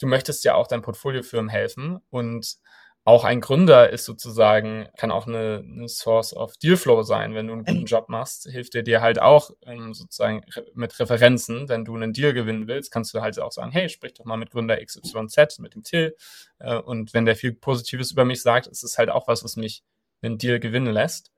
du 0.00 0.06
möchtest 0.06 0.44
ja 0.44 0.54
auch 0.54 0.68
deinen 0.68 0.82
Portfoliofirmen 0.82 1.48
helfen 1.48 1.98
und 2.10 2.58
auch 3.06 3.22
ein 3.22 3.40
Gründer 3.40 3.90
ist 3.90 4.04
sozusagen, 4.04 4.88
kann 4.96 5.12
auch 5.12 5.28
eine, 5.28 5.64
eine 5.64 5.88
Source 5.88 6.34
of 6.34 6.56
Dealflow 6.56 7.04
sein. 7.04 7.34
Wenn 7.34 7.46
du 7.46 7.52
einen 7.52 7.64
guten 7.64 7.84
Job 7.84 8.08
machst, 8.08 8.48
hilft 8.50 8.74
er 8.74 8.82
dir 8.82 9.00
halt 9.00 9.20
auch 9.20 9.52
ähm, 9.64 9.94
sozusagen 9.94 10.44
mit 10.74 10.98
Referenzen. 10.98 11.68
Wenn 11.68 11.84
du 11.84 11.94
einen 11.94 12.12
Deal 12.12 12.32
gewinnen 12.32 12.66
willst, 12.66 12.90
kannst 12.90 13.14
du 13.14 13.20
halt 13.20 13.38
auch 13.38 13.52
sagen, 13.52 13.70
hey, 13.70 13.88
sprich 13.88 14.14
doch 14.14 14.24
mal 14.24 14.36
mit 14.36 14.50
Gründer 14.50 14.84
XYZ, 14.84 15.60
mit 15.60 15.76
dem 15.76 15.84
Till. 15.84 16.16
Äh, 16.58 16.78
und 16.78 17.14
wenn 17.14 17.26
der 17.26 17.36
viel 17.36 17.52
Positives 17.52 18.10
über 18.10 18.24
mich 18.24 18.42
sagt, 18.42 18.66
ist 18.66 18.82
es 18.82 18.98
halt 18.98 19.10
auch 19.10 19.28
was, 19.28 19.44
was 19.44 19.54
mich 19.54 19.84
einen 20.20 20.36
Deal 20.36 20.58
gewinnen 20.58 20.92
lässt. 20.92 21.30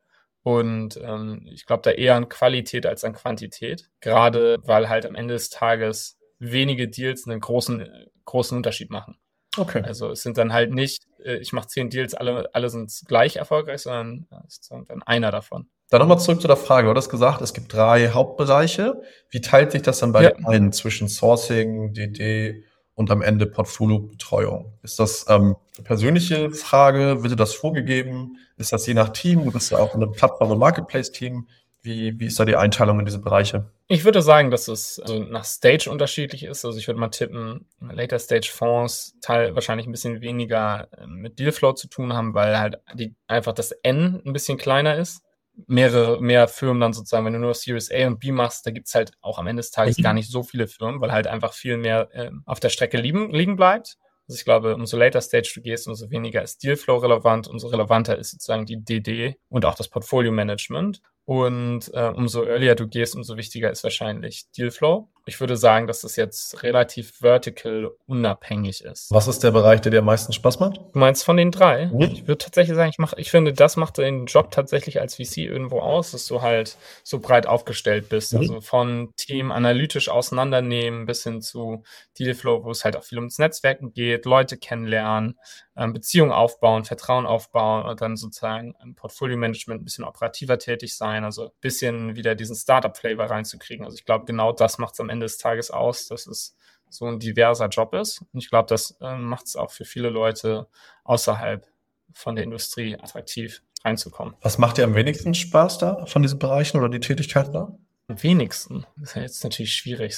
Und 0.42 0.98
ähm, 1.02 1.46
ich 1.52 1.66
glaube 1.66 1.83
da 1.83 1.90
eher 1.90 2.14
an 2.14 2.31
Qualität 2.31 2.87
als 2.87 3.04
an 3.04 3.12
Quantität. 3.12 3.90
Gerade 4.00 4.57
weil 4.64 4.88
halt 4.88 5.04
am 5.04 5.14
Ende 5.14 5.35
des 5.35 5.50
Tages 5.50 6.18
wenige 6.38 6.88
Deals 6.88 7.26
einen 7.26 7.40
großen, 7.40 7.87
großen 8.24 8.57
Unterschied 8.57 8.88
machen. 8.88 9.18
Okay. 9.59 9.83
Also 9.85 10.11
es 10.11 10.23
sind 10.23 10.38
dann 10.38 10.53
halt 10.53 10.73
nicht, 10.73 11.07
äh, 11.25 11.37
ich 11.37 11.53
mache 11.53 11.68
zehn 11.68 11.90
Deals, 11.90 12.14
alle, 12.14 12.49
alle 12.55 12.71
sind 12.71 12.92
gleich 13.07 13.37
erfolgreich, 13.37 13.83
sondern 13.83 14.27
es 14.47 14.59
ist 14.59 14.71
dann 14.71 15.03
einer 15.03 15.31
davon. 15.31 15.68
Dann 15.90 16.01
nochmal 16.01 16.18
zurück 16.18 16.40
zu 16.40 16.49
der 16.49 16.57
Frage. 16.57 16.88
Du 16.88 16.94
hast 16.94 17.09
gesagt, 17.09 17.40
es 17.40 17.55
gibt 17.55 17.73
drei 17.73 18.11
Hauptbereiche. 18.11 19.01
Wie 19.31 19.40
teilt 19.40 19.73
sich 19.73 19.83
das 19.83 20.01
dann 20.01 20.12
bei 20.12 20.25
ja. 20.25 20.31
den 20.31 20.47
einen 20.47 20.73
zwischen 20.73 21.09
Sourcing, 21.09 21.94
DD 21.94 22.64
und 22.94 23.11
am 23.11 23.23
Ende 23.23 23.47
Portfoliobetreuung? 23.47 24.75
Ist 24.83 24.99
das 24.99 25.25
ähm, 25.29 25.57
eine 25.77 25.85
persönliche 25.85 26.51
Frage? 26.51 27.23
Wird 27.23 27.33
dir 27.33 27.37
das 27.37 27.55
vorgegeben? 27.55 28.37
Ist 28.59 28.73
das 28.73 28.87
je 28.87 28.94
nach 28.94 29.11
Team? 29.11 29.44
Du 29.44 29.53
bist 29.53 29.71
ja 29.71 29.79
auch 29.79 29.94
in 29.94 30.03
einem 30.03 30.12
Plattform- 30.12 30.51
und 30.51 30.59
Marketplace-Team. 30.59 31.49
Wie, 31.83 32.19
wie 32.19 32.27
ist 32.27 32.41
da 32.41 32.45
die 32.45 32.57
Einteilung 32.57 32.99
in 32.99 33.07
diese 33.07 33.21
Bereiche? 33.21 33.71
Ich 33.87 34.05
würde 34.05 34.21
sagen, 34.21 34.51
dass 34.51 34.67
es 34.69 34.99
also 34.99 35.21
nach 35.21 35.45
Stage 35.45 35.88
unterschiedlich 35.91 36.43
ist. 36.43 36.64
Also 36.64 36.77
ich 36.79 36.88
würde 36.88 36.99
mal 36.99 37.09
tippen, 37.09 37.67
Later 37.81 38.19
Stage 38.19 38.51
Fonds 38.53 39.17
teil 39.21 39.55
wahrscheinlich 39.55 39.87
ein 39.87 39.93
bisschen 39.93 40.21
weniger 40.21 40.88
ähm, 40.99 41.17
mit 41.17 41.38
Dealflow 41.38 41.73
zu 41.73 41.88
tun 41.88 42.12
haben, 42.12 42.35
weil 42.35 42.59
halt 42.59 42.81
die, 42.95 43.14
einfach 43.29 43.53
das 43.53 43.71
N 43.71 44.21
ein 44.27 44.33
bisschen 44.33 44.59
kleiner 44.59 44.97
ist. 44.97 45.23
Mehrere, 45.67 46.21
mehr 46.21 46.47
Firmen 46.47 46.81
dann 46.81 46.93
sozusagen, 46.93 47.27
wenn 47.27 47.33
du 47.33 47.41
nur 47.41 47.55
Series 47.55 47.91
A 47.91 48.07
und 48.07 48.21
B 48.21 48.31
machst, 48.31 48.64
da 48.67 48.71
gibt's 48.71 48.95
halt 48.95 49.12
auch 49.21 49.38
am 49.38 49.47
Ende 49.47 49.61
des 49.61 49.71
Tages 49.71 49.99
mhm. 49.99 50.03
gar 50.03 50.14
nicht 50.14 50.31
so 50.31 50.43
viele 50.43 50.69
Firmen, 50.69 51.01
weil 51.01 51.12
halt 51.12 51.27
einfach 51.27 51.53
viel 51.53 51.77
mehr 51.77 52.09
äh, 52.12 52.31
auf 52.45 52.61
der 52.61 52.69
Strecke 52.69 52.97
liegen, 52.97 53.31
liegen 53.31 53.57
bleibt. 53.57 53.97
Also 54.29 54.38
ich 54.38 54.45
glaube, 54.45 54.75
umso 54.75 54.97
later 54.99 55.23
Stage 55.23 55.51
du 55.55 55.62
gehst, 55.62 55.88
umso 55.88 56.11
weniger 56.11 56.43
ist 56.43 56.62
Dealflow 56.62 56.99
relevant, 56.99 57.49
umso 57.49 57.69
relevanter 57.69 58.19
ist 58.19 58.33
sozusagen 58.33 58.67
die 58.67 58.85
DD 58.85 59.37
und 59.49 59.64
auch 59.64 59.75
das 59.75 59.88
Portfolio 59.88 60.31
Management. 60.33 61.01
Und 61.29 61.93
äh, 61.93 62.09
umso 62.17 62.43
earlier 62.45 62.75
du 62.75 62.88
gehst, 62.88 63.14
umso 63.14 63.37
wichtiger 63.37 63.71
ist 63.71 63.85
wahrscheinlich 63.85 64.51
Dealflow. 64.57 65.11
Ich 65.29 65.40
würde 65.40 65.56
sagen, 65.56 65.87
dass 65.87 66.00
das 66.00 66.16
jetzt 66.16 66.62
relativ 66.62 67.12
vertical 67.20 67.90
unabhängig 68.06 68.83
ist. 68.83 69.10
Was 69.10 69.29
ist 69.29 69.44
der 69.44 69.50
Bereich, 69.50 69.81
der 69.81 69.92
dir 69.92 69.98
am 69.98 70.06
meisten 70.06 70.33
Spaß 70.33 70.58
macht? 70.58 70.79
Du 70.79 70.98
meinst 70.98 71.24
von 71.24 71.37
den 71.37 71.50
drei? 71.50 71.87
Mhm. 71.87 72.00
Ich 72.00 72.26
würde 72.26 72.38
tatsächlich 72.38 72.74
sagen, 72.74 72.90
ich 72.90 72.98
mache, 72.98 73.16
ich 73.18 73.31
finde, 73.31 73.52
das 73.52 73.76
macht 73.76 73.98
den 73.98 74.26
Job 74.26 74.50
tatsächlich 74.50 75.00
als 75.00 75.16
VC 75.16 75.38
irgendwo 75.38 75.81
aus, 75.81 76.12
dass 76.12 76.26
du 76.26 76.40
halt 76.40 76.76
so 77.04 77.18
breit 77.18 77.46
aufgestellt 77.46 78.08
bist. 78.08 78.33
Mhm. 78.33 78.38
Also 78.38 78.60
von 78.62 79.12
Team 79.16 79.52
analytisch 79.52 80.08
auseinandernehmen 80.08 81.06
bis 81.06 81.22
hin 81.22 81.42
zu 81.42 81.83
Dealflow, 82.18 82.64
wo 82.64 82.70
es 82.70 82.85
halt 82.85 82.96
auch 82.96 83.04
viel 83.04 83.18
ums 83.18 83.38
Netzwerken 83.38 83.92
geht, 83.92 84.24
Leute 84.24 84.56
kennenlernen, 84.56 85.38
ähm, 85.76 85.92
Beziehungen 85.92 86.33
aufbauen, 86.33 86.85
Vertrauen 86.85 87.26
aufbauen 87.26 87.87
und 87.87 88.00
dann 88.00 88.16
sozusagen 88.16 88.74
im 88.83 88.94
Portfolio-Management 88.94 89.81
ein 89.81 89.85
bisschen 89.85 90.04
operativer 90.04 90.58
tätig 90.58 90.96
sein, 90.96 91.24
also 91.24 91.46
ein 91.46 91.50
bisschen 91.60 92.16
wieder 92.16 92.35
diesen 92.35 92.56
Startup-Flavor 92.56 93.26
reinzukriegen. 93.26 93.85
Also 93.85 93.96
ich 93.96 94.04
glaube, 94.04 94.24
genau 94.24 94.52
das 94.52 94.79
macht 94.79 94.94
es 94.94 95.00
am 95.00 95.08
Ende 95.08 95.17
des 95.21 95.38
Tages 95.38 95.71
aus, 95.71 96.06
dass 96.06 96.27
es 96.27 96.56
so 96.90 97.06
ein 97.06 97.19
diverser 97.19 97.69
Job 97.69 97.94
ist. 97.94 98.23
Und 98.33 98.42
ich 98.42 98.50
glaube, 98.50 98.69
das 98.69 98.96
äh, 99.00 99.16
macht 99.16 99.46
es 99.46 99.56
auch 99.56 99.71
für 99.71 99.85
viele 99.85 100.08
Leute 100.08 100.66
außerhalb 101.04 101.66
von 102.14 102.35
der 102.35 102.44
Industrie 102.44 102.96
attraktiv 102.96 103.62
reinzukommen. 103.85 104.35
Was 104.40 104.58
macht 104.58 104.79
dir 104.79 104.85
am 104.85 104.94
wenigsten 104.94 105.35
Spaß 105.35 105.79
da 105.79 106.06
von 106.06 106.23
diesen 106.23 106.38
Bereichen 106.38 106.79
oder 106.79 106.88
die 106.88 107.00
Tätigkeiten 107.00 107.52
da? 107.52 107.73
Am 108.08 108.23
wenigsten? 108.23 108.87
Das 108.96 109.10
ist 109.10 109.16
ja 109.16 109.23
jetzt 109.23 109.44
natürlich 109.44 109.75
schwierig 109.75 110.14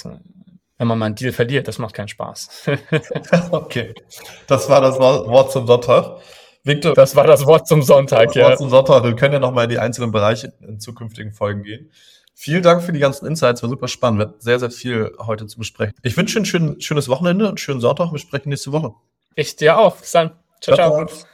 wenn 0.81 0.87
man 0.87 0.97
mal 0.97 1.05
einen 1.05 1.15
Deal 1.15 1.31
verliert, 1.31 1.67
das 1.67 1.77
macht 1.77 1.93
keinen 1.93 2.07
Spaß. 2.07 2.67
okay. 3.51 3.93
Das 4.47 4.67
war 4.67 4.81
das 4.81 4.97
Wort 4.97 5.51
zum 5.51 5.67
Sonntag. 5.67 6.19
Victor. 6.63 6.95
Das 6.95 7.15
war 7.15 7.27
das 7.27 7.45
Wort 7.45 7.67
zum 7.67 7.83
Sonntag, 7.83 8.29
das 8.29 8.35
ja. 8.35 8.49
Wort 8.49 8.57
zum 8.57 8.69
Sonntag. 8.71 9.03
Wir 9.03 9.15
können 9.15 9.33
ja 9.33 9.39
nochmal 9.39 9.65
in 9.65 9.69
die 9.69 9.77
einzelnen 9.77 10.11
Bereiche 10.11 10.53
in 10.59 10.79
zukünftigen 10.79 11.33
Folgen 11.33 11.61
gehen. 11.61 11.91
Vielen 12.43 12.63
Dank 12.63 12.81
für 12.81 12.91
die 12.91 12.97
ganzen 12.97 13.27
Insights, 13.27 13.61
war 13.61 13.69
super 13.69 13.87
spannend. 13.87 14.19
Wir 14.19 14.25
hatten 14.25 14.41
sehr, 14.41 14.59
sehr 14.59 14.71
viel 14.71 15.15
heute 15.19 15.45
zu 15.45 15.59
besprechen. 15.59 15.93
Ich 16.01 16.17
wünsche 16.17 16.39
ein 16.39 16.45
schön, 16.45 16.81
schönes 16.81 17.07
Wochenende, 17.07 17.47
einen 17.47 17.59
schönen 17.59 17.81
Sonntag. 17.81 18.11
Wir 18.11 18.17
sprechen 18.17 18.49
nächste 18.49 18.71
Woche. 18.71 18.95
Ich 19.35 19.57
dir 19.57 19.77
auch. 19.77 19.95
Bis 19.97 20.09
dann. 20.09 20.31
ciao. 20.59 20.75
ciao. 20.75 21.05
ciao. 21.05 21.25